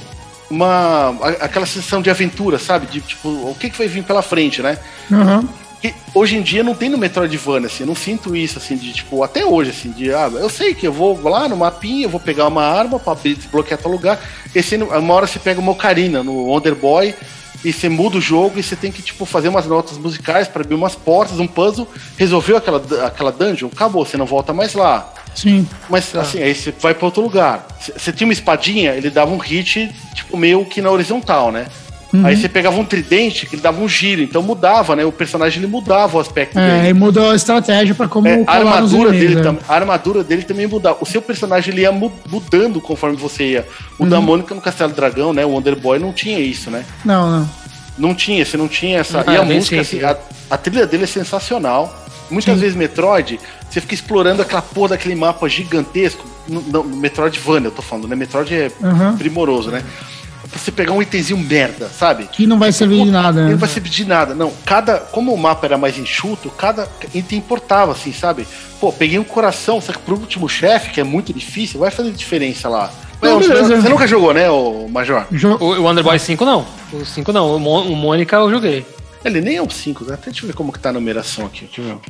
[0.49, 1.11] Uma.
[1.41, 2.87] aquela sensação de aventura, sabe?
[2.87, 4.79] De tipo, o que, que vai vir pela frente, né?
[5.11, 8.77] Uhum que hoje em dia não tem no Metroidvania, assim, eu não sinto isso, assim,
[8.77, 12.07] de tipo, até hoje, assim, de, ah, eu sei que eu vou lá no mapinha,
[12.07, 14.19] eu vou pegar uma arma pra desbloquear tal lugar,
[14.55, 17.15] esse, uma hora você pega uma ocarina no Wonder Boy
[17.65, 20.63] e você muda o jogo e você tem que, tipo, fazer umas notas musicais para
[20.63, 25.13] abrir umas portas, um puzzle, resolveu aquela, aquela dungeon, acabou, você não volta mais lá.
[25.35, 25.69] Sim.
[25.91, 26.23] Mas, tá.
[26.23, 27.67] assim, aí você vai para outro lugar.
[27.79, 31.67] Você tinha uma espadinha, ele dava um hit, tipo, meio que na horizontal, né?
[32.13, 32.25] Uhum.
[32.25, 35.05] Aí você pegava um tridente que ele dava um giro, então mudava, né?
[35.05, 36.87] O personagem ele mudava o aspecto é, dele.
[36.87, 39.57] É, e mudou a estratégia para como é, a armadura dele é.
[39.69, 40.99] A armadura dele também mudava.
[41.01, 43.69] O seu personagem ele ia mudando conforme você ia.
[43.99, 44.09] O uhum.
[44.09, 45.45] da Mônica no Castelo Dragão, né?
[45.45, 46.85] O Wonder Boy não tinha isso, né?
[47.05, 47.51] Não, não.
[47.99, 49.25] Não tinha, você não tinha essa.
[49.27, 50.17] e a música, assim, a,
[50.51, 52.05] a, trilha dele é sensacional.
[52.31, 52.61] Muitas Sim.
[52.61, 53.41] vezes Metroid,
[53.71, 56.25] você fica explorando aquela porra daquele mapa gigantesco.
[56.47, 58.15] No, no Metroidvania, eu tô falando, né?
[58.15, 59.17] Metroid é uhum.
[59.17, 59.83] primoroso, né?
[60.53, 62.27] Você pegar um itemzinho merda, sabe?
[62.27, 63.45] Que não vai servir de nada.
[63.45, 63.51] Né?
[63.51, 64.35] Não vai servir de nada.
[64.35, 64.99] Não, cada.
[64.99, 68.47] Como o mapa era mais enxuto, cada item importava, assim, sabe?
[68.81, 72.13] Pô, peguei um coração, só que pro último chefe, que é muito difícil, vai fazer
[72.13, 72.91] diferença lá.
[73.21, 75.25] Não, você, você, nunca jogou, né, o Major?
[75.61, 76.67] O, o Wonderboy 5 não.
[76.93, 77.57] O 5 não.
[77.57, 78.87] O, Mônica eu joguei.
[79.25, 80.19] Ele nem é o 5, né?
[80.25, 81.67] Deixa eu ver como que tá a numeração aqui.
[81.67, 82.01] Deixa eu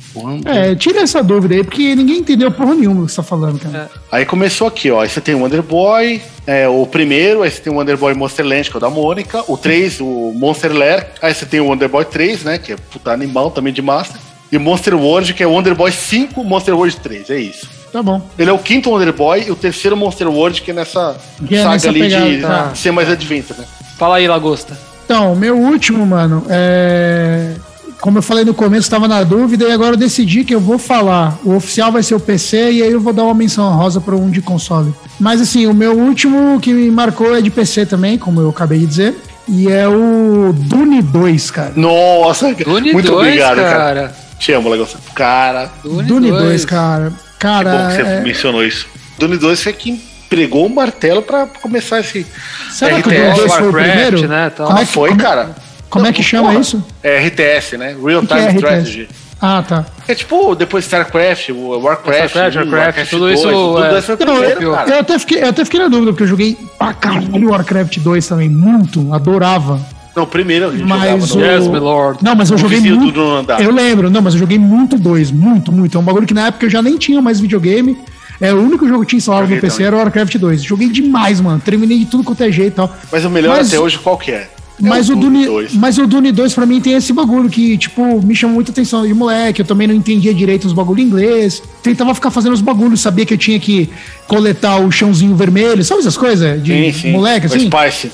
[0.43, 0.49] ver.
[0.49, 3.89] É, tira essa dúvida aí, porque ninguém entendeu porra nenhuma que você tá falando, cara.
[3.93, 4.17] É.
[4.17, 5.01] Aí começou aqui, ó.
[5.01, 8.13] Aí você tem o Wonder Boy, é, o primeiro, aí você tem o Wonder Boy
[8.13, 11.59] Monster Land, que é o da Mônica, o 3, o Monster Lair, aí você tem
[11.59, 12.57] o Wonder Boy 3, né?
[12.57, 14.19] Que é puta animal também de Master.
[14.51, 17.67] E Monster World, que é o Wonder Boy 5, Monster World 3, é isso.
[17.91, 18.21] Tá bom.
[18.37, 21.55] Ele é o quinto Wonder Boy e o terceiro Monster World, que é nessa que
[21.55, 22.75] é saga nessa ali pegada, de, tá.
[22.75, 23.65] ser mais adventure, né?
[23.97, 24.77] Fala aí, Lagosta.
[25.07, 27.53] Então, meu último, mano, é
[28.01, 30.77] como eu falei no começo, estava na dúvida e agora eu decidi que eu vou
[30.77, 31.39] falar.
[31.45, 34.15] O oficial vai ser o PC e aí eu vou dar uma menção rosa para
[34.15, 34.93] um de console.
[35.17, 38.79] Mas assim, o meu último que me marcou é de PC também, como eu acabei
[38.79, 39.15] de dizer.
[39.47, 41.71] E é o Dune 2, cara.
[41.75, 43.69] Nossa, Dune muito 2, obrigado, cara.
[43.71, 44.15] cara.
[44.37, 44.97] Te amo, Legosa.
[45.15, 45.71] Cara.
[45.81, 46.43] Dune, Dune 2.
[46.43, 47.13] 2, cara.
[47.39, 47.71] Cara.
[47.71, 48.21] Que bom que você é...
[48.21, 48.87] mencionou isso.
[49.17, 52.25] Dune 2 foi quem pregou o martelo para começar esse.
[52.71, 54.27] Será RTS, que o Dune 2 foi o primeiro?
[54.27, 54.67] Né, então.
[54.67, 55.21] Como é que foi, como...
[55.21, 55.55] cara?
[55.89, 56.85] Como é que chama porra, isso?
[57.01, 57.95] É RTS, né?
[58.03, 59.09] Real Time é Strategy.
[59.41, 59.85] Ah, tá.
[60.07, 63.43] É tipo depois StarCraft, o Warcraft, Starcraft, Warcraft, Warcraft tudo isso.
[63.43, 66.27] Tudo é, isso primeiro, eu, eu, até fiquei, eu até fiquei na dúvida, porque eu
[66.27, 69.79] joguei pra caralho Warcraft 2 também, muito, adorava.
[70.15, 71.39] Não, primeiro a gente mas o...
[71.39, 72.23] Yes, my lord.
[72.23, 73.19] Não, mas eu joguei muito.
[73.59, 75.95] Eu lembro, não, mas eu joguei muito dois, muito, muito.
[75.95, 77.95] É um bagulho que na época eu já nem tinha mais videogame.
[78.39, 79.87] É, o único jogo que tinha instalado no PC também.
[79.87, 80.63] era o Warcraft 2.
[80.63, 81.59] Joguei demais, mano.
[81.63, 82.95] Terminei de tudo quanto é jeito e tal.
[83.11, 84.49] Mas o melhor mas, até hoje qual que é?
[84.79, 87.77] Mas, é o Dune, Dune mas o Dune 2 pra mim tem esse bagulho que,
[87.77, 89.61] tipo, me chamou muita atenção de moleque.
[89.61, 91.63] Eu também não entendia direito os bagulhos em inglês.
[91.81, 93.89] Tentava ficar fazendo os bagulhos, sabia que eu tinha que
[94.27, 96.61] coletar o chãozinho vermelho, sabe essas coisas?
[96.61, 97.11] De sim, sim.
[97.11, 97.57] moleque, assim?
[97.57, 98.11] O Spice.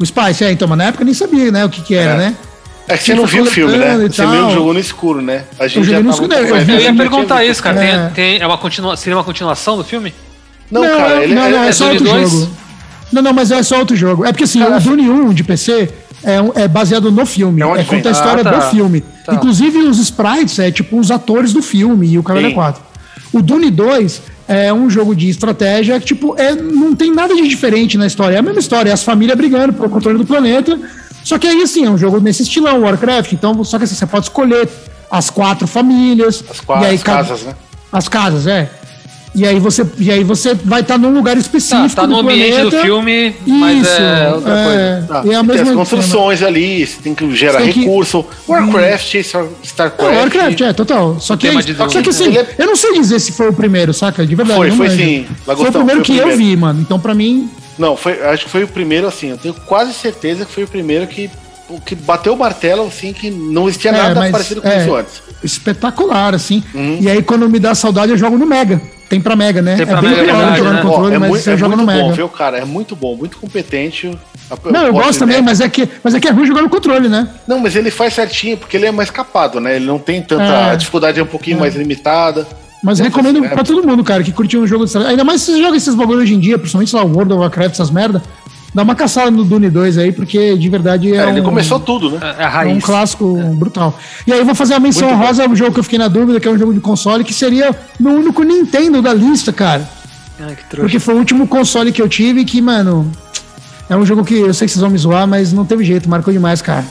[0.00, 2.14] O Spice, é, então, mas na época eu nem sabia, né, o que que era,
[2.14, 2.16] é.
[2.16, 2.36] né?
[2.88, 4.08] É que você não viu o filme, né?
[4.08, 5.44] Você meio jogou no escuro, né?
[5.58, 7.84] A gente eu já no escuro, eu, eu ia perguntar isso, cara.
[7.84, 8.06] É.
[8.06, 10.14] Tem, tem, é uma continua, seria uma continuação do filme?
[10.70, 12.50] Não, não cara, ele não, é, não, é, é só outro jogo.
[13.12, 14.24] Não, não, mas é só outro jogo.
[14.24, 15.88] É porque assim, cara, o Dune 1 de PC
[16.22, 17.62] é, é baseado no filme.
[17.62, 18.58] É, é conta a história ah, tá.
[18.58, 19.02] do filme.
[19.24, 19.34] Tá.
[19.34, 22.82] Inclusive, os sprites é tipo os atores do filme e o Caralho 4.
[23.32, 27.46] O Dune 2 é um jogo de estratégia que, tipo, é, não tem nada de
[27.46, 28.36] diferente na história.
[28.36, 30.78] É a mesma história, é as famílias brigando pelo controle do planeta.
[31.24, 33.32] Só que aí, assim, é um jogo nesse estilão, Warcraft.
[33.32, 34.68] Então, só que assim, você pode escolher
[35.10, 36.44] as quatro famílias.
[36.50, 37.54] As, quatro, aí, as casas, né?
[37.92, 38.70] As casas, é.
[39.34, 41.88] E aí você, e aí você vai estar tá num lugar específico.
[41.90, 42.76] Tá, tá no ambiente planeta.
[42.76, 45.06] do filme, mas Isso, é outra é, coisa.
[45.06, 45.22] Tá.
[45.24, 46.50] E é a mesma tem as construções cena.
[46.50, 48.24] ali, você tem que gerar tem recurso.
[48.24, 48.50] Que...
[48.50, 49.14] Warcraft,
[49.62, 50.14] StarCraft.
[50.14, 51.20] É, Warcraft, é, total.
[51.20, 54.26] Só que, só que assim, eu não sei dizer se foi o primeiro, saca?
[54.26, 54.58] De verdade.
[54.58, 55.26] Foi, foi sim.
[55.44, 56.30] Foi o primeiro foi que primeiro.
[56.30, 56.80] eu vi, mano.
[56.80, 57.48] Então pra mim.
[57.78, 59.30] Não, foi, acho que foi o primeiro, assim.
[59.30, 61.30] Eu tenho quase certeza que foi o primeiro que
[61.84, 65.22] que bateu o martelo, assim, que não existia é, nada parecido com é, isso antes.
[65.42, 66.62] Espetacular, assim.
[66.74, 66.98] Uhum.
[67.00, 68.80] E aí, quando me dá saudade, eu jogo no Mega.
[69.08, 69.76] Tem pra Mega, né?
[69.76, 71.76] Tem pra é Mega, bem legal jogar no controle, é mas muito, você é joga
[71.76, 72.02] no Mega.
[72.04, 72.58] Bom, viu, cara?
[72.58, 74.10] É muito bom, muito competente.
[74.70, 77.08] Não, eu gosto também, mas é, que, mas é que é ruim jogar no controle,
[77.08, 77.28] né?
[77.46, 79.76] Não, mas ele faz certinho, porque ele é mais capado, né?
[79.76, 80.42] Ele não tem tanta.
[80.42, 81.60] É, a dificuldade é um pouquinho é.
[81.60, 82.46] mais limitada.
[82.82, 85.52] Mas recomendo assim, pra todo mundo, cara, que curtiu um jogo de Ainda mais se
[85.52, 88.22] você joga esses bagulho hoje em dia, principalmente lá, World of Warcraft, essas merda.
[88.74, 91.16] Dá uma caçada no Dune 2 aí, porque de verdade é.
[91.16, 92.20] é ele um, começou tudo, né?
[92.38, 93.44] É, é um clássico é.
[93.54, 93.98] brutal.
[94.26, 96.38] E aí eu vou fazer a menção rosa ao jogo que eu fiquei na dúvida,
[96.38, 99.88] que é um jogo de console, que seria no único Nintendo da lista, cara.
[100.40, 103.10] Ah, porque foi o último console que eu tive que, mano.
[103.88, 106.08] É um jogo que eu sei que vocês vão me zoar, mas não teve jeito,
[106.08, 106.84] marcou demais, cara.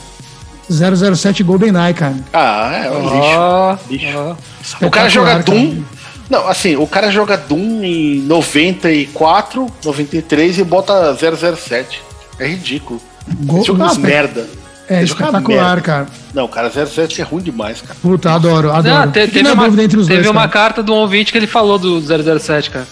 [0.70, 2.15] 007 GoldenEye, cara.
[2.34, 3.89] Ah, é, um lixo.
[3.89, 4.38] lixo.
[4.82, 4.86] Oh.
[4.86, 5.72] O cara joga Doom.
[5.72, 5.97] Cara.
[6.30, 12.01] Não, assim, o cara joga Doom em 94, 93 e bota 007.
[12.39, 13.01] É ridículo.
[13.43, 14.47] Gol, Esse jogo é merda.
[14.89, 16.07] É espetacular, cara.
[16.34, 17.95] Não, cara, 07 é ruim demais, cara.
[18.01, 19.05] Puta, adoro, adoro.
[19.05, 22.70] Não, teve, teve, uma, teve dois, uma carta do ouvinte que ele falou do 007,
[22.70, 22.88] cara.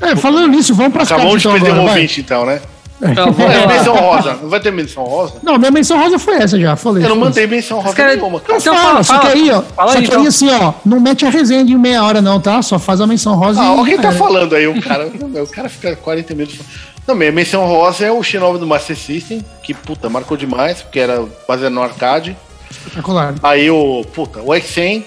[0.00, 1.26] É, falando nisso, vamos para as cartas.
[1.26, 2.60] Acabamos de perder então, um ouvinte, então, né?
[3.00, 4.38] Não, é, menção rosa.
[4.42, 5.34] Não vai ter menção rosa?
[5.42, 7.02] Não, minha menção rosa foi essa já, falei.
[7.04, 8.40] Eu não mandei menção rosa cara, nenhuma.
[8.40, 8.58] Cara.
[8.58, 9.62] Então, fala, só que aí, ó.
[9.62, 10.20] Fala só aí, que então.
[10.20, 12.60] aí, assim, ó, não mete a resenha de meia hora, não, tá?
[12.60, 13.60] Só faz a menção rosa.
[13.60, 15.06] Ah, alguém tá falando aí, o cara.
[15.06, 16.60] o cara fica 40 minutos.
[17.06, 21.00] Não, minha menção rosa é o X9 do Master System, que, puta, marcou demais, porque
[21.00, 22.36] era baseado no arcade.
[22.70, 23.34] Espetacular.
[23.42, 25.04] Aí o, puta, o X100,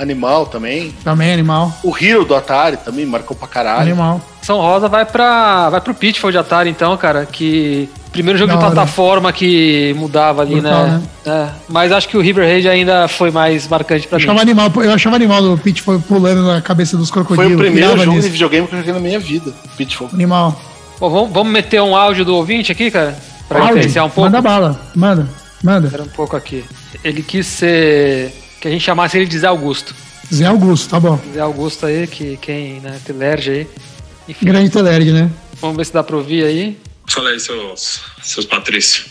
[0.00, 0.94] Animal também.
[1.04, 1.70] Também animal.
[1.84, 3.82] O Hero do Atari também marcou pra caralho.
[3.82, 4.20] Animal.
[4.40, 8.56] São Rosa vai para vai pro Pitfall de Atari então, cara, que primeiro jogo da
[8.58, 11.02] de plataforma que mudava ali, Brutal, né?
[11.26, 11.32] né?
[11.32, 14.24] É, mas acho que o River Raid ainda foi mais marcante para mim.
[14.24, 17.52] Achava animal, eu achava animal o Pitfall pulando na cabeça dos crocodilos.
[17.52, 18.22] Foi o primeiro jogo nisso.
[18.22, 20.08] de videogame que eu joguei na minha vida, Pitfall.
[20.14, 20.58] Animal.
[20.98, 23.14] Pô, vamos, vamos meter um áudio do ouvinte aqui, cara?
[23.46, 24.30] Pra diferenciar um pouco.
[24.30, 25.28] Manda bala, manda,
[25.62, 25.88] manda.
[25.88, 26.64] Espera um pouco aqui.
[27.04, 29.94] Ele quis ser que a gente chamasse ele de Zé Augusto.
[30.32, 31.20] Zé Augusto, tá bom.
[31.32, 33.66] Zé Augusto aí, que quem, né, Telerge aí.
[34.28, 34.46] Enfim.
[34.46, 35.30] Grande Telerge, né?
[35.60, 36.78] Vamos ver se dá pra ouvir aí.
[37.08, 39.04] Fala aí, seus, seus Patrício.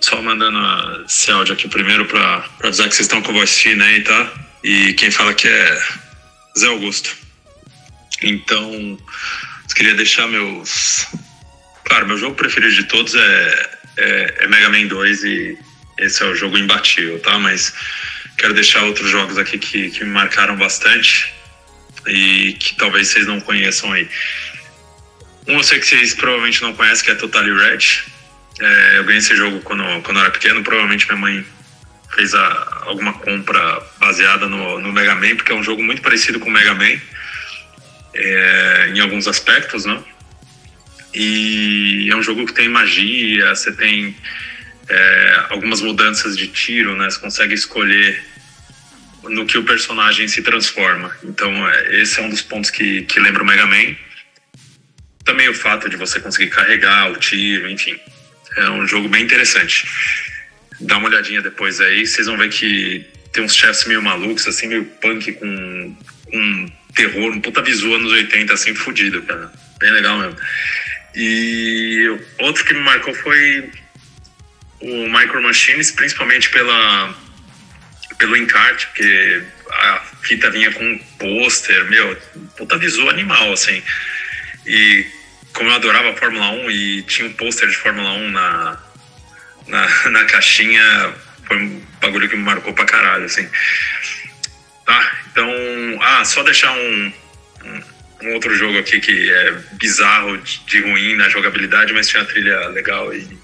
[0.00, 0.58] Só mandando
[1.04, 4.02] esse áudio aqui primeiro pra, pra avisar que vocês estão com a voz fina aí,
[4.02, 4.32] tá?
[4.62, 5.78] E quem fala que é
[6.58, 7.14] Zé Augusto.
[8.22, 8.98] Então,
[9.74, 11.06] queria deixar meus.
[11.84, 15.58] Claro, meu jogo preferido de todos é, é, é Mega Man 2 e
[15.98, 17.38] esse é o jogo imbatível, tá?
[17.38, 17.72] Mas
[18.38, 21.34] quero deixar outros jogos aqui que, que me marcaram bastante
[22.06, 24.08] e que talvez vocês não conheçam aí.
[25.46, 27.78] Um eu sei que vocês provavelmente não conhecem, que é Totally Red.
[28.60, 31.46] É, eu ganhei esse jogo quando, quando eu era pequeno, provavelmente minha mãe
[32.14, 36.38] fez a, alguma compra baseada no, no Mega Man, porque é um jogo muito parecido
[36.38, 36.98] com o Mega Man
[38.14, 40.02] é, em alguns aspectos, né?
[41.14, 44.16] E é um jogo que tem magia, você tem
[44.88, 47.10] é, algumas mudanças de tiro, né?
[47.10, 48.22] Você consegue escolher
[49.24, 51.14] no que o personagem se transforma.
[51.22, 53.96] Então, é, esse é um dos pontos que, que lembra o Mega Man.
[55.24, 57.98] Também o fato de você conseguir carregar o tiro, enfim.
[58.56, 59.86] É um jogo bem interessante.
[60.80, 64.68] Dá uma olhadinha depois aí, vocês vão ver que tem uns chefes meio malucos, assim,
[64.68, 65.96] meio punk com,
[66.30, 69.52] com terror, um puta visual anos 80, assim, fudido, cara.
[69.78, 70.36] Bem legal mesmo.
[71.14, 73.70] E outro que me marcou foi
[74.80, 77.14] o Micro Machines, principalmente pela,
[78.18, 82.16] pelo encarte, porque a fita vinha com um pôster, meu,
[82.56, 83.82] puta visual animal, assim.
[84.66, 85.06] E
[85.52, 88.78] como eu adorava a Fórmula 1 e tinha um pôster de Fórmula 1 na,
[89.66, 91.14] na, na, caixinha,
[91.46, 93.48] foi um bagulho que me marcou pra caralho, assim.
[94.86, 95.50] Tá, então,
[96.00, 97.12] ah, só deixar um,
[97.64, 97.82] um,
[98.22, 102.68] um outro jogo aqui que é bizarro de, de ruim na jogabilidade, mas tinha trilha
[102.68, 103.38] legal e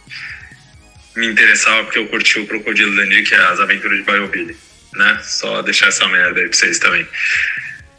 [1.16, 4.56] me interessava porque eu curti o Crocodilo Dundee, que é as aventuras de Biobilly,
[4.94, 5.18] né?
[5.22, 7.06] Só deixar essa merda aí pra vocês também.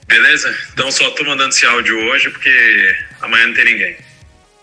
[0.07, 0.55] Beleza?
[0.73, 3.95] Então só tô mandando esse áudio hoje porque amanhã não tem ninguém.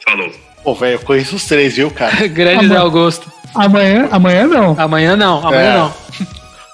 [0.05, 0.33] Falou.
[0.63, 2.27] Pô, velho, eu conheço os três, viu, cara?
[2.29, 3.31] Grande Zé Augusto.
[3.55, 4.79] Amanhã, amanhã não.
[4.79, 5.77] Amanhã não, amanhã é.
[5.77, 5.97] não.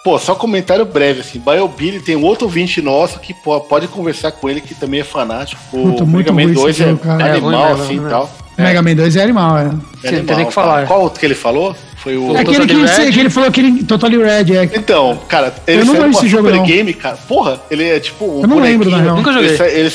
[0.05, 4.49] Pô, só comentário breve, assim, Biobilly tem um outro ouvinte nosso que pode conversar com
[4.49, 5.61] ele, que também é fanático.
[5.73, 8.31] O Mega Man 2 é, animal, é, assim, e tal.
[8.57, 9.71] Mega Man 2 é animal, é.
[10.05, 10.83] é animal, tem que falar.
[10.83, 10.87] Tá.
[10.87, 11.77] Qual outro que ele falou?
[11.97, 12.37] Foi o.
[12.37, 13.85] É aquele que, ele, que ele falou que ele.
[13.85, 14.65] Totally Red, é.
[14.75, 16.63] Então, cara, ele eu não lembro esse jogo, não.
[16.63, 17.17] game, cara.
[17.29, 18.25] Porra, ele é tipo.
[18.25, 19.17] Um eu não lembro, na real.
[19.17, 19.51] Nunca joguei.
[19.51, 19.93] Ele, ele,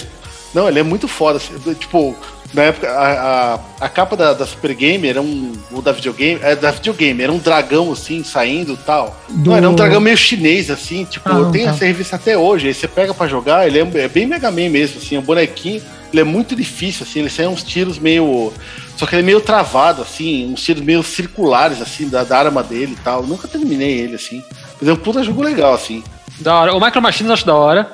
[0.54, 1.38] não, ele é muito foda.
[1.38, 2.16] Assim, tipo,
[2.54, 5.54] na época, a, a, a capa da, da, Super Game era um.
[5.72, 6.40] O da videogame.
[6.44, 9.20] É da videogame, era um dragão assim, saindo e tal.
[9.30, 9.50] Do...
[9.50, 11.72] Não, era um dragão meio chinês, assim, tipo, ah, tem tá.
[11.72, 12.68] essa revista até hoje.
[12.68, 15.82] Aí você pega pra jogar, ele é, é bem Mega Man mesmo, assim, um bonequinho.
[16.12, 18.54] Ele é muito difícil, assim, ele sai uns tiros meio
[18.96, 22.62] só que ele é meio travado, assim, uns tiros meio circulares, assim, da, da arma
[22.62, 23.22] dele e tal.
[23.22, 24.44] Eu nunca terminei ele, assim.
[24.80, 26.04] Mas é um puta jogo legal, assim.
[26.40, 26.76] Da hora.
[26.76, 27.92] O Micro Machines eu acho da hora.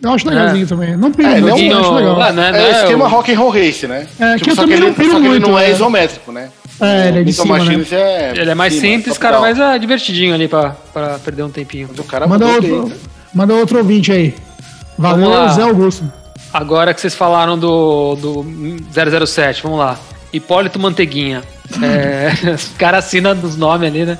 [0.00, 0.66] Eu acho legalzinho é.
[0.66, 0.96] também.
[0.96, 2.20] Não piro é, muito, é um, acho legal.
[2.20, 3.08] Ah, né, é, é, esquema o...
[3.08, 4.06] rock and roll race, né?
[4.18, 5.34] É, tipo, que eu só também que ele, não piro só muito.
[5.34, 6.48] ele não é, é isométrico, né?
[6.80, 7.84] É, ele é de cima, né?
[7.90, 11.50] é Ele é mais cima, simples, cara, mas é divertidinho ali pra, pra perder um
[11.50, 11.88] tempinho.
[11.96, 12.96] o cara manda outro, bem,
[13.34, 14.34] manda outro ouvinte aí.
[14.96, 16.10] Valeu, Zé Augusto.
[16.52, 19.98] Agora que vocês falaram do, do 007, vamos lá.
[20.32, 21.42] Hipólito Manteiguinha.
[21.82, 24.18] É, os caras assinam os nomes ali, né?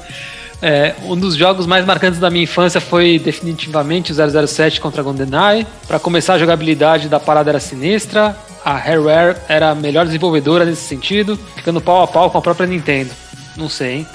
[0.60, 5.66] É, um dos jogos mais marcantes da minha infância foi definitivamente o 007 contra GoldenEye.
[5.86, 8.36] Para começar, a jogabilidade da parada era sinistra.
[8.64, 12.66] A Hareware era a melhor desenvolvedora nesse sentido, ficando pau a pau com a própria
[12.66, 13.10] Nintendo.
[13.56, 14.06] Não sei, hein?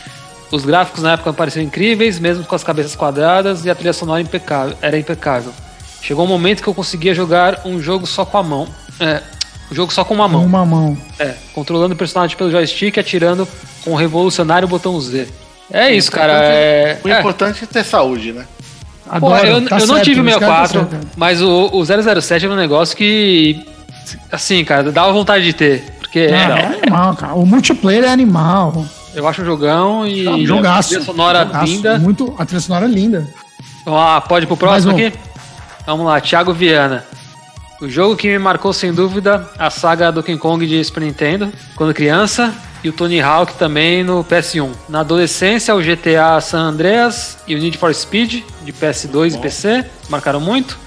[0.51, 4.21] Os gráficos na época pareciam incríveis, mesmo com as cabeças quadradas, e a trilha sonora
[4.21, 5.51] impecável, era impecável.
[6.01, 8.67] Chegou um momento que eu conseguia jogar um jogo só com a mão.
[8.99, 9.21] É,
[9.71, 10.45] o jogo só com uma mão.
[10.45, 10.97] Uma mão.
[11.17, 13.47] É, controlando o personagem pelo joystick e atirando
[13.83, 15.27] com o revolucionário botão Z.
[15.71, 16.33] É isso, cara.
[16.33, 16.99] É...
[17.03, 18.45] O importante é ter saúde, né?
[19.09, 22.53] Adoro, Pô, eu, tá eu não tive o 64, tá mas o, o 007 era
[22.53, 23.65] um negócio que.
[24.31, 25.83] Assim, cara, dava vontade de ter.
[25.99, 27.33] Porque ah, é animal, cara.
[27.33, 28.85] O multiplayer é animal.
[29.13, 30.23] Eu acho um jogão e.
[30.23, 30.89] Não, jogaço.
[30.89, 31.99] A trilha sonora jogaço, linda.
[31.99, 33.27] Muito, a trilha sonora é linda.
[33.85, 34.95] Ah, pode ir pro próximo um.
[34.95, 35.13] aqui?
[35.85, 37.03] Vamos lá, Thiago Viana.
[37.81, 41.51] O jogo que me marcou sem dúvida, a saga do King Kong de Super Nintendo,
[41.75, 42.53] quando criança,
[42.83, 44.69] e o Tony Hawk também no PS1.
[44.89, 49.85] Na adolescência, o GTA San Andreas e o Need for Speed de PS2 e PC
[50.09, 50.77] marcaram muito.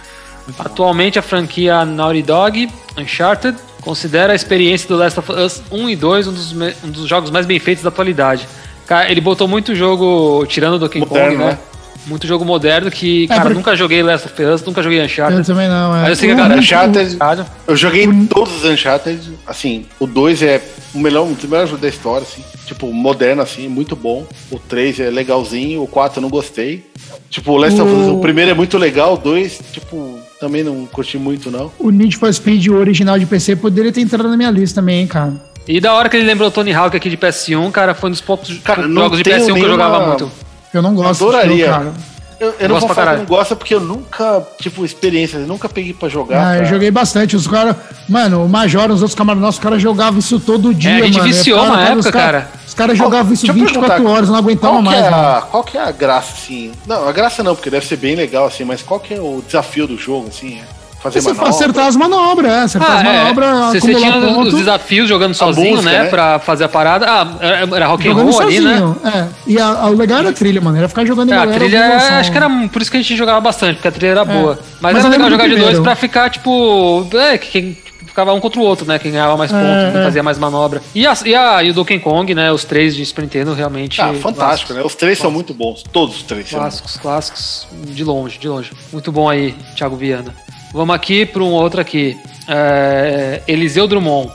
[0.59, 5.97] Atualmente, a franquia Naughty Dog, Uncharted, considera a experiência do Last of Us 1 e
[5.97, 8.47] 2 um dos, um dos jogos mais bem feitos da atualidade.
[8.87, 11.51] Cara, ele botou muito jogo, tirando do King Moderno, Kong, né?
[11.53, 11.59] né?
[12.07, 13.55] Muito jogo moderno que, é, cara, porque...
[13.55, 15.41] nunca joguei Last of Us, nunca joguei Uncharted.
[15.41, 16.03] Eu também não, é.
[16.03, 16.61] Mas eu sei que a galera...
[16.61, 17.19] Uncharted,
[17.67, 20.63] eu joguei todos os Uncharted, assim, o 2 é
[20.95, 22.43] o melhor, um dos melhores jogos da história, assim.
[22.65, 24.27] Tipo, moderno, assim, muito bom.
[24.51, 26.85] O 3 é legalzinho, o 4 eu não gostei.
[27.29, 27.85] Tipo, o Last o...
[27.85, 31.73] of Us, o primeiro é muito legal, o 2, tipo, também não curti muito, não.
[31.79, 35.01] O Need for Speed o original de PC poderia ter entrado na minha lista também,
[35.01, 35.33] hein, cara.
[35.69, 38.13] E da hora que ele lembrou o Tony Hawk aqui de PS1, cara, foi um
[38.13, 39.59] dos poucos cara, jogos de PS1 nenhuma...
[39.59, 40.46] que eu jogava muito.
[40.73, 41.73] Eu não gosto eu adoraria.
[41.73, 41.93] Jogo,
[42.39, 45.69] eu, eu não vou falar que não gosta porque eu nunca, tipo, experiência, eu nunca
[45.71, 46.49] peguei pra jogar.
[46.49, 47.35] Ah, eu joguei bastante.
[47.35, 47.75] Os caras,
[48.07, 51.07] mano, o Major, os outros camaradas nossos, os caras jogavam isso todo dia, é, a
[51.07, 51.33] gente mano.
[51.33, 52.51] viciou uma época, cara.
[52.67, 55.03] Os caras jogavam isso 24 horas, não aguentavam mais.
[55.03, 56.73] É a, qual que é a graça, assim?
[56.87, 59.43] Não, a graça não, porque deve ser bem legal, assim, mas qual que é o
[59.47, 60.59] desafio do jogo, assim?
[60.59, 60.76] É?
[61.11, 61.51] Fazer você manobra.
[61.51, 63.05] acertar as manobras, é, acertar ah, as é.
[63.05, 63.75] manobras.
[63.75, 63.81] É.
[63.81, 64.49] Você, tinha ponto.
[64.49, 66.09] os desafios jogando sozinho, música, né, né?
[66.09, 67.07] Pra fazer a parada.
[67.09, 68.95] Ah, era rock and roll ali, né?
[69.05, 69.27] É.
[69.47, 70.77] E a, a, o legal era a trilha, mano.
[70.77, 73.01] Era ficar jogando em é, A trilha, é, acho que era por isso que a
[73.01, 74.25] gente jogava bastante, porque a trilha era é.
[74.25, 74.59] boa.
[74.81, 77.07] Mas, Mas era legal jogar de dois pra ficar, tipo.
[77.15, 77.77] É, quem
[78.17, 78.99] ficava um contra o outro, né?
[78.99, 80.81] Quem ganhava mais pontos, é, quem fazia mais manobra.
[80.95, 82.51] E, a, e, a, e o Donkey Kong, né?
[82.51, 84.01] Os três de Super Nintendo realmente.
[84.01, 84.77] Ah, fantástico, clássicos.
[84.77, 84.83] né?
[84.83, 85.23] Os três clássicos.
[85.23, 85.83] são muito bons.
[85.93, 86.49] Todos os três.
[86.49, 87.67] Clássicos, clássicos.
[87.85, 88.73] De longe, de longe.
[88.91, 90.35] Muito bom aí, Thiago Viana.
[90.77, 92.19] Vamos aqui para um outro aqui.
[92.47, 94.31] É, Eliseu Drummond.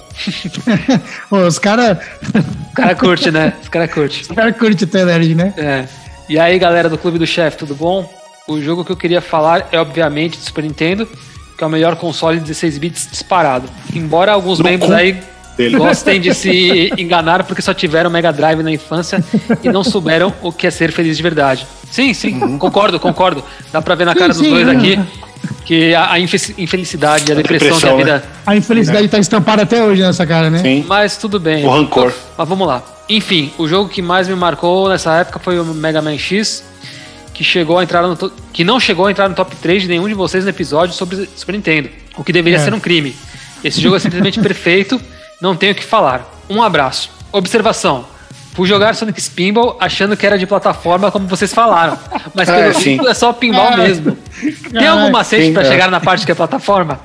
[1.29, 1.99] os caras.
[2.33, 3.53] Os caras curtem, né?
[3.61, 4.21] Os caras curtem.
[4.21, 5.53] Os caras curtem o nerd, né?
[5.55, 5.85] É.
[6.27, 8.11] E aí, galera do Clube do Chefe, tudo bom?
[8.47, 11.07] O jogo que eu queria falar é, obviamente, do Super Nintendo,
[11.55, 13.69] que é o melhor console de 16 bits disparado.
[13.93, 15.21] Embora alguns no membros aí
[15.55, 15.77] dele.
[15.77, 19.23] gostem de se enganar porque só tiveram Mega Drive na infância
[19.63, 21.67] e não souberam o que é ser feliz de verdade.
[21.91, 22.57] Sim, sim, uhum.
[22.57, 23.43] concordo, concordo.
[23.71, 24.71] Dá pra ver na cara sim, dos dois é.
[24.71, 24.99] aqui
[25.65, 28.17] que a, a infelicidade, a, a depressão, depressão, que a vida.
[28.17, 28.23] Né?
[28.45, 30.59] A infelicidade está estampada até hoje nessa cara, né?
[30.59, 30.85] Sim.
[30.87, 31.65] Mas tudo bem.
[31.65, 32.13] O rancor.
[32.37, 32.83] Mas vamos lá.
[33.07, 36.63] Enfim, o jogo que mais me marcou nessa época foi o Mega Man X,
[37.33, 38.17] que chegou a entrar no
[38.53, 41.29] que não chegou a entrar no top 3 de nenhum de vocês no episódio sobre
[41.35, 42.63] Super Nintendo, o que deveria é.
[42.63, 43.15] ser um crime.
[43.63, 44.99] Esse jogo é simplesmente perfeito,
[45.41, 46.29] não tenho o que falar.
[46.49, 47.09] Um abraço.
[47.31, 48.05] Observação:
[48.61, 51.97] Fui jogar Sonic Spinball achando que era de plataforma, como vocês falaram.
[52.31, 53.77] Mas pelo é, visto é só pinball é.
[53.77, 54.15] mesmo.
[54.71, 55.65] Tem algum macete para é.
[55.65, 56.99] chegar na parte que é plataforma?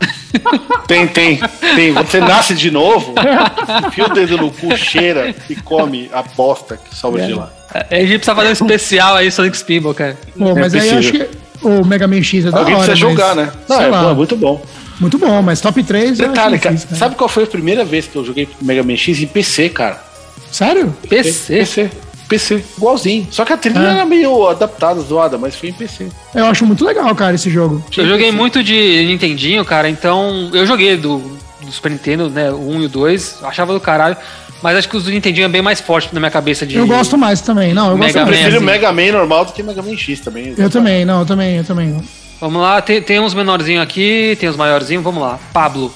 [0.87, 1.41] Tem, tem.
[1.75, 1.93] Tem.
[1.93, 3.15] Você nasce de novo,
[3.89, 7.27] enfia o dedo no cu, cheira e come a bosta que sobra é.
[7.27, 7.51] de lá.
[7.73, 10.15] É, a gente precisa fazer um especial aí, Sonic Spinball, cara.
[10.39, 11.27] Pô, mas aí eu acho que
[11.63, 12.85] o Mega Man X é da Alguém hora.
[12.85, 13.51] precisa jogar, né?
[13.67, 14.63] Não, é, é muito bom.
[15.01, 16.19] Muito bom, mas top 3.
[16.19, 18.97] Detalhe, cara, difícil, cara, sabe qual foi a primeira vez que eu joguei Mega Man
[18.99, 20.05] X em PC, cara?
[20.51, 20.95] Sério?
[21.09, 21.57] PC?
[21.57, 21.91] PC.
[22.29, 23.27] PC, igualzinho.
[23.31, 23.91] Só que a trilha é.
[23.93, 26.09] era meio adaptada, zoada, mas foi em PC.
[26.35, 27.85] Eu acho muito legal, cara, esse jogo.
[27.97, 31.19] Eu joguei muito de Nintendinho, cara, então eu joguei do,
[31.61, 34.17] do Super Nintendo, né, o 1 e o 2, achava do caralho.
[34.63, 36.77] Mas acho que os do Nintendinho é bem mais forte na minha cabeça de.
[36.77, 37.91] Eu gosto mais também, não.
[37.91, 38.29] Eu Mega gosto mais.
[38.29, 38.65] prefiro assim.
[38.65, 40.55] Mega Man normal do que Mega Man X também.
[40.57, 42.03] Eu também, não, eu também, eu também.
[42.41, 45.39] Vamos lá, tem, tem uns menorzinhos aqui, tem uns maiorzinhos, vamos lá.
[45.53, 45.93] Pablo.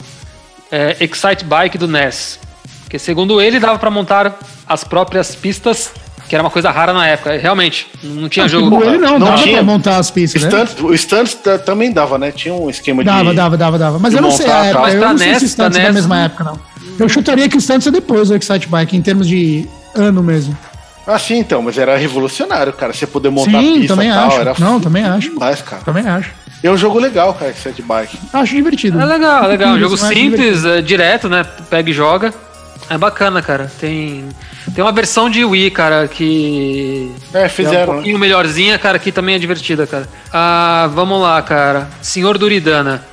[0.71, 2.39] É, Excite Bike do NES.
[2.91, 4.37] Que segundo ele dava para montar
[4.67, 5.93] as próprias pistas
[6.29, 7.37] que era uma coisa rara na época.
[7.37, 8.85] Realmente, não tinha não, jogo.
[8.85, 9.57] Ele não, não dava tinha.
[9.57, 10.45] pra montar as pistas.
[10.45, 10.69] Né?
[10.81, 12.31] O Stunts também dava, né?
[12.31, 13.37] Tinha um esquema dava, de.
[13.37, 13.99] Dava, dava, dava.
[13.99, 14.83] Mas eu não sei a época.
[14.83, 16.61] Mas eu não sei se Stunts é da mesma época, não.
[17.01, 20.57] Eu chutaria que o Stunts é depois do Excite Bike, em termos de ano mesmo.
[21.05, 22.93] Ah, sim, então, mas era revolucionário, cara.
[22.93, 24.41] Você poder montar sim, pista também tal, acho.
[24.41, 25.31] era Não, também acho.
[25.31, 25.83] Demais, cara.
[25.83, 26.31] Também acho.
[26.63, 28.17] É um jogo legal, cara, Excite Bike.
[28.33, 29.01] Acho divertido.
[29.01, 29.75] É legal, legal.
[29.75, 31.45] Um jogo simples, é, direto, né?
[31.69, 32.33] Pega e joga.
[32.89, 33.71] É bacana, cara.
[33.79, 34.29] Tem,
[34.75, 37.13] tem uma versão de Wii, cara, que.
[37.33, 37.79] É, fizeram.
[37.79, 38.21] É um pouquinho né?
[38.21, 40.09] melhorzinha, cara, que também é divertida, cara.
[40.33, 41.89] Ah, vamos lá, cara.
[42.03, 43.05] Senhor Duridana.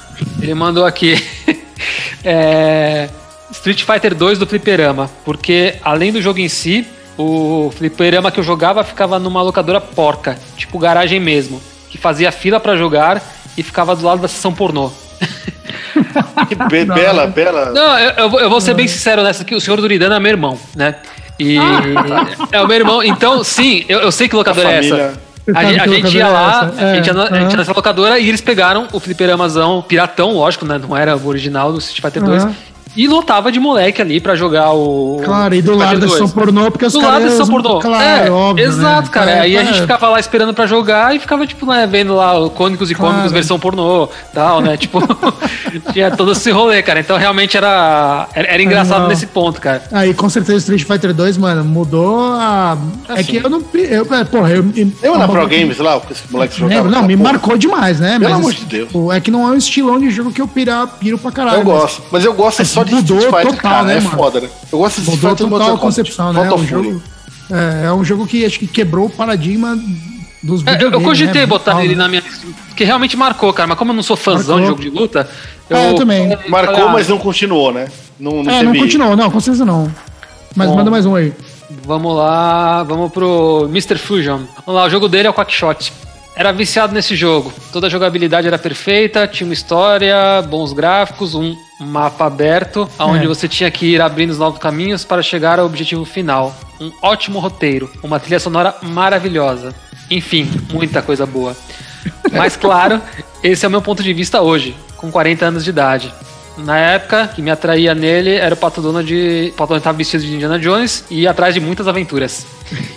[0.41, 1.23] Ele mandou aqui.
[2.23, 3.09] é,
[3.51, 5.09] Street Fighter 2 do Fliperama.
[5.23, 6.87] Porque, além do jogo em si,
[7.17, 11.61] o Fliperama que eu jogava ficava numa locadora porca, tipo garagem mesmo.
[11.89, 13.21] Que fazia fila para jogar
[13.57, 14.91] e ficava do lado da sessão pornô.
[16.69, 17.71] Be bela, bela.
[17.71, 19.55] Não, eu, eu, vou, eu vou ser bem sincero nessa aqui.
[19.55, 20.95] O senhor Duridana é meu irmão, né?
[21.39, 21.57] E
[22.51, 23.03] é o meu irmão.
[23.03, 25.13] Então, sim, eu, eu sei que locadora é essa.
[25.53, 27.71] A, a, a gente ia lá, é, a, gente ia, na, a gente ia nessa
[27.71, 30.77] locadora e eles pegaram o fliperamazão piratão, lógico, né?
[30.77, 32.47] Não era o original do Street Fighter 2.
[32.97, 35.21] E lotava de moleque ali pra jogar o.
[35.23, 37.79] Claro, e do lado da sessão pornô, porque os Do lado da sessão pornô.
[37.79, 38.65] Claro, é, óbvio.
[38.65, 38.73] Né?
[38.73, 39.09] Exato, né?
[39.11, 39.31] cara.
[39.31, 42.39] É, aí a gente ficava lá esperando pra jogar e ficava, tipo, né, vendo lá
[42.39, 43.11] o Cônicos e claro.
[43.11, 44.75] Cômicos versão pornô tal, né?
[44.77, 44.99] Tipo,
[45.93, 46.99] tinha todo esse rolê, cara.
[46.99, 49.83] Então realmente era, era, era engraçado é, nesse ponto, cara.
[49.91, 52.75] Aí com certeza Street Fighter 2, mano, mudou a.
[53.07, 53.19] Assim.
[53.19, 53.63] É que eu não.
[53.75, 54.65] Eu, é, porra, eu.
[55.03, 56.89] Eu na Pro Games lá, porque esse moleque jogava.
[56.89, 57.33] Não, me porra.
[57.33, 58.17] marcou demais, né?
[58.17, 58.89] Pelo amor de Deus.
[59.13, 61.59] É que não é um estilão de jogo que eu pira, piro pra caralho.
[61.59, 64.17] Eu gosto, mas eu gosto só de Street Fighter total, né, é mano?
[64.17, 64.49] foda, né?
[64.71, 66.47] Eu gosto de Mudou total a concepção, né?
[66.47, 67.01] É um, jogo,
[67.51, 69.77] é, é um jogo que acho que quebrou o paradigma
[70.43, 71.47] dos é, Eu cogitei né?
[71.47, 72.23] botar ele na minha
[72.67, 73.67] porque realmente marcou, cara.
[73.67, 74.77] Mas como eu não sou fãzão marcou.
[74.77, 75.27] de jogo de luta,
[75.69, 76.37] eu, é, eu também.
[76.47, 77.87] Marcou, mas não continuou, né?
[78.19, 78.63] Não, não é, teve...
[78.65, 79.91] não continuou, não, com certeza não.
[80.55, 81.33] Mas Bom, manda mais um aí.
[81.85, 83.97] Vamos lá, vamos pro Mr.
[83.97, 84.41] Fusion.
[84.65, 85.91] Vamos lá, o jogo dele é o Quackshot.
[86.37, 87.51] Era viciado nesse jogo.
[87.73, 93.27] Toda a jogabilidade era perfeita, tinha uma história, bons gráficos, um mapa aberto, onde é.
[93.27, 96.55] você tinha que ir abrindo os novos caminhos para chegar ao objetivo final.
[96.79, 99.73] Um ótimo roteiro, uma trilha sonora maravilhosa.
[100.11, 101.57] Enfim, muita coisa boa.
[102.31, 103.01] Mas claro,
[103.41, 106.13] esse é o meu ponto de vista hoje, com 40 anos de idade.
[106.55, 110.23] Na época, que me atraía nele era o Pato Donald, o Pato Donald estava vestido
[110.23, 112.45] de Indiana Jones e ia atrás de muitas aventuras.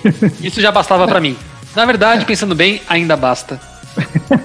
[0.45, 1.39] Isso já bastava para mim.
[1.75, 3.61] Na verdade, pensando bem, ainda basta.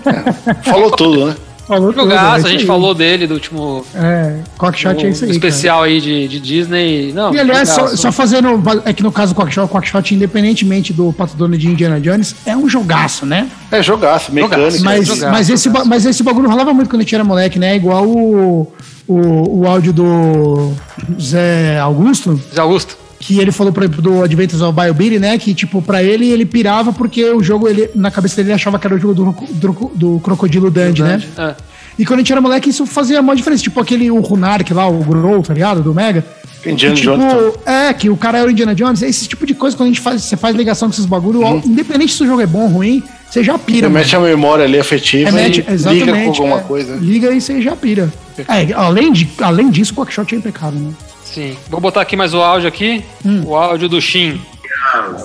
[0.05, 1.35] É, falou tudo, né?
[1.67, 2.67] Falou Jogaço, tudo, é a gente aí.
[2.67, 3.83] falou dele do último.
[3.95, 5.31] É, Quackshot é isso aí.
[5.31, 5.89] Especial cara.
[5.89, 7.11] aí de, de Disney.
[7.11, 8.61] Não, e aliás, só, só, fazendo.
[8.85, 12.55] É que no caso do Quackshot, Quackshot, independentemente do Pato Dono de Indiana Jones, é
[12.55, 13.49] um jogaço, né?
[13.71, 14.83] É jogaço, mecânico.
[14.83, 15.89] Mas, jogaço, mas, esse, jogaço.
[15.89, 17.75] mas esse bagulho rolava muito quando a gente era moleque, né?
[17.75, 18.71] Igual o,
[19.07, 20.71] o, o áudio do
[21.19, 22.39] Zé Augusto.
[22.53, 25.37] Zé Augusto que ele falou, por exemplo, do Adventures of BioBeat, né?
[25.39, 28.77] Que, tipo, pra ele, ele pirava porque o jogo, ele, na cabeça dele, ele achava
[28.77, 31.23] que era o jogo do, do, do Crocodilo Dandy, né?
[31.35, 31.55] É.
[31.97, 33.63] E quando a gente era moleque, isso fazia uma diferença.
[33.63, 35.81] Tipo aquele o Runark lá, o Grow, tá ligado?
[35.81, 36.23] Do Mega.
[36.63, 37.53] Indiana tipo, Jones.
[37.65, 39.01] É, que o cara era o Indiana Jones.
[39.01, 41.61] Esse tipo de coisa, quando a gente faz, você faz ligação com esses bagulho, uhum.
[41.65, 43.87] independente se o jogo é bom ou ruim, você já pira.
[43.87, 46.95] Você mete a memória ali afetiva remete, e liga com alguma é, coisa.
[46.95, 48.11] Liga e você já pira.
[48.37, 50.91] É, além, de, além disso, o Quackshot é impecável, né?
[51.35, 51.57] Sim.
[51.67, 53.03] Vou botar aqui mais o áudio aqui.
[53.25, 53.43] Hum.
[53.45, 54.41] O áudio do Shin.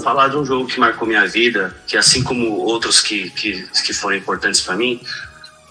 [0.03, 3.93] Falar de um jogo que marcou minha vida, que assim como outros que, que, que
[3.93, 5.01] foram importantes para mim,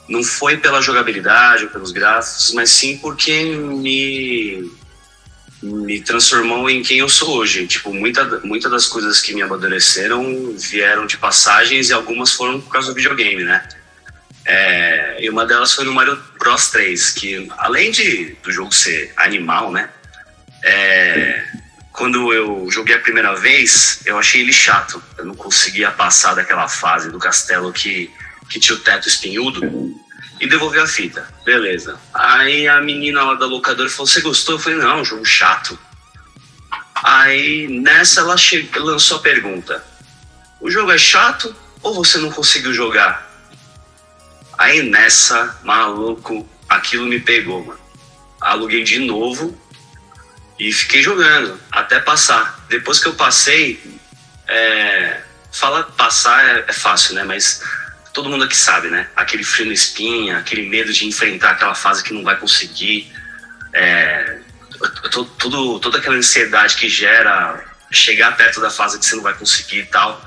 [0.08, 4.72] não foi pela jogabilidade ou pelos gráficos, mas sim porque me
[5.62, 7.68] me transformou em quem eu sou hoje.
[7.68, 12.72] Tipo, muita, muita das coisas que me amadureceram vieram de passagens e algumas foram por
[12.72, 13.68] causa do videogame, né?
[14.46, 19.12] É, e uma delas foi no Mario Bros 3, que além de do jogo ser
[19.18, 19.90] animal, né?
[20.64, 21.44] É,
[21.92, 25.02] quando eu joguei a primeira vez, eu achei ele chato.
[25.18, 28.10] Eu não conseguia passar daquela fase do castelo que,
[28.50, 29.94] que tinha o teto espinhudo
[30.40, 31.28] e devolvi a fita.
[31.44, 32.00] Beleza.
[32.14, 34.56] Aí a menina lá da locadora falou: Você gostou?
[34.56, 35.78] Eu falei: Não, jogo chato.
[36.96, 38.36] Aí nessa ela
[38.78, 39.84] lançou a pergunta:
[40.62, 43.28] O jogo é chato ou você não conseguiu jogar?
[44.58, 47.80] Aí nessa, maluco, aquilo me pegou, mano.
[48.42, 49.58] Aluguei de novo
[50.60, 52.60] e fiquei jogando até passar.
[52.68, 53.82] Depois que eu passei,
[54.46, 55.22] é,
[55.52, 57.24] fala passar é, é, fácil, né?
[57.24, 57.64] Mas
[58.14, 59.10] todo mundo aqui sabe, né?
[59.16, 63.10] Aquele frio na espinha, aquele medo de enfrentar aquela fase que não vai conseguir.
[63.72, 64.40] É,
[65.38, 69.80] tudo, toda aquela ansiedade que gera chegar perto da fase que você não vai conseguir
[69.80, 70.22] e tal.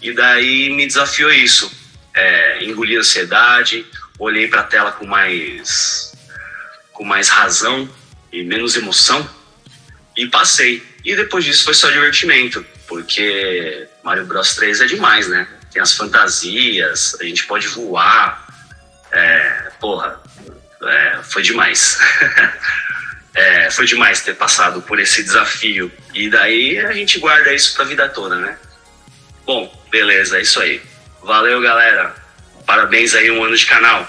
[0.00, 1.70] E daí me desafiou isso.
[2.14, 3.84] É, engoli a ansiedade,
[4.18, 6.14] olhei para a tela com mais,
[6.92, 7.90] com mais razão
[8.32, 9.28] e menos emoção
[10.16, 10.82] e passei.
[11.04, 15.46] E depois disso foi só divertimento, porque Mario Bros 3 é demais, né?
[15.72, 18.46] Tem as fantasias, a gente pode voar.
[19.12, 20.20] É, porra,
[20.82, 21.98] é, foi demais.
[23.34, 25.90] é, foi demais ter passado por esse desafio.
[26.14, 28.56] E daí a gente guarda isso pra vida toda, né?
[29.44, 30.80] Bom, beleza, é isso aí.
[31.22, 32.14] Valeu, galera.
[32.64, 34.08] Parabéns aí, um ano de canal.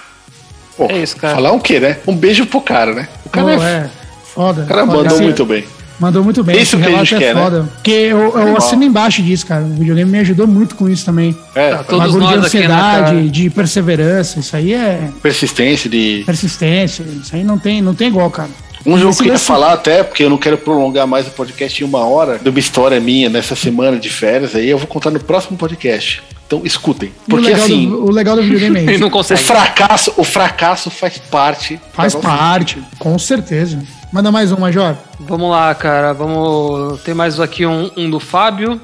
[0.75, 1.35] Pô, é isso, cara.
[1.35, 1.99] Falar o quê, né?
[2.07, 3.09] Um beijo pro cara, né?
[3.25, 3.91] O cara Pô, é, é
[4.33, 4.61] foda.
[4.63, 4.97] O cara foda.
[4.97, 5.67] mandou assim, muito bem.
[5.99, 6.61] Mandou muito bem.
[6.61, 7.63] Isso que a gente é quer, foda.
[7.63, 7.69] Né?
[7.73, 9.63] Porque eu, eu assino embaixo disso, cara.
[9.63, 11.35] O videogame me ajudou muito com isso também.
[11.55, 14.39] É, tá, todos nós de ansiedade, aqui, né, de perseverança.
[14.39, 15.09] Isso aí é.
[15.21, 16.23] Persistência, de.
[16.25, 17.03] Persistência.
[17.03, 18.49] Isso aí não tem, não tem igual, cara.
[18.85, 21.83] Um jogo que eu queria falar até, porque eu não quero prolongar mais o podcast
[21.83, 25.11] em uma hora, de uma história minha nessa semana de férias aí, eu vou contar
[25.11, 26.23] no próximo podcast.
[26.45, 27.11] Então escutem.
[27.27, 27.89] Porque o assim.
[27.89, 29.01] Do, o legal do videogame é isso.
[29.01, 29.41] não consegue.
[29.41, 31.79] O fracasso, o fracasso faz parte.
[31.91, 33.83] Faz parte, com certeza.
[34.11, 34.95] Manda mais um, Major.
[35.19, 36.13] Vamos lá, cara.
[36.13, 37.01] Vamos.
[37.01, 38.79] Tem mais aqui um, um do Fábio,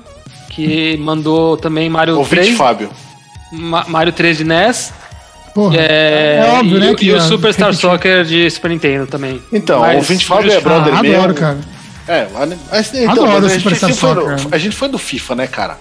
[0.50, 2.58] que mandou também Mario Ouvinte 3.
[2.58, 2.90] Fábio.
[3.52, 4.94] Ma Mario 3 de NES.
[5.54, 6.96] Porra, é, é óbvio, e, né?
[6.96, 7.90] Que e o Superstar repetir.
[7.90, 9.40] Soccer de Super Nintendo também.
[9.52, 11.16] Então, Mas, o ouvinte Fábio é brother ah, meu.
[11.16, 11.58] Adoro, cara.
[12.08, 12.28] É,
[12.72, 14.48] mas, então, adoro mas o Superstar Soccer.
[14.52, 15.78] a gente foi do FIFA, né, cara?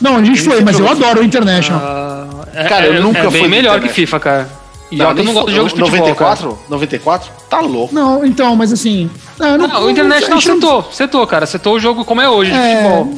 [0.00, 1.80] Não, a gente foi, mas eu adoro o International.
[1.80, 3.48] Uh, é, cara, eu é, nunca é fui.
[3.48, 4.48] melhor que FIFA, cara.
[4.90, 6.48] E não, eu não gosto de jogos de futebol, 94?
[6.48, 6.60] Cara.
[6.68, 7.30] 94?
[7.50, 7.94] Tá louco.
[7.94, 9.10] Não, então, mas assim.
[9.38, 11.46] Não, não, não o International setou, setou, cara.
[11.46, 12.76] Setou o jogo como é hoje de é...
[12.76, 13.14] futebol.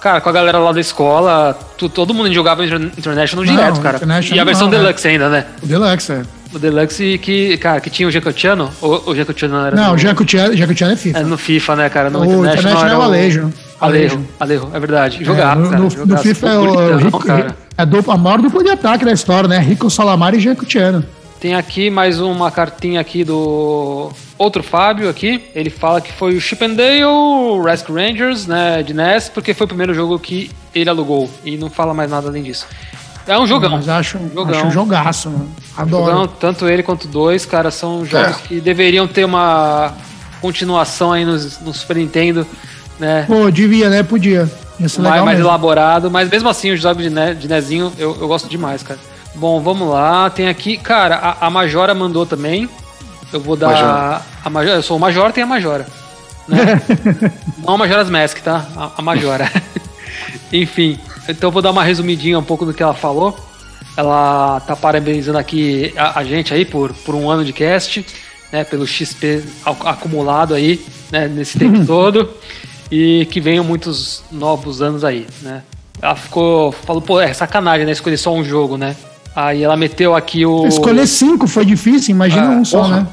[0.00, 3.98] Cara, com a galera lá da escola, tu, todo mundo jogava International direto, cara.
[4.30, 5.10] E a versão não, Deluxe é.
[5.12, 5.46] ainda, né?
[5.62, 6.22] O Deluxe, é.
[6.52, 8.70] O Deluxe que, cara, que tinha o Jacutiano?
[8.82, 9.74] Ou o Jacutiano era.
[9.74, 11.18] Não, o Jacutiano é FIFA.
[11.18, 12.10] É no FIFA, né, cara?
[12.10, 13.52] No o International, International é o Alejo.
[13.84, 15.22] Alejo, Alejo, é verdade.
[15.22, 15.60] É, no, cara.
[15.60, 16.96] No, no FIFA é o.
[16.96, 17.56] Rico, cara.
[17.76, 19.58] É do, a maior dupla de ataque da história, né?
[19.58, 21.04] Rico Salamar e Jacutiano.
[21.40, 25.44] Tem aqui mais uma cartinha aqui do outro Fábio aqui.
[25.54, 27.02] Ele fala que foi o Chip and Dale
[27.62, 31.68] Rescue Rangers, né, de NES, porque foi o primeiro jogo que ele alugou e não
[31.68, 32.66] fala mais nada além disso.
[33.26, 33.70] É um jogão.
[33.70, 34.54] Mas acho, jogão.
[34.54, 35.50] acho um jogaço, mano.
[35.76, 36.04] Adoro.
[36.04, 38.48] Jogão, tanto ele quanto dois, cara, são jogos é.
[38.48, 39.92] que deveriam ter uma
[40.40, 42.46] continuação aí no, no Super Nintendo,
[42.98, 43.24] né?
[43.26, 44.02] Pô, devia, né?
[44.02, 44.50] Podia.
[44.98, 48.48] mais, mais elaborado, mas mesmo assim, os jogos de, ne de Nezinho eu, eu gosto
[48.48, 48.98] demais, cara.
[49.34, 50.30] Bom, vamos lá.
[50.30, 52.68] Tem aqui, cara, a, a Majora mandou também.
[53.32, 53.68] Eu vou dar.
[53.68, 54.22] Major.
[54.44, 55.86] A Majora, eu sou o Major, tem a Majora.
[56.46, 56.80] Né?
[57.58, 58.66] Não a Majora's Mask, tá?
[58.76, 59.50] A, a Majora.
[60.52, 60.98] Enfim,
[61.28, 63.36] então eu vou dar uma resumidinha um pouco do que ela falou.
[63.96, 68.04] Ela tá parabenizando aqui a, a gente aí por, por um ano de cast,
[68.52, 68.62] né?
[68.64, 71.26] Pelo XP acumulado aí, né?
[71.26, 72.30] Nesse tempo todo.
[72.90, 75.62] E que venham muitos novos anos aí, né?
[76.00, 76.72] Ela ficou.
[76.72, 77.92] Falou, pô, é sacanagem, né?
[77.92, 78.94] Escolher só um jogo, né?
[79.34, 80.66] Aí ela meteu aqui o.
[80.66, 83.00] Escolher cinco foi difícil, imagina ah, um só, porra.
[83.00, 83.06] né?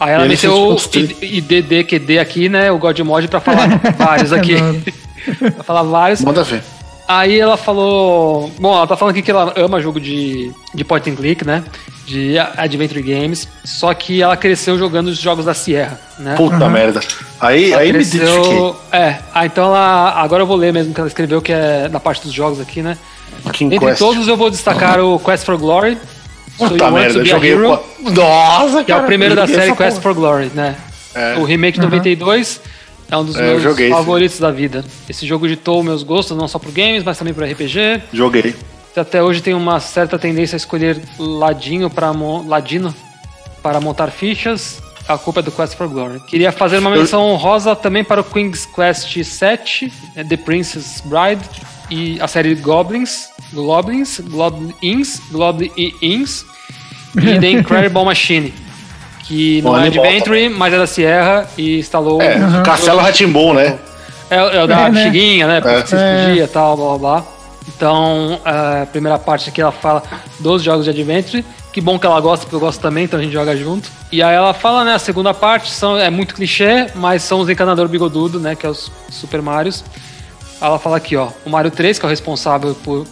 [0.00, 0.76] Aí ela meteu o
[1.22, 2.70] IDD, QD aqui, né?
[2.70, 4.56] O Godmod pra falar vários aqui.
[5.54, 6.20] pra falar vários.
[6.20, 6.62] Manda ver.
[7.06, 8.50] Aí ela falou.
[8.58, 11.62] Bom, ela tá falando aqui que ela ama jogo de, de point and click, né?
[12.06, 13.46] De Adventure Games.
[13.64, 16.34] Só que ela cresceu jogando os jogos da Sierra, né?
[16.34, 16.70] Puta uhum.
[16.70, 17.00] merda.
[17.40, 18.74] Aí, aí cresceu, me identifiquei.
[18.92, 20.12] É, ah, então ela.
[20.16, 22.82] Agora eu vou ler mesmo que ela escreveu, que é na parte dos jogos aqui,
[22.82, 22.96] né?
[23.52, 23.98] King Entre Quest.
[23.98, 25.98] todos eu vou destacar o Quest for Glory.
[26.56, 27.52] Puta merda, eu joguei.
[27.52, 30.76] Hero, Nossa, Que é o primeiro da série Quest for Glory, né?
[31.14, 31.36] É.
[31.36, 31.92] O remake de uhum.
[31.92, 32.60] 92
[33.10, 34.42] é um dos é, meus favoritos esse.
[34.42, 34.84] da vida.
[35.08, 38.02] Esse jogo ditou meus gostos, não só pro games, mas também pro RPG.
[38.12, 38.54] Joguei.
[38.96, 42.12] Até hoje tem uma certa tendência a escolher ladinho para
[42.46, 42.94] ladino
[43.62, 44.80] para montar fichas.
[45.06, 46.20] A culpa é do Quest for Glory.
[46.20, 51.44] Queria fazer uma menção honrosa também para o King's Quest 7, é The Princess Bride,
[51.90, 56.46] e a série Goblins, Goblins, Goblins, Goblins
[57.16, 58.63] e The Incredible Machine.
[59.26, 62.20] Que não é Adventure, mas é da Sierra e instalou.
[62.20, 62.62] É, uhum.
[62.62, 63.78] Castelo Ratimbom, né?
[64.30, 65.46] É, é o da é, né?
[65.46, 65.60] né?
[65.60, 66.34] Porque é.
[66.36, 67.24] e tal, blá blá blá.
[67.66, 70.02] Então, a primeira parte aqui ela fala
[70.38, 71.44] dos jogos de Adventure.
[71.72, 73.90] Que bom que ela gosta, porque eu gosto também, então a gente joga junto.
[74.12, 74.94] E aí ela fala, né?
[74.94, 78.54] A segunda parte são, é muito clichê, mas são os encanadores bigodudo, né?
[78.54, 79.82] Que é os Super Marios.
[80.60, 83.06] Ela fala aqui, ó, o Mario 3, que é o responsável por,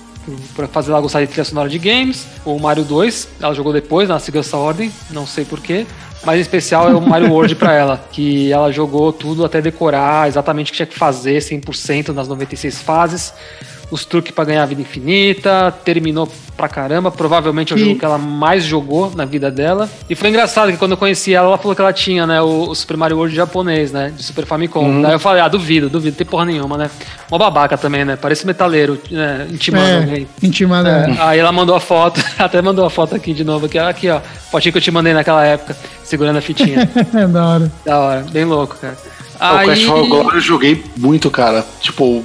[0.55, 2.27] por fazer ela gostar de trilha sonora de games.
[2.44, 5.86] O Mario 2, ela jogou depois, ela seguiu essa ordem, não sei porquê.
[6.24, 10.28] Mas em especial é o Mario World para ela, que ela jogou tudo até decorar
[10.28, 13.35] exatamente o que tinha que fazer, 100% nas 96 fases
[13.93, 18.05] os truques para ganhar a vida infinita, terminou pra caramba, provavelmente é o jogo que
[18.05, 19.89] ela mais jogou na vida dela.
[20.09, 22.70] E foi engraçado que quando eu conheci ela, ela falou que ela tinha, né, o,
[22.70, 24.85] o Super Mario World japonês, né, de Super Famicom.
[24.85, 25.02] Uhum.
[25.02, 26.90] Daí eu falei, ah, duvido, duvido, tem porra nenhuma, né.
[27.31, 30.28] Uma babaca também, né, parece metaleiro, né, intimando é, alguém.
[30.43, 31.10] Intimando, é.
[31.10, 31.16] é.
[31.20, 34.20] Aí ela mandou a foto, até mandou a foto aqui de novo, aqui, aqui ó,
[34.51, 36.89] fotinho que eu te mandei naquela época, segurando a fitinha.
[37.31, 37.73] da hora.
[37.85, 38.97] Da hora, bem louco, cara.
[39.39, 39.64] Aí...
[39.64, 41.66] O Crash Royale eu joguei muito, cara.
[41.81, 42.24] Tipo,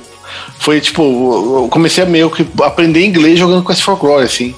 [0.60, 4.56] foi tipo, eu comecei a meio que aprender inglês jogando Quest for Glory, assim.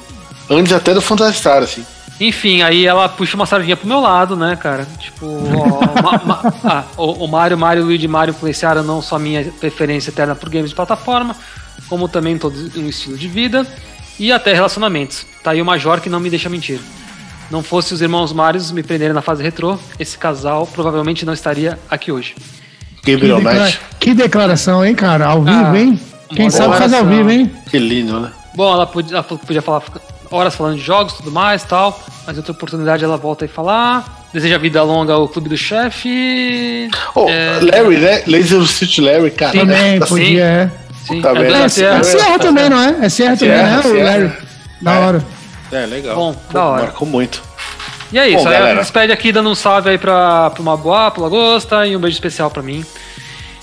[0.50, 1.86] Antes até do Phantasy Star, assim.
[2.20, 4.86] Enfim, aí ela puxa uma sardinha pro meu lado, né, cara?
[5.00, 9.46] Tipo, ó, ma, ma, ah, o, o Mario, Mario, Luigi Mario influenciaram não só minha
[9.60, 11.36] preferência eterna por games de plataforma,
[11.88, 13.66] como também todo um estilo de vida
[14.20, 15.26] e até relacionamentos.
[15.42, 16.82] Tá aí o Major que não me deixa mentir.
[17.50, 21.80] Não fosse os irmãos Marios me prenderem na fase retrô, esse casal provavelmente não estaria
[21.90, 22.36] aqui hoje.
[23.04, 23.74] Que, declara...
[24.00, 25.28] que declaração, hein, cara?
[25.28, 26.00] Ao vivo, ah, hein?
[26.36, 27.52] Quem sabe faz ao vivo, hein?
[27.70, 28.32] Que lindo, né?
[28.56, 29.82] Bom, ela podia, ela podia falar
[30.32, 34.28] horas falando de jogos e tudo mais tal, mas outra oportunidade ela volta e falar.
[34.34, 36.90] Deseja vida longa ao Clube do Chefe.
[37.16, 37.60] Oh, é...
[37.62, 38.24] Larry, né?
[38.28, 39.54] Laser City Larry, cara.
[39.54, 40.72] Sim, também, podia, é.
[41.08, 41.22] Sim.
[41.22, 43.06] Tá é, é, é Sierra também, não é?
[43.06, 43.82] É Sierra também, né?
[43.84, 44.32] O Larry.
[44.82, 45.00] Da é.
[45.00, 45.26] hora.
[45.72, 46.16] É, legal.
[46.16, 46.82] Bom, Pô, da hora.
[46.84, 47.42] Marcou muito.
[48.12, 51.12] E é isso, Bom, a gente despede aqui dando um salve aí pra, pra Maboá,
[51.12, 52.84] pro Lagosta e um beijo especial pra mim.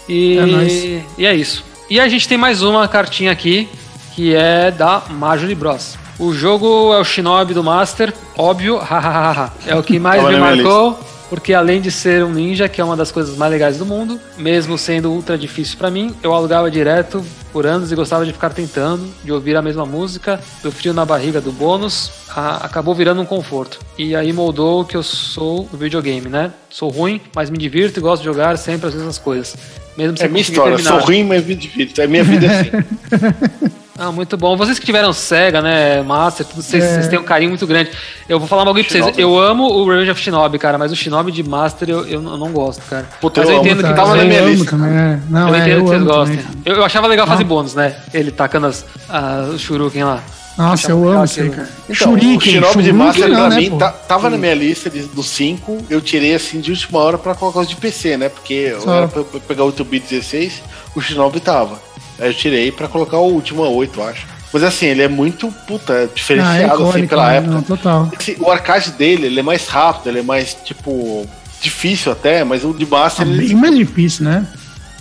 [0.09, 1.65] E é, e é isso.
[1.91, 3.69] E a gente tem mais uma cartinha aqui,
[4.15, 5.97] que é da Marjorie Bros.
[6.19, 8.81] O jogo é o Shinobi do Master, óbvio,
[9.67, 10.99] é o que mais me marcou
[11.29, 14.21] porque além de ser um ninja, que é uma das coisas mais legais do mundo,
[14.37, 18.51] mesmo sendo ultra difícil para mim, eu alugava direto por anos e gostava de ficar
[18.51, 23.21] tentando, de ouvir a mesma música, do frio na barriga do bônus, a, acabou virando
[23.21, 23.81] um conforto.
[23.97, 26.53] E aí moldou o que eu sou no videogame, né?
[26.69, 29.57] Sou ruim, mas me divirto e gosto de jogar sempre as mesmas coisas.
[29.97, 30.99] Mesmo é minha história, terminar.
[30.99, 32.01] sou ruim, mas me divirto.
[32.01, 33.77] É minha vida assim.
[33.99, 34.57] Ah, muito bom.
[34.57, 36.95] Vocês que tiveram Sega, né, Master, tudo, vocês, é.
[36.95, 37.91] vocês têm um carinho muito grande.
[38.29, 39.19] Eu vou falar uma coisa pra vocês.
[39.19, 42.53] Eu amo o Revenge of Shinobi, cara, mas o Shinobi de Master eu, eu, não
[42.53, 43.09] gosto, cara.
[43.21, 44.77] Puta, mas eu, eu entendo amo, que tava na minha lista.
[44.77, 45.19] É.
[45.29, 46.41] Não, eu é, entendo eu que vocês gostem.
[46.65, 47.97] Eu, eu, achava legal fazer bônus, né?
[48.13, 50.23] Ele tacando as, uh, o Shuriken lá.
[50.59, 51.69] Nossa, eu amo isso aí, cara.
[51.85, 54.89] Então, Shuriken, o Shinobi de Master não, pra né, mim tá, tava na minha lista
[54.89, 55.87] de, dos 5.
[55.89, 58.29] Eu tirei assim de última hora pra colocar os de PC, né?
[58.29, 60.63] Porque eu era pra, pra pegar o 8-bit 16,
[60.95, 61.86] o Shinobi tava.
[62.19, 64.27] Aí eu tirei pra colocar o último 8, acho.
[64.53, 67.37] Mas assim, ele é muito, puta, diferenciado, ah, é icônico, assim, pela né?
[67.37, 67.53] época.
[67.53, 68.11] Não, total.
[68.19, 71.29] Esse, o arcade dele, ele é mais rápido, ele é mais, tipo,
[71.61, 73.27] difícil até, mas o de Master...
[73.27, 73.49] Ah, ele...
[73.49, 74.47] bem mais difícil, né?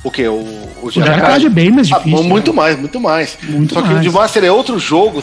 [0.05, 0.27] O que?
[0.27, 2.19] O, o, o é bem mais ah, difícil.
[2.19, 2.55] Ah, muito né?
[2.55, 3.37] mais, muito mais.
[3.41, 3.91] Muito Só mais.
[3.91, 5.19] que o de Master é outro jogo.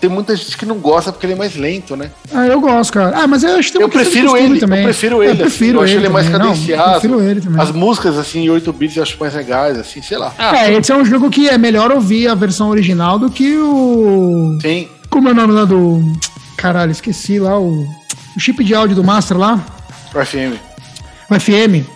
[0.00, 2.10] Tem muita gente que não gosta porque ele é mais lento, né?
[2.34, 3.16] Ah, eu gosto, cara.
[3.16, 4.80] Ah, mas eu acho que tem eu prefiro ele também.
[4.80, 5.34] Eu prefiro ele.
[5.34, 6.82] Eu, prefiro assim, eu acho ele mais cadenciado.
[6.82, 7.62] Não, eu prefiro ele também.
[7.62, 10.34] As músicas, assim, em 8 bits eu acho mais legais, assim, sei lá.
[10.36, 13.56] Ah, é, esse é um jogo que é melhor ouvir a versão original do que
[13.56, 14.58] o.
[14.60, 14.88] Sim.
[15.08, 16.02] Como é o nome lá do.
[16.56, 17.86] Caralho, esqueci lá o.
[18.36, 19.64] O chip de áudio do Master lá.
[20.12, 20.58] O FM.
[21.30, 21.86] O FM.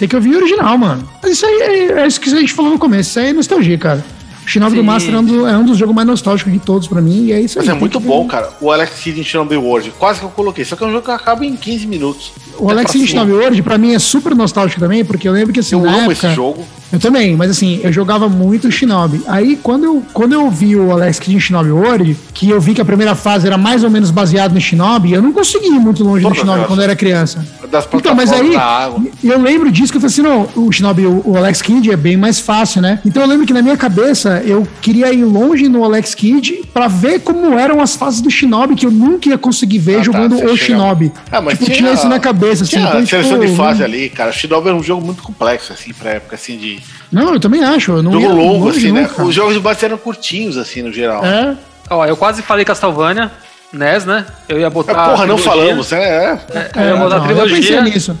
[0.00, 1.06] Tem que ouvir o original, mano.
[1.22, 3.10] Mas isso aí é, é isso que a gente falou no começo.
[3.10, 4.02] Isso aí é nostalgia, cara.
[4.46, 7.02] Shinobi do Master é um, do, é um, dos jogos mais nostálgicos de todos pra
[7.02, 7.66] mim, e é isso aí.
[7.66, 8.48] Mas é muito bom, cara.
[8.62, 10.64] O Alex Kidd em Shinobi World, quase que eu coloquei.
[10.64, 12.32] Só que é um jogo que acaba em 15 minutos.
[12.58, 15.52] O Alex Kidd em Shinobi World, pra mim, é super nostálgico também, porque eu lembro
[15.52, 15.74] que assim.
[15.74, 16.66] Eu na amo época, esse jogo.
[16.92, 19.22] Eu também, mas assim, eu jogava muito Shinobi.
[19.26, 22.74] Aí, quando eu, quando eu vi o Alex Kidd em Shinobi World, que eu vi
[22.74, 25.78] que a primeira fase era mais ou menos baseado no Shinobi, eu não consegui ir
[25.78, 27.46] muito longe do Shinobi quando eu era criança.
[27.94, 28.54] então, mas aí,
[29.22, 32.16] eu lembro disso que eu falei assim, não, o Shinobi, o, Alex Kidd é bem
[32.16, 33.00] mais fácil, né?
[33.04, 36.88] Então eu lembro que na minha cabeça, eu queria ir longe no Alex Kidd pra
[36.88, 40.04] ver como eram as fases do Shinobi, que eu nunca ia conseguir ver ah, tá,
[40.04, 41.12] jogando tá, o Shinobi.
[41.30, 42.76] Ah, mas tipo, tinha, tinha isso na cabeça, assim.
[42.76, 44.30] Tinha então, seleção tipo, de fase ali, cara.
[44.30, 46.79] O Shinobi era um jogo muito complexo, assim, pra época, assim, de
[47.10, 47.92] não, eu também acho.
[47.92, 49.08] Eu não Jogo longo, assim, né?
[49.18, 51.24] Os jogos de base eram curtinhos, assim, no geral.
[51.24, 51.56] É.
[51.88, 53.30] Ó, eu quase falei Castlevania,
[53.72, 54.24] NES, né?
[54.48, 54.92] Eu ia botar.
[54.92, 56.02] É, porra, não falamos, né?
[56.02, 56.38] É.
[56.54, 57.56] é, eu ia botar não, trilogia.
[57.56, 58.18] Eu pensei nisso.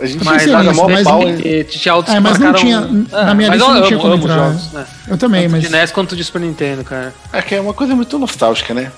[0.00, 2.80] A gente mas nisso, mas, pau, e, tinha outros é, mas não tinha.
[2.80, 4.52] Na minha lista não tinha como entrar.
[4.52, 4.86] Jogos, né?
[5.08, 5.62] Eu também, Tanto mas.
[5.62, 7.12] De NES quanto de Super Nintendo, cara.
[7.32, 8.92] É que é uma coisa muito nostálgica, né?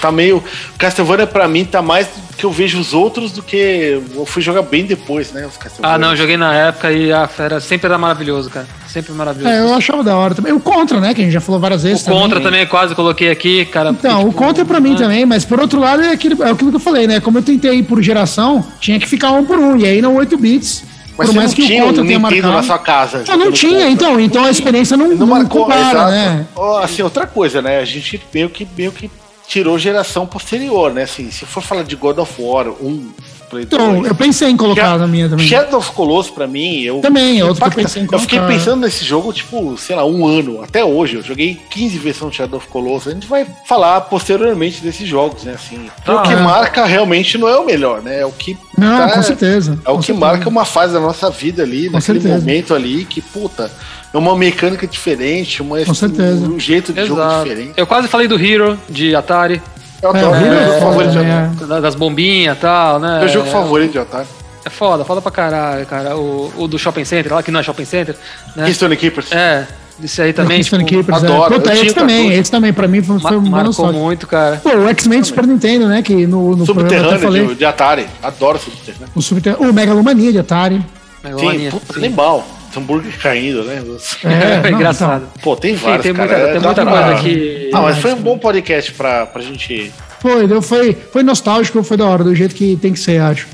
[0.00, 0.42] Tá meio.
[0.78, 4.62] Castlevania pra mim tá mais que eu vejo os outros do que eu fui jogar
[4.62, 5.46] bem depois, né?
[5.46, 8.66] Os ah, não, eu joguei na época e a fera sempre era maravilhoso, cara.
[8.88, 9.54] Sempre maravilhoso.
[9.54, 10.52] É, eu achava da hora também.
[10.52, 11.12] O Contra, né?
[11.12, 12.00] Que a gente já falou várias vezes.
[12.02, 12.20] O também.
[12.20, 13.90] Contra também quase coloquei aqui, cara.
[13.90, 14.96] Então, porque, o tipo, Contra é pra mim né?
[14.96, 17.20] também, mas por outro lado é aquilo, é aquilo que eu falei, né?
[17.20, 19.76] Como eu tentei ir por geração, tinha que ficar um por um.
[19.76, 20.84] E aí não 8 bits
[21.18, 23.24] Mas Por mais que o contra tenha marcado na sua casa.
[23.28, 23.90] Ah, não tinha, contra.
[23.90, 24.18] então.
[24.18, 26.46] Então a experiência não, não, não marcou, compara, né?
[26.82, 27.78] Assim, outra coisa, né?
[27.80, 29.10] A gente meio que, meio que
[29.50, 31.02] tirou geração posterior, né?
[31.02, 33.12] Assim, se for falar de God of War 1,
[33.50, 34.06] Play então, 2.
[34.06, 35.46] eu pensei em colocar na minha também.
[35.46, 37.00] Shadow of Colossus, pra mim, eu.
[37.00, 38.24] Também, é outro que eu pensei em colocar.
[38.24, 40.62] Eu fiquei pensando nesse jogo, tipo, sei lá, um ano.
[40.62, 41.16] Até hoje.
[41.16, 43.08] Eu joguei 15 versões de Shadow of Colossus.
[43.08, 45.54] A gente vai falar posteriormente desses jogos, né?
[45.54, 45.90] Assim.
[46.06, 46.36] Ah, o que é.
[46.36, 48.20] marca realmente não é o melhor, né?
[48.20, 48.56] É o que.
[48.78, 49.78] Não, tá, com certeza.
[49.84, 50.26] É o que certeza.
[50.26, 52.40] marca uma fase da nossa vida ali, com naquele certeza.
[52.40, 53.70] momento ali, que, puta
[54.12, 56.44] é uma mecânica diferente, uma, Com certeza.
[56.46, 57.14] um jeito de Exato.
[57.16, 57.72] jogo diferente.
[57.76, 59.62] Eu quase falei do Hero de Atari.
[60.02, 61.82] Eu adoro, é, é, é, favorito de Atari.
[61.82, 63.18] Das bombinhas e tal, né?
[63.20, 64.26] Meu jogo favorito de Atari.
[64.64, 66.16] É foda, foda pra caralho, cara.
[66.16, 68.16] O, o do Shopping Center, lá que não é Shopping Center.
[68.54, 68.64] Né?
[68.64, 69.32] Keystone Keepers.
[69.32, 69.66] É,
[70.02, 70.60] isso aí também.
[70.62, 71.26] Tipo, Keepers, é.
[71.26, 71.54] adoro.
[71.54, 71.58] É.
[71.58, 74.60] Puta, esse também, esse também pra mim foi, foi um Marcou muito, cara.
[74.62, 76.02] Pô, o X-Men Super Nintendo, né?
[76.02, 78.06] Que no, no Subterrâneo de, de, Atari.
[78.22, 79.08] Adoro Subterrâneo.
[79.14, 80.84] O, Subterrâneo, o Megalomania de Atari.
[81.22, 81.70] Megalomania.
[81.70, 81.98] Sim, puta, sim.
[82.06, 83.82] animal hambúrguer caindo, né?
[84.24, 85.24] É, é engraçado.
[85.32, 86.28] Então, pô, tem vários, tem cara.
[86.28, 86.92] Muita, tem muita pra...
[86.92, 87.70] coisa aqui.
[87.72, 89.92] Ah, mas foi um bom podcast pra, pra gente...
[90.20, 93.48] Foi, deu, foi, foi nostálgico, foi da hora, do jeito que tem que ser, acho.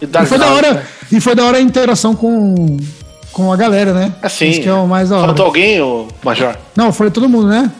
[0.00, 0.86] E, e foi da hora, né?
[1.12, 2.76] e foi da hora a interação com,
[3.32, 4.14] com a galera, né?
[4.22, 4.48] Assim.
[4.48, 5.26] Isso que é o mais da hora.
[5.28, 6.56] Faltou alguém, o Major?
[6.74, 7.70] Não, foi todo mundo, né?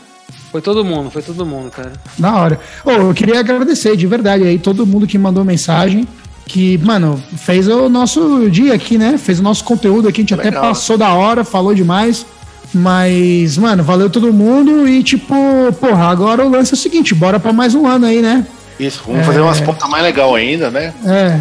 [0.51, 1.93] Foi todo mundo, foi todo mundo, cara.
[2.17, 2.59] Da hora.
[2.85, 6.07] Oh, eu queria agradecer de verdade aí todo mundo que mandou mensagem
[6.47, 9.17] que, mano, fez o nosso dia aqui, né?
[9.17, 10.51] Fez o nosso conteúdo aqui, a gente Legal.
[10.51, 12.25] até passou da hora, falou demais.
[12.73, 15.35] Mas, mano, valeu todo mundo e, tipo,
[15.79, 18.45] porra, agora o lance é o seguinte, bora pra mais um ano aí, né?
[18.79, 19.23] Isso, vamos é...
[19.23, 20.93] fazer umas pontas mais legal ainda, né?
[21.05, 21.39] É.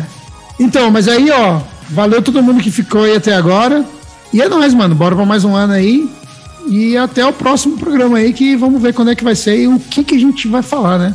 [0.59, 1.61] Então, mas aí, ó,
[1.91, 3.85] valeu todo mundo que ficou aí até agora.
[4.33, 6.09] E é nóis, mano, bora pra mais um ano aí.
[6.69, 9.69] E até o próximo programa aí, que vamos ver quando é que vai ser e
[9.69, 11.15] o que, que a gente vai falar, né?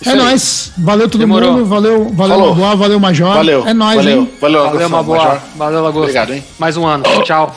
[0.00, 0.18] Isso é aí.
[0.18, 0.72] nóis.
[0.78, 1.52] Valeu todo Demorou.
[1.52, 1.66] mundo.
[1.66, 3.34] Valeu, valeu Maboa, valeu Major.
[3.34, 3.66] Valeu.
[3.66, 4.30] É nóis, valeu, hein?
[4.40, 5.42] Valeu, valeu Maboa.
[5.56, 6.00] Valeu, Lagosta.
[6.00, 6.44] Obrigado, hein?
[6.58, 7.04] Mais um ano.
[7.24, 7.54] Tchau.